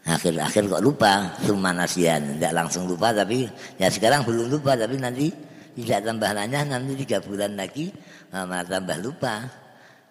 akhir-akhir 0.05 0.69
kok 0.69 0.85
lupa 0.85 1.33
cuma 1.45 1.73
nasihan 1.73 2.21
tidak 2.37 2.53
langsung 2.53 2.85
lupa 2.85 3.13
tapi 3.17 3.49
ya 3.81 3.89
sekarang 3.89 4.25
belum 4.25 4.53
lupa 4.53 4.77
tapi 4.77 5.01
nanti 5.01 5.33
tidak 5.75 6.07
tambah 6.07 6.31
nanya 6.31 6.61
nanti 6.63 6.95
tiga 7.03 7.19
bulan 7.19 7.59
lagi 7.59 7.91
malah 8.31 8.67
tambah 8.67 8.99
lupa. 9.03 9.47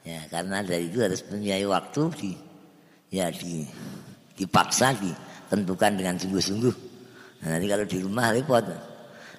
Ya 0.04 0.20
karena 0.28 0.60
dari 0.60 0.92
itu 0.92 1.00
harus 1.00 1.24
punya 1.24 1.56
waktu 1.68 2.02
di 2.20 2.32
ya 3.12 3.32
di 3.32 3.64
dipaksa 4.36 4.92
ditentukan 5.00 5.92
dengan 5.96 6.16
sungguh-sungguh. 6.20 6.76
Nah, 7.44 7.48
nanti 7.56 7.66
kalau 7.68 7.86
di 7.88 7.98
rumah 8.04 8.32
repot. 8.36 8.64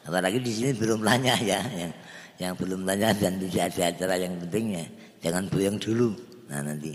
Apalagi 0.05 0.37
di 0.37 0.53
sini 0.53 0.71
belum 0.77 1.01
nanya 1.01 1.33
ya, 1.41 1.61
yang, 1.65 1.93
yang 2.37 2.53
belum 2.57 2.85
nanya 2.85 3.17
dan 3.17 3.41
tidak 3.41 3.73
ada 3.73 3.83
acara 3.89 4.15
yang 4.21 4.37
pentingnya, 4.37 4.85
jangan 5.25 5.49
buyang 5.49 5.81
dulu. 5.81 6.13
Nah 6.53 6.61
nanti 6.61 6.93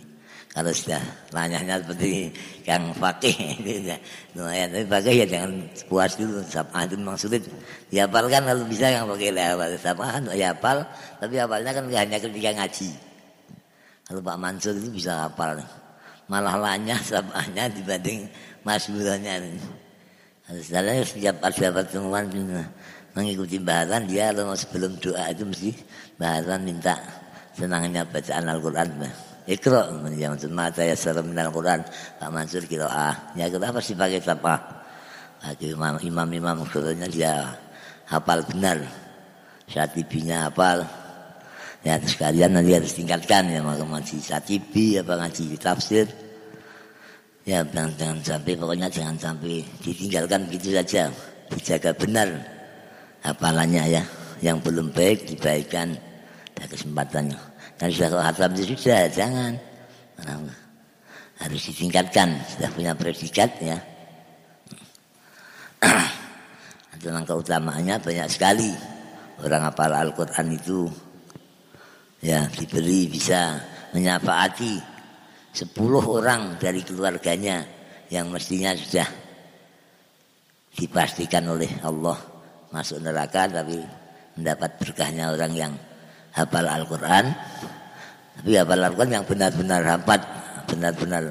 kalau 0.60 0.76
sudah 0.76 1.00
nanyanya 1.32 1.80
seperti 1.80 2.36
yang 2.68 2.92
fakih 2.92 3.32
gitu 3.64 3.96
ya. 3.96 3.98
Tapi 4.68 4.84
fakih 4.92 5.14
ya 5.24 5.26
jangan 5.32 5.52
puas 5.88 6.20
dulu. 6.20 6.44
Sama 6.44 6.84
itu 6.84 7.00
memang 7.00 7.16
sulit. 7.16 7.48
kan 7.96 8.44
kalau 8.44 8.68
bisa 8.68 8.92
yang 8.92 9.08
pakai 9.08 9.32
lewat 9.32 9.80
sama 9.80 10.20
ya 10.36 10.52
hafal, 10.52 10.84
tapi 11.24 11.40
hafalnya 11.40 11.72
kan 11.72 11.88
hanya 11.88 12.20
ketika 12.20 12.52
ngaji. 12.60 12.92
Kalau 14.04 14.20
Pak 14.20 14.36
Mansur 14.36 14.76
itu 14.76 14.92
bisa 14.92 15.32
hafal. 15.32 15.64
Malah 16.28 16.60
lanya 16.60 17.00
samanya 17.00 17.72
dibanding 17.80 18.28
Mas 18.68 18.92
Buranya. 18.92 19.40
Sebenarnya 20.52 21.08
setiap 21.08 21.40
ada 21.40 21.68
pertemuan 21.72 22.28
mengikuti 23.16 23.64
bahasan 23.64 24.12
dia 24.12 24.36
kalau 24.36 24.60
sebelum 24.60 24.92
doa 25.00 25.24
itu 25.32 25.48
mesti 25.48 25.72
bahasan 26.20 26.68
minta 26.68 27.00
senangnya 27.56 28.04
bacaan 28.04 28.44
Al-Quran 28.52 28.90
Ikro 29.50 29.82
yang 30.14 30.38
mata 30.54 30.86
ya 30.86 30.94
salam 30.94 31.34
Al-Quran. 31.34 31.82
Pak 32.22 32.30
Mansur 32.30 32.70
kira 32.70 32.86
ah 32.86 33.34
ya 33.34 33.50
kenapa 33.50 33.82
sih 33.82 33.98
pakai 33.98 34.22
apa 34.22 34.86
bagi 35.42 35.74
imam-imam 36.06 36.70
sebetulnya 36.70 37.10
dia 37.10 37.34
hafal 38.06 38.46
benar. 38.46 38.78
Satibinya 39.66 40.46
hafal. 40.46 40.86
Ya 41.82 41.98
sekalian 41.98 42.62
nanti 42.62 42.78
harus 42.78 42.94
tingkatkan 42.94 43.50
ya 43.50 43.66
mau 43.66 43.74
ngaji 43.74 44.22
satibi 44.22 45.02
apa 45.02 45.18
ngaji 45.18 45.58
tafsir. 45.58 46.06
Ya 47.42 47.66
jangan, 47.66 47.90
jangan 47.98 48.18
sampai 48.22 48.54
pokoknya 48.54 48.86
jangan 48.94 49.18
sampai 49.18 49.66
ditinggalkan 49.82 50.46
begitu 50.46 50.78
saja. 50.78 51.10
Dijaga 51.50 51.98
benar 51.98 52.30
hafalannya 53.26 53.98
ya. 53.98 54.04
Yang 54.46 54.58
belum 54.62 54.94
baik 54.94 55.26
dibaikkan 55.26 55.98
ada 56.54 56.70
kesempatannya 56.70 57.49
dan 57.80 57.88
sudah 57.96 58.20
khatam 58.20 58.52
itu 58.60 58.76
sudah 58.76 59.08
jangan. 59.08 59.56
Harus 61.40 61.62
ditingkatkan 61.72 62.36
sudah 62.44 62.70
punya 62.76 62.92
predikat 62.92 63.48
ya. 63.64 63.80
Tentang 67.00 67.24
keutamaannya 67.24 67.96
banyak 68.04 68.28
sekali. 68.28 68.76
Orang 69.40 69.64
hafal 69.64 69.96
Al-Quran 69.96 70.52
itu 70.52 70.92
ya 72.20 72.44
diberi 72.52 73.08
bisa 73.08 73.56
menyapaati 73.96 74.76
sepuluh 75.56 76.04
orang 76.04 76.60
dari 76.60 76.84
keluarganya 76.84 77.64
yang 78.12 78.28
mestinya 78.28 78.76
sudah 78.76 79.08
dipastikan 80.76 81.48
oleh 81.48 81.72
Allah 81.88 82.20
masuk 82.76 83.00
neraka 83.00 83.48
tapi 83.48 83.80
mendapat 84.36 84.76
berkahnya 84.76 85.32
orang 85.32 85.54
yang 85.56 85.74
hafal 86.34 86.68
Al-Quran. 86.68 87.26
Tapi 88.40 88.52
hafal 88.56 88.82
Al-Quran 88.82 89.22
yang 89.22 89.26
benar-benar 89.26 89.82
hafal 89.86 90.22
benar-benar 90.70 91.24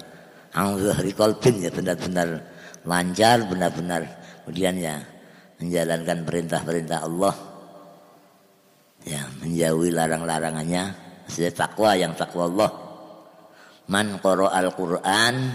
angzuhri 0.54 1.14
kolbin 1.14 1.62
ya 1.62 1.70
benar-benar 1.70 2.42
lancar 2.82 3.46
benar-benar 3.46 4.02
kemudian 4.42 4.74
ya 4.80 4.96
menjalankan 5.58 6.18
perintah-perintah 6.24 6.98
Allah. 7.04 7.34
Ya 9.06 9.22
menjauhi 9.42 9.94
larang-larangannya. 9.94 11.06
Sesuai 11.28 11.52
takwa 11.52 11.92
yang 11.92 12.16
takwa 12.16 12.48
Allah. 12.48 12.70
Man 13.88 14.20
qara 14.20 14.52
al-Qur'an 14.52 15.52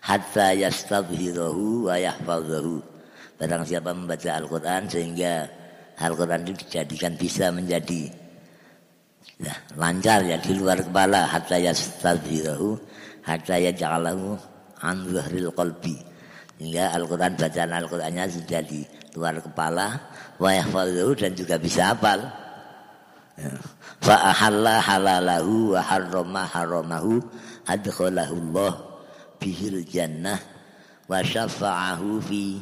hatta 0.00 0.56
yastabhirahu 0.56 1.88
wa 1.88 1.96
yahfazahu 2.00 2.80
Barang 3.38 3.62
siapa 3.62 3.94
membaca 3.94 4.34
Al-Quran 4.34 4.90
sehingga 4.90 5.46
Al-Quran 6.02 6.42
itu 6.42 6.66
dijadikan 6.66 7.14
bisa 7.14 7.54
menjadi 7.54 8.10
ya, 9.36 9.54
lancar 9.76 10.24
ya 10.24 10.40
di 10.40 10.56
luar 10.56 10.80
kepala. 10.80 11.28
Hatta 11.28 11.60
yastadhirahu 11.60 12.80
hatta 13.28 13.60
yaj'alahu 13.60 14.40
an 14.80 14.96
zahril 15.12 15.52
qalbi. 15.52 16.00
Hingga 16.58 16.96
Al-Quran 16.96 17.38
bacaan 17.38 17.70
Al-Qurannya 17.70 18.24
sudah 18.32 18.62
di 18.66 18.82
luar 19.14 19.38
kepala 19.38 19.94
wa 20.40 20.50
yahfazuhu 20.50 21.14
dan 21.14 21.36
juga 21.36 21.54
bisa 21.60 21.94
hafal. 21.94 22.18
Ya. 23.38 23.54
fa 24.02 24.34
ahalla 24.34 24.82
halalahu 24.82 25.70
wa 25.70 25.78
harrama 25.78 26.42
haramahu 26.42 27.22
adkhalahu 27.70 28.34
Allah 28.34 28.72
bihil 29.38 29.86
jannah 29.86 30.42
wa 31.06 31.22
syafa'ahu 31.22 32.18
fi 32.18 32.58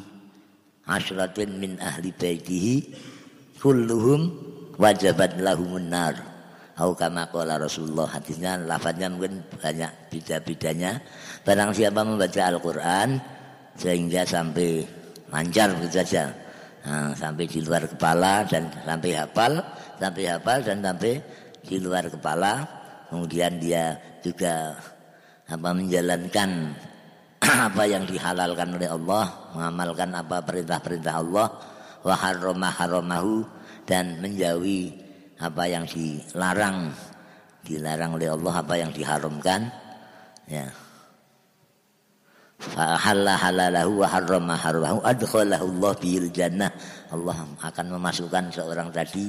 asyratin 0.85 1.57
min 1.57 1.81
ahli 1.81 2.13
baitihi 2.13 2.93
kulluhum 3.57 4.37
wajabat 4.77 5.41
lahumun 5.41 5.89
nar 5.89 6.36
Au 6.77 6.93
kama 6.93 7.25
Rasulullah 7.33 8.05
hadisnya 8.05 8.61
lafaznya 8.61 9.09
mungkin 9.09 9.41
banyak 9.57 10.13
beda-bedanya. 10.13 11.01
Barang 11.41 11.73
siapa 11.73 12.05
membaca 12.05 12.53
Al-Qur'an 12.53 13.17
sehingga 13.81 14.29
sampai 14.29 14.85
lancar 15.33 15.73
begitu 15.73 16.05
saja. 16.05 16.29
Nah, 16.85 17.17
sampai 17.17 17.49
di 17.49 17.65
luar 17.65 17.89
kepala 17.89 18.45
dan 18.45 18.69
sampai 18.85 19.11
hafal 19.17 19.59
sampai 19.97 20.23
hafal 20.29 20.59
dan 20.61 20.85
sampai 20.85 21.17
di 21.65 21.77
luar 21.81 22.05
kepala. 22.13 22.69
Kemudian 23.09 23.57
dia 23.57 23.97
juga 24.21 24.77
apa 25.49 25.71
menjalankan 25.73 26.77
apa 27.73 27.83
yang 27.89 28.05
dihalalkan 28.05 28.77
oleh 28.77 28.91
Allah, 28.93 29.25
mengamalkan 29.57 30.11
apa 30.13 30.45
perintah-perintah 30.45 31.15
Allah, 31.25 31.47
wa 32.05 32.15
haramahu 32.69 33.47
dan 33.89 34.21
menjauhi 34.21 35.06
apa 35.37 35.63
yang 35.69 35.85
dilarang 35.85 36.89
dilarang 37.67 38.15
oleh 38.17 38.29
Allah 38.31 38.55
apa 38.63 38.75
yang 38.79 38.91
diharamkan 38.95 39.69
ya. 40.47 40.67
Halal 42.77 43.37
halalahu 43.37 44.01
wa 44.01 44.09
harrama 44.09 44.55
haramahu 44.57 45.05
adkhalahu 45.05 45.67
Allah 45.77 45.93
bil 46.01 46.29
jannah. 46.33 46.73
Allah 47.13 47.37
akan 47.61 47.87
memasukkan 48.01 48.49
seorang 48.49 48.89
tadi 48.89 49.29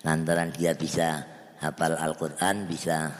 lantaran 0.00 0.48
dia 0.48 0.72
bisa 0.72 1.20
hafal 1.60 1.92
Al-Qur'an 1.92 2.64
bisa 2.64 3.12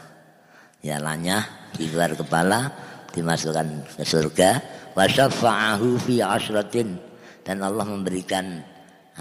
ya 0.81 0.97
lanyah 0.97 1.45
di 1.77 1.93
luar 1.93 2.17
kepala 2.17 2.73
dimasukkan 3.13 4.01
ke 4.01 4.03
surga. 4.03 4.49
Wa 4.97 5.05
syafa'ahu 5.05 6.01
fi 6.01 6.25
asratin. 6.25 6.97
Dan 7.45 7.61
Allah 7.61 7.85
memberikan 7.85 8.65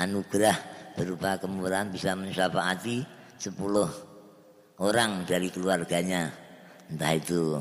anugerah 0.01 0.74
berupa 0.95 1.37
kemurahan 1.39 1.91
bisa 1.91 2.15
mensyafaati 2.15 3.03
sepuluh 3.39 3.87
orang 4.79 5.27
dari 5.27 5.51
keluarganya. 5.51 6.31
Entah 6.91 7.13
itu 7.15 7.59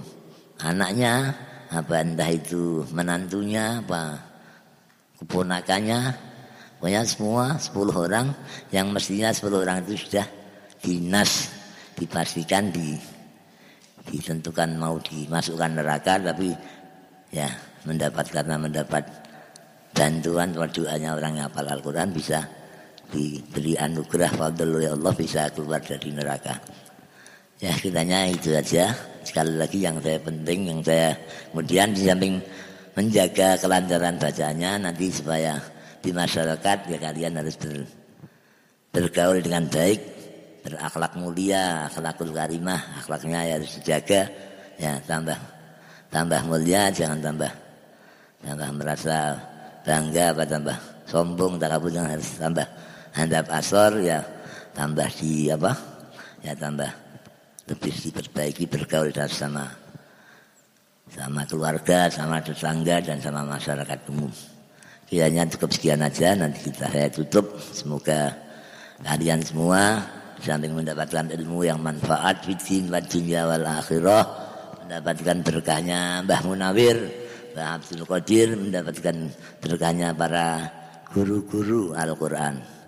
anaknya 0.62 1.34
apa 1.74 2.06
entah 2.06 2.30
itu 2.30 2.86
menantunya 2.94 3.82
apa 3.82 4.22
keponakannya. 5.22 6.32
Pokoknya 6.78 7.08
semua 7.08 7.56
10 7.56 7.96
orang 7.96 8.36
yang 8.76 8.92
mestinya 8.92 9.32
10 9.32 9.56
orang 9.56 9.88
itu 9.88 10.04
sudah 10.04 10.28
dinas 10.84 11.48
dipastikan 11.96 12.68
di 12.76 13.00
ditentukan 14.04 14.76
mau 14.76 15.00
dimasukkan 15.00 15.80
neraka 15.80 16.20
tapi 16.20 16.52
ya 17.32 17.48
mendapat 17.88 18.28
karena 18.28 18.60
mendapat 18.60 19.04
bantuan 19.96 20.52
doanya 20.52 21.16
orang 21.16 21.40
yang 21.40 21.48
hafal 21.48 21.72
Al-Quran 21.72 22.12
bisa 22.12 22.44
diberi 23.14 23.78
anugerah 23.78 24.34
fadl 24.34 24.82
oleh 24.82 24.90
Allah 24.90 25.14
bisa 25.14 25.54
keluar 25.54 25.80
dari 25.86 26.10
neraka. 26.10 26.58
Ya 27.62 27.72
kitanya 27.78 28.26
itu 28.28 28.50
saja. 28.50 28.92
Sekali 29.24 29.56
lagi 29.56 29.80
yang 29.80 30.02
saya 30.02 30.20
penting, 30.20 30.60
yang 30.68 30.80
saya 30.84 31.16
kemudian 31.54 31.96
di 31.96 32.02
samping 32.04 32.36
menjaga 32.98 33.56
kelancaran 33.62 34.20
bacanya 34.20 34.76
nanti 34.82 35.08
supaya 35.14 35.62
di 36.04 36.12
masyarakat 36.12 36.78
ya 36.92 36.98
kalian 37.00 37.40
harus 37.40 37.56
ber, 37.56 37.88
bergaul 38.92 39.40
dengan 39.40 39.64
baik, 39.72 40.02
berakhlak 40.68 41.16
mulia, 41.16 41.88
akhlakul 41.88 42.36
karimah, 42.36 43.00
akhlaknya 43.00 43.40
ya 43.48 43.54
harus 43.62 43.72
dijaga, 43.80 44.22
ya 44.76 45.00
tambah 45.08 45.40
tambah 46.12 46.42
mulia, 46.52 46.92
jangan 46.92 47.24
tambah 47.24 47.52
tambah 48.44 48.70
merasa 48.76 49.40
bangga 49.88 50.36
apa 50.36 50.44
tambah 50.44 50.78
sombong, 51.08 51.56
takabur 51.56 51.96
jangan 51.96 52.20
harus 52.20 52.30
tambah 52.36 52.68
handap 53.14 53.46
asor 53.54 54.02
ya 54.02 54.26
tambah 54.74 55.08
di 55.22 55.48
apa 55.54 55.72
ya 56.42 56.58
tambah 56.58 56.92
lebih 57.70 57.94
diperbaiki 57.96 58.68
bergaul 58.68 59.14
sama 59.32 59.84
sama 61.14 61.46
keluarga, 61.46 62.10
sama 62.10 62.42
tetangga 62.42 62.98
dan 63.06 63.22
sama 63.22 63.46
masyarakat 63.46 64.00
umum. 64.10 64.34
Kiranya 65.06 65.46
cukup 65.46 65.70
sekian 65.70 66.02
aja 66.02 66.34
nanti 66.34 66.74
kita 66.74 66.90
saya 66.90 67.08
tutup. 67.14 67.54
Semoga 67.70 68.34
kalian 69.06 69.46
semua 69.46 70.02
sambil 70.42 70.74
mendapatkan 70.74 71.30
ilmu 71.30 71.70
yang 71.70 71.78
manfaat 71.80 72.42
fitin 72.42 72.90
wa 72.90 72.98
dunya 72.98 73.46
wal 73.46 73.62
akhirah 73.62 74.26
mendapatkan 74.84 75.38
berkahnya 75.46 76.26
Mbah 76.26 76.42
Munawir 76.44 76.98
Mbah 77.54 77.80
Abdul 77.80 78.04
Qadir 78.10 78.58
mendapatkan 78.58 79.16
berkahnya 79.62 80.18
para 80.18 80.74
guru-guru 81.14 81.94
Al-Qur'an. 81.94 82.83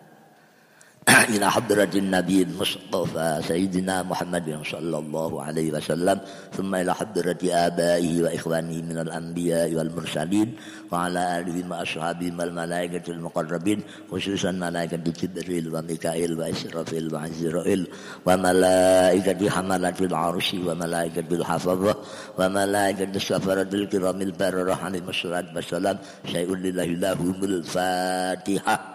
إلى 1.30 1.52
حضرة 1.52 1.90
النبي 1.96 2.42
المصطفى 2.42 3.42
سيدنا 3.48 4.04
محمد 4.04 4.60
صلى 4.66 4.98
الله 4.98 5.44
عليه 5.44 5.72
وسلم 5.72 6.20
ثم 6.58 6.76
إلى 6.76 6.96
حضرة 6.96 7.38
آبائه 7.44 8.24
وإخوانه 8.24 8.82
من 8.82 8.98
الأنبياء 8.98 9.74
والمرسلين 9.74 10.56
وعلى 10.92 11.40
آله 11.40 11.70
وأصحابه 11.70 12.34
والملائكة 12.40 13.12
المقربين 13.12 13.80
خصوصا 14.12 14.52
ملائكة 14.52 14.98
جبريل 14.98 15.76
وميكائيل 15.76 16.40
وإسرافيل 16.40 17.16
وعزرائيل 17.16 17.88
وملائكة 18.26 19.50
حملة 19.50 20.00
العرش 20.02 20.54
وملائكة 20.54 21.30
الحفظة 21.32 21.96
وملائكة 22.40 23.12
السفرة 23.16 23.70
الكرام 23.74 24.22
البررة 24.22 24.74
عليهم 24.74 25.10
الصلاة 25.10 25.46
والسلام 25.56 25.98
شيء 26.32 26.56
لله 26.56 26.86
لهم 26.86 27.44
الفاتحة. 27.44 28.95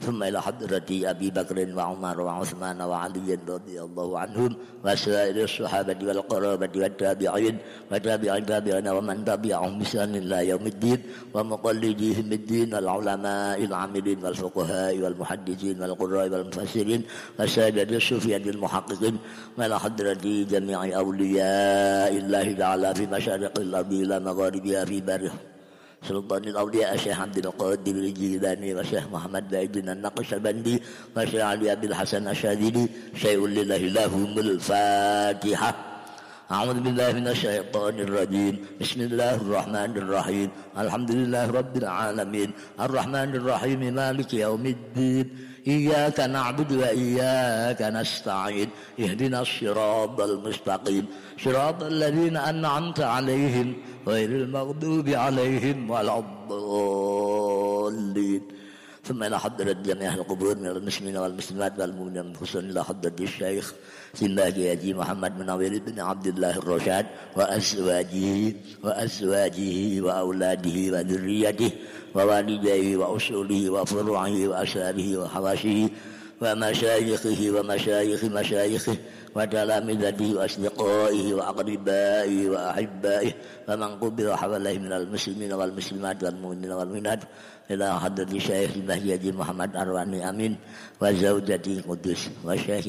ثم 0.00 0.22
إلى 0.22 0.42
حضرة 0.42 0.90
أبي 0.90 1.30
بكر 1.30 1.58
وعمر 1.76 2.20
وعثمان 2.20 2.82
وعلي 2.82 3.38
رضي 3.48 3.82
الله 3.82 4.18
عنهم 4.18 4.56
وسائر 4.84 5.36
الصحابة 5.44 5.98
والقرابة 6.06 6.70
والتابعين 6.76 7.56
وتابع 7.92 8.38
تابعين 8.38 8.88
ومن 8.88 9.24
تبعهم 9.24 9.78
بسان 9.78 10.14
إلى 10.14 10.48
يوم 10.48 10.66
الدين 10.66 11.02
ومقلديهم 11.34 12.32
الدين 12.32 12.74
العلماء 12.74 13.64
العاملين 13.64 14.24
والفقهاء 14.24 14.98
والمحدثين 14.98 15.82
والقراء 15.82 16.28
والمفسرين 16.28 17.02
وسائر 17.40 17.96
الصوفية 17.96 18.36
المحققين 18.36 19.16
وإلى 19.58 19.78
حضرة 19.78 20.24
جميع 20.24 20.78
أولياء 20.98 22.12
الله 22.16 22.52
تعالى 22.52 22.94
في 22.94 23.06
مشارق 23.06 23.58
الأرض 23.58 23.92
إلى 23.92 24.20
مغاربها 24.20 24.84
في 24.84 25.00
بره. 25.00 25.32
سلطان 26.02 26.44
الأولياء 26.44 26.94
الشيخ 26.94 27.20
عبد 27.20 27.38
القادر 27.38 27.92
الجيلاني 27.92 28.74
والشيخ 28.74 29.04
محمد 29.12 29.48
بايدن 29.48 29.88
النقشبندي 29.88 30.82
والشيخ 31.16 31.42
علي 31.42 31.70
عبد 31.70 31.84
الحسن 31.84 32.28
الشاذلي 32.28 32.88
شيء 33.14 33.46
لله 33.46 33.76
لهم 33.76 34.38
الفاتحة. 34.38 35.74
أعوذ 36.48 36.80
بالله 36.80 37.12
من 37.12 37.28
الشيطان 37.28 38.00
الرجيم. 38.00 38.54
بسم 38.80 39.00
الله 39.00 39.34
الرحمن 39.34 39.92
الرحيم. 40.00 40.48
الحمد 40.78 41.10
لله 41.10 41.50
رب 41.50 41.74
العالمين. 41.76 42.50
الرحمن 42.80 43.30
الرحيم 43.36 43.80
مالك 43.94 44.34
يوم 44.34 44.66
الدين. 44.66 45.26
إياك 45.68 46.20
نعبد 46.20 46.72
وإياك 46.72 47.82
نستعين. 47.82 48.68
اهدنا 49.00 49.40
الصراط 49.40 50.20
المستقيم. 50.20 51.04
صراط 51.44 51.82
الذين 51.82 52.36
أنعمت 52.36 53.00
عليهم 53.00 53.74
غير 54.06 54.30
المغضوب 54.30 55.08
عليهم 55.08 55.90
ولا 55.90 56.18
الضالين. 57.38 58.42
ثم 59.04 59.22
إلى 59.22 59.38
حضرة 59.40 59.72
جميع 59.72 60.14
القبور 60.14 60.56
من 60.56 60.66
المسلمين 60.66 61.16
والمسلمات 61.16 61.80
والمؤمنين 61.80 62.36
خصوصا 62.36 62.58
إلى 62.58 62.84
حضرة 62.84 63.12
الشيخ 63.20 63.74
سماك 64.14 64.56
يجي 64.56 64.94
محمد 64.94 65.38
منور 65.40 65.78
بن 65.78 66.00
عبد 66.00 66.26
الله 66.26 66.58
الرشاد 66.58 67.06
وأزواجه 67.36 68.52
وأزواجه 68.84 70.00
وأولاده 70.00 70.92
وذريته 70.92 71.70
ووالديه 72.14 72.96
وأصوله 72.96 73.70
وفروعه 73.70 74.48
وأسراره 74.48 75.16
وحواشيه 75.16 75.88
ومشايخه 76.42 77.50
ومشايخ 77.50 78.24
مشايخه 78.24 78.96
وتلامذته 79.35 80.29
وأصدقائه 80.35 81.33
وأقربائه 81.33 82.49
وأحبائه 82.49 83.31
ومن 83.69 83.91
قبل 84.01 84.25
حوله 84.33 84.73
من 84.77 84.91
المسلمين 84.93 85.53
والمسلمات 85.53 86.23
والمؤمنين 86.23 86.71
والمؤمنات 86.71 87.19
إلى 87.71 87.99
حضرة 87.99 88.31
الشيخ 88.33 88.71
المهدي 88.75 89.31
محمد 89.31 89.75
أرواني 89.75 90.29
أمين 90.29 90.55
وزوجته 91.01 91.81
قدس 91.89 92.29
والشيخ 92.43 92.85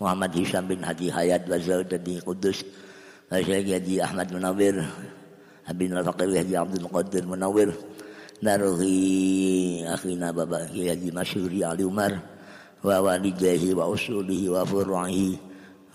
محمد 0.00 0.38
هشام 0.38 0.68
بن 0.68 0.84
هدي 0.84 1.12
حياة 1.12 1.44
وزوجته 1.50 2.20
قدس 2.26 2.64
والشيخ 3.32 3.66
يدي 3.68 4.04
أحمد 4.04 4.34
منور 4.34 4.84
بن 5.70 5.96
الفقير 5.98 6.28
يدي 6.28 6.56
عبد 6.56 6.76
القادر 6.76 7.26
منور 7.26 7.72
نرغي 8.42 9.84
أخينا 9.94 10.30
بابا 10.30 10.68
يدي 10.74 11.10
مشهوري 11.10 11.64
علي 11.64 11.82
عمر 11.84 12.18
ووالديه 12.84 13.74
وأصوله 13.74 14.50
وفروعه 14.50 15.18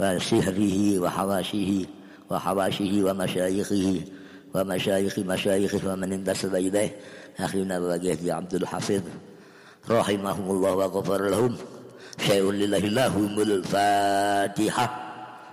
وسهره 0.01 0.98
وحواشيه 0.98 1.85
وحواشيه 2.31 3.02
ومشايخه 3.02 4.01
ومشايخ 4.55 5.19
مشايخه 5.19 5.93
ومن 5.93 6.12
انتسب 6.12 6.55
إليه 6.55 6.97
أخينا 7.40 7.81
بوجه 7.81 8.35
عبد 8.35 8.55
الحفيظ. 8.55 9.02
رحمهم 9.90 10.51
الله 10.51 10.73
وغفر 10.74 11.28
لهم. 11.28 11.56
شيء 12.27 12.51
لله 12.51 12.78
لهم 12.78 13.40
الفاتحة. 13.40 15.02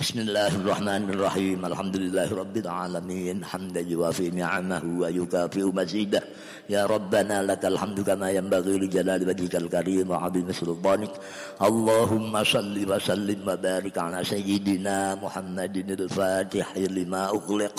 بسم 0.00 0.18
الله 0.26 0.52
الرحمن 0.60 1.02
الرحيم 1.14 1.58
الحمد 1.66 1.96
لله 1.96 2.28
رب 2.34 2.56
العالمين 2.56 3.44
حمدا 3.44 3.80
يوافي 3.80 4.30
نعمه 4.30 4.82
ويكافئ 5.00 5.64
مزيده 5.70 6.22
يا 6.70 6.82
ربنا 6.86 7.42
لك 7.42 7.62
الحمد 7.64 8.00
كما 8.00 8.30
ينبغي 8.30 8.78
لجلال 8.78 9.28
وجهك 9.28 9.54
الكريم 9.56 10.10
وعظيم 10.10 10.52
سلطانك 10.52 11.12
اللهم 11.62 12.44
صل 12.44 12.76
وسلم 12.90 13.38
وبارك 13.48 13.98
على 13.98 14.24
سيدنا 14.24 15.14
محمد 15.14 15.76
الفاتح 16.00 16.66
لما 16.78 17.22
أغلق 17.28 17.76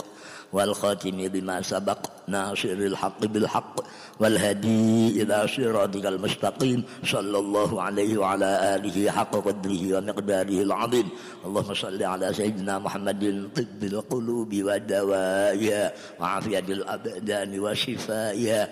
والخاتم 0.53 1.21
لما 1.21 1.63
سبق 1.63 1.99
ناصر 2.29 2.69
الحق 2.91 3.27
بالحق 3.27 3.75
والهدي 4.21 5.23
إلى 5.23 5.49
صراطك 5.49 6.07
المستقيم 6.07 6.85
صلى 7.05 7.39
الله 7.39 7.83
عليه 7.83 8.19
وعلى 8.19 8.75
آله 8.75 9.11
حق 9.11 9.35
قدره 9.37 9.83
ومقداره 9.97 10.59
العظيم. 10.63 11.09
اللهم 11.47 11.75
صل 11.75 12.03
على 12.03 12.33
سيدنا 12.35 12.79
محمد 12.79 13.49
طب 13.57 13.81
القلوب 13.83 14.51
ودوائها 14.55 15.93
وعافية 16.21 16.67
الأبدان 16.69 17.61
وشفائها. 17.61 18.63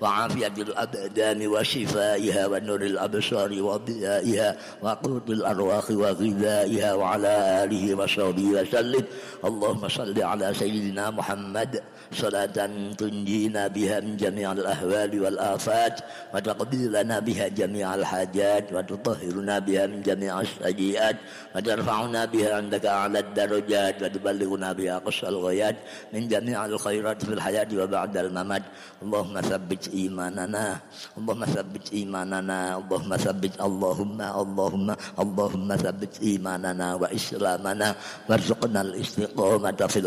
وعافية 0.00 0.56
الأبدان 0.58 1.46
وشفائها 1.46 2.46
ونور 2.46 2.82
الأبصار 2.82 3.62
وضيائها 3.62 4.56
وقوت 4.82 5.30
الأرواح 5.30 5.90
وغذائها 5.90 6.94
وعلى 6.94 7.64
آله 7.64 7.94
وصحبه 7.94 8.46
وسلم. 8.46 9.04
اللهم 9.44 9.88
صل 9.88 10.22
على 10.22 10.54
سيدنا 10.54 11.10
محمد. 11.10 11.82
صلاة 12.12 12.56
تنجينا 12.98 13.68
بها 13.68 14.00
من 14.00 14.16
جميع 14.16 14.52
الأهوال 14.52 15.22
والآفات 15.22 16.00
وتقضي 16.34 16.88
لنا 16.88 17.18
بها 17.18 17.48
جميع 17.48 17.94
الحاجات 17.94 18.72
وتطهرنا 18.72 19.58
بها 19.58 19.86
من 19.86 20.02
جميع 20.02 20.40
السيئات 20.40 21.16
وترفعنا 21.56 22.24
بها 22.24 22.54
عندك 22.54 22.86
أعلى 22.86 23.18
الدرجات 23.18 24.02
وتبلغنا 24.02 24.72
بها 24.72 24.96
أقصى 24.96 25.28
الغايات 25.28 25.76
من 26.12 26.28
جميع 26.28 26.66
الخيرات 26.66 27.24
في 27.24 27.32
الحياة 27.32 27.68
وبعد 27.76 28.16
الممات. 28.16 28.62
اللهم 29.02 29.40
ثبت 29.40 29.87
إيماننا. 29.94 30.78
اللهم 31.18 31.44
ثبت 31.44 31.92
إيماننا. 31.92 32.78
اللهم 32.78 33.16
ثبت 33.16 33.54
اللهم 33.60 34.18
اللهم 34.22 34.88
اللهم 35.18 35.68
ثبت 35.76 36.12
إيماننا 36.22 36.94
وإسلامنا. 36.94 37.88
وارزقنا 38.30 38.80
الاستقامة 38.80 39.80
في 39.88 40.00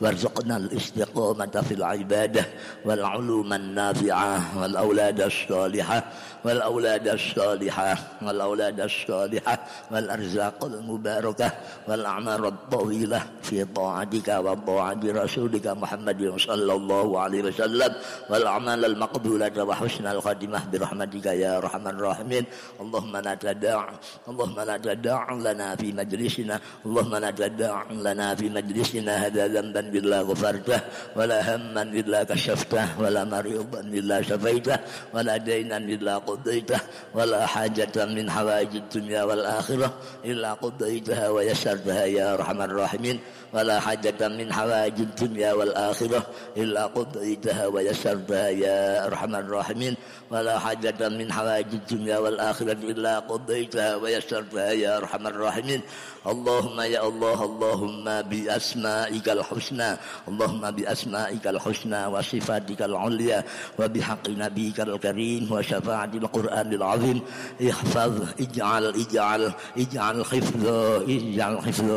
وارزقنا 0.00 0.56
الاستقامة 0.56 1.54
في 1.68 1.74
العبادة. 1.74 2.44
والعلوم 2.84 3.52
النافعة 3.52 4.58
والأولاد 4.60 5.20
الصالحة. 5.20 5.98
wal 6.46 6.62
ada 6.62 7.18
as-salihah 7.18 8.22
ada 8.22 8.38
aulad 8.46 8.78
as-salihah 8.78 9.58
wal 9.90 10.06
arzaqul 10.06 10.78
mubarakah 10.78 11.50
wal 11.90 12.06
a'mar 12.06 12.38
at-tawilah 12.38 13.42
fi 13.42 13.66
ta'atika 13.66 14.38
wa 14.38 14.54
ta'ati 14.54 15.10
rasulika 15.10 15.74
Muhammadin 15.74 16.38
sallallahu 16.38 17.18
alaihi 17.18 17.50
wasallam 17.50 17.90
wal 18.30 18.46
a'mal 18.46 18.78
al-maqbulah 18.78 19.50
wa 19.50 19.74
husnal 19.74 20.22
khatimah 20.22 20.70
bi 20.70 20.78
rahmatika 20.78 21.34
ya 21.34 21.58
arhamar 21.58 21.98
rahimin. 21.98 22.46
Allahumma 22.78 23.18
la 23.26 23.34
tada' 23.34 23.98
Allahumma 24.30 24.62
la 24.62 24.78
tada' 24.78 25.26
lana 25.42 25.74
fi 25.74 25.90
majlisina 25.90 26.62
Allahumma 26.86 27.18
la 27.26 27.34
tada' 27.34 27.90
lana 27.90 28.38
fi 28.38 28.46
majlisina 28.46 29.18
hadha 29.18 29.50
dhanban 29.50 29.90
billah 29.90 30.22
ghafartah 30.22 30.78
wa 31.18 31.26
la 31.26 31.42
hamman 31.42 31.90
illa 31.90 32.22
قضيته 36.36 36.80
ولا 37.14 37.46
حاجة 37.46 37.96
من 38.04 38.30
حوائج 38.30 38.76
الدنيا 38.76 39.24
والآخرة 39.24 39.88
إلا 40.24 40.52
قضيتها 40.52 41.28
ويسرتها 41.28 42.04
يا 42.04 42.34
أرحم 42.34 42.62
الراحمين. 42.62 43.20
ولا 43.52 43.80
حاجة 43.80 44.28
من 44.28 44.52
حوائج 44.52 45.00
الدنيا 45.00 45.52
والآخرة 45.52 46.26
إلا 46.56 46.86
قضيتها 46.86 47.66
ويسرتها 47.66 48.48
يا 48.48 49.06
أرحم 49.06 49.34
الراحمين. 49.34 49.94
ولا 50.30 50.58
حاجة 50.58 51.08
من 51.08 51.32
حوائج 51.32 51.66
الدنيا 51.72 52.18
والآخرة 52.18 52.72
إلا 52.84 53.18
قضيتها 53.18 53.96
ويسرتها 53.96 54.70
يا 54.72 54.96
أرحم 54.96 55.26
الراحمين. 55.26 55.80
اللهم 56.26 56.80
يا 56.80 57.08
الله 57.08 57.38
اللهم 57.44 58.06
بأسمائك 58.22 59.26
الحسنى 59.28 59.90
اللهم 60.28 60.70
بأسمائك 60.70 61.46
الحسنى 61.46 62.06
وصفاتك 62.06 62.82
العليا 62.82 63.44
وبحق 63.78 64.24
نبيك 64.28 64.80
الكريم 64.80 65.52
وشفاعة 65.52 66.12
القرآن 66.16 66.72
العظيم. 66.72 67.20
احفظ 67.70 68.14
اجعل 68.40 68.84
اجعل 69.02 69.42
اجعل 69.76 70.16
حفظ 70.24 70.64
اجعل 71.16 71.54
حفظ 71.66 71.88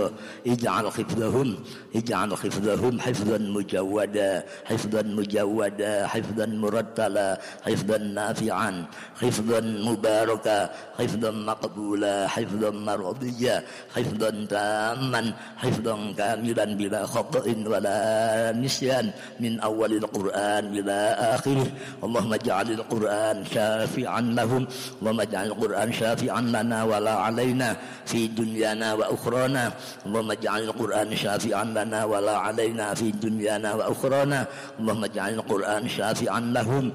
اجعل 0.48 0.86
حفظهم 0.92 1.50
اجعل 1.96 2.32
حفظهم 2.38 3.00
حفظا 3.00 3.38
مجودا 3.38 4.44
حفظا 4.66 5.02
مجودا 5.02 6.08
حفظا 6.08 6.46
مرتلا 6.46 7.30
حفظا 7.66 7.98
نافعا 7.98 8.86
حفظا 9.22 9.60
مباركا 9.62 10.60
حفظا 11.00 11.32
مقبولا 11.32 12.28
حفظا 12.28 12.70
مرضيا 12.70 13.64
حفظا 13.96 14.30
تاما 14.50 15.22
حفظا 15.58 15.96
كاملا 16.18 16.66
بلا 16.80 17.02
خطأ 17.06 17.46
ولا 17.72 18.52
نسيان 18.64 19.12
من 19.40 19.60
أول 19.60 19.92
القرآن 19.94 20.64
إلى 20.78 20.98
آخره. 21.36 21.68
اللهم 22.04 22.32
اجعل 22.34 22.68
القرآن 22.72 23.38
شافعا 23.54 24.09
لهم 24.18 24.66
اللهم 25.02 25.20
اجعل 25.22 25.46
القرآن 25.54 25.94
شافعا 25.94 26.42
لنا 26.42 26.80
ولا 26.84 27.14
علينا 27.30 27.78
في 28.10 28.28
دنيانا 28.28 28.94
وأخرانا. 28.94 29.64
اللهم 30.06 30.30
اجعل 30.32 30.62
القرآن 30.64 31.10
شافعا 31.16 31.64
لنا 31.64 32.00
ولا 32.10 32.36
علينا 32.38 32.94
في 32.98 33.14
دنيانا 33.14 33.70
وأخرانا. 33.74 34.40
اللهم 34.80 35.04
اجعل 35.04 35.32
القرآن 35.34 35.84
شافعا 35.90 36.40
لهم. 36.40 36.92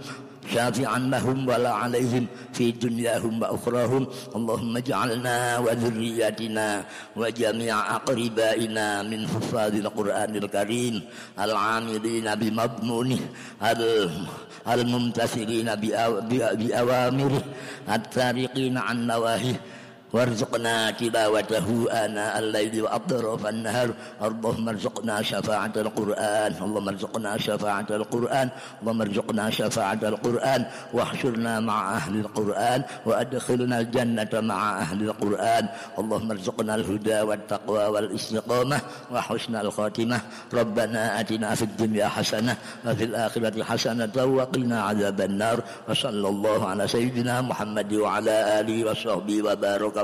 شافعا 0.53 0.99
لهم 0.99 1.49
ولا 1.49 1.73
عليهم 1.73 2.27
في 2.53 2.73
دنياهم 2.73 3.43
وأخراهم. 3.43 4.07
اللهم 4.37 4.77
اجعلنا 4.77 5.59
وذرياتنا 5.59 6.85
وجميع 7.17 7.77
أقربائنا 7.97 9.03
من 9.03 9.21
حفاظ 9.29 9.75
القرآن 9.75 10.37
الكريم 10.37 11.03
العاملين 11.39 12.35
بمضمونه 12.35 13.21
الممتثلين 14.69 15.69
بأوامره 16.59 17.43
التارقين 17.89 18.79
عن 18.79 19.07
نواهيه 19.07 19.61
وارزقنا 20.15 20.91
تلاوته 20.91 21.67
آناء 21.91 22.39
الليل 22.39 22.83
وأطراف 22.83 23.47
النهار. 23.47 23.91
اللهم 24.23 24.69
ارزقنا 24.69 25.23
شفاعة 25.23 25.75
القرآن. 25.77 26.51
اللهم 26.63 26.89
ارزقنا 26.89 27.33
شفاعة 27.39 27.91
القرآن. 27.91 28.49
اللهم 28.83 29.01
ارزقنا 29.01 29.45
شفاعة 29.51 30.03
القرآن. 30.03 30.61
واحشرنا 30.95 31.61
مع 31.61 31.97
أهل 31.99 32.15
القرآن. 32.25 32.81
وأدخلنا 33.07 33.77
الجنة 33.81 34.33
مع 34.35 34.61
أهل 34.79 35.01
القرآن. 35.03 35.65
اللهم 35.99 36.29
ارزقنا 36.31 36.75
الهدى 36.75 37.21
والتقوى 37.21 37.85
والاستقامة. 37.87 38.79
وحسن 39.13 39.55
الخاتمة. 39.57 40.19
ربنا 40.55 41.21
آتنا 41.21 41.55
في 41.55 41.63
الدنيا 41.63 42.07
حسنة 42.07 42.57
وفي 42.87 43.05
الآخرة 43.05 43.57
حسنة 43.65 44.17
وقنا 44.25 44.83
عذاب 44.83 45.21
النار. 45.21 45.59
وصلى 45.89 46.29
الله 46.29 46.61
على 46.69 46.85
سيدنا 46.89 47.41
محمد 47.41 47.93
وعلى 47.93 48.61
آله 48.61 48.79
وصحبه 48.91 49.43
وبارك 49.43 50.04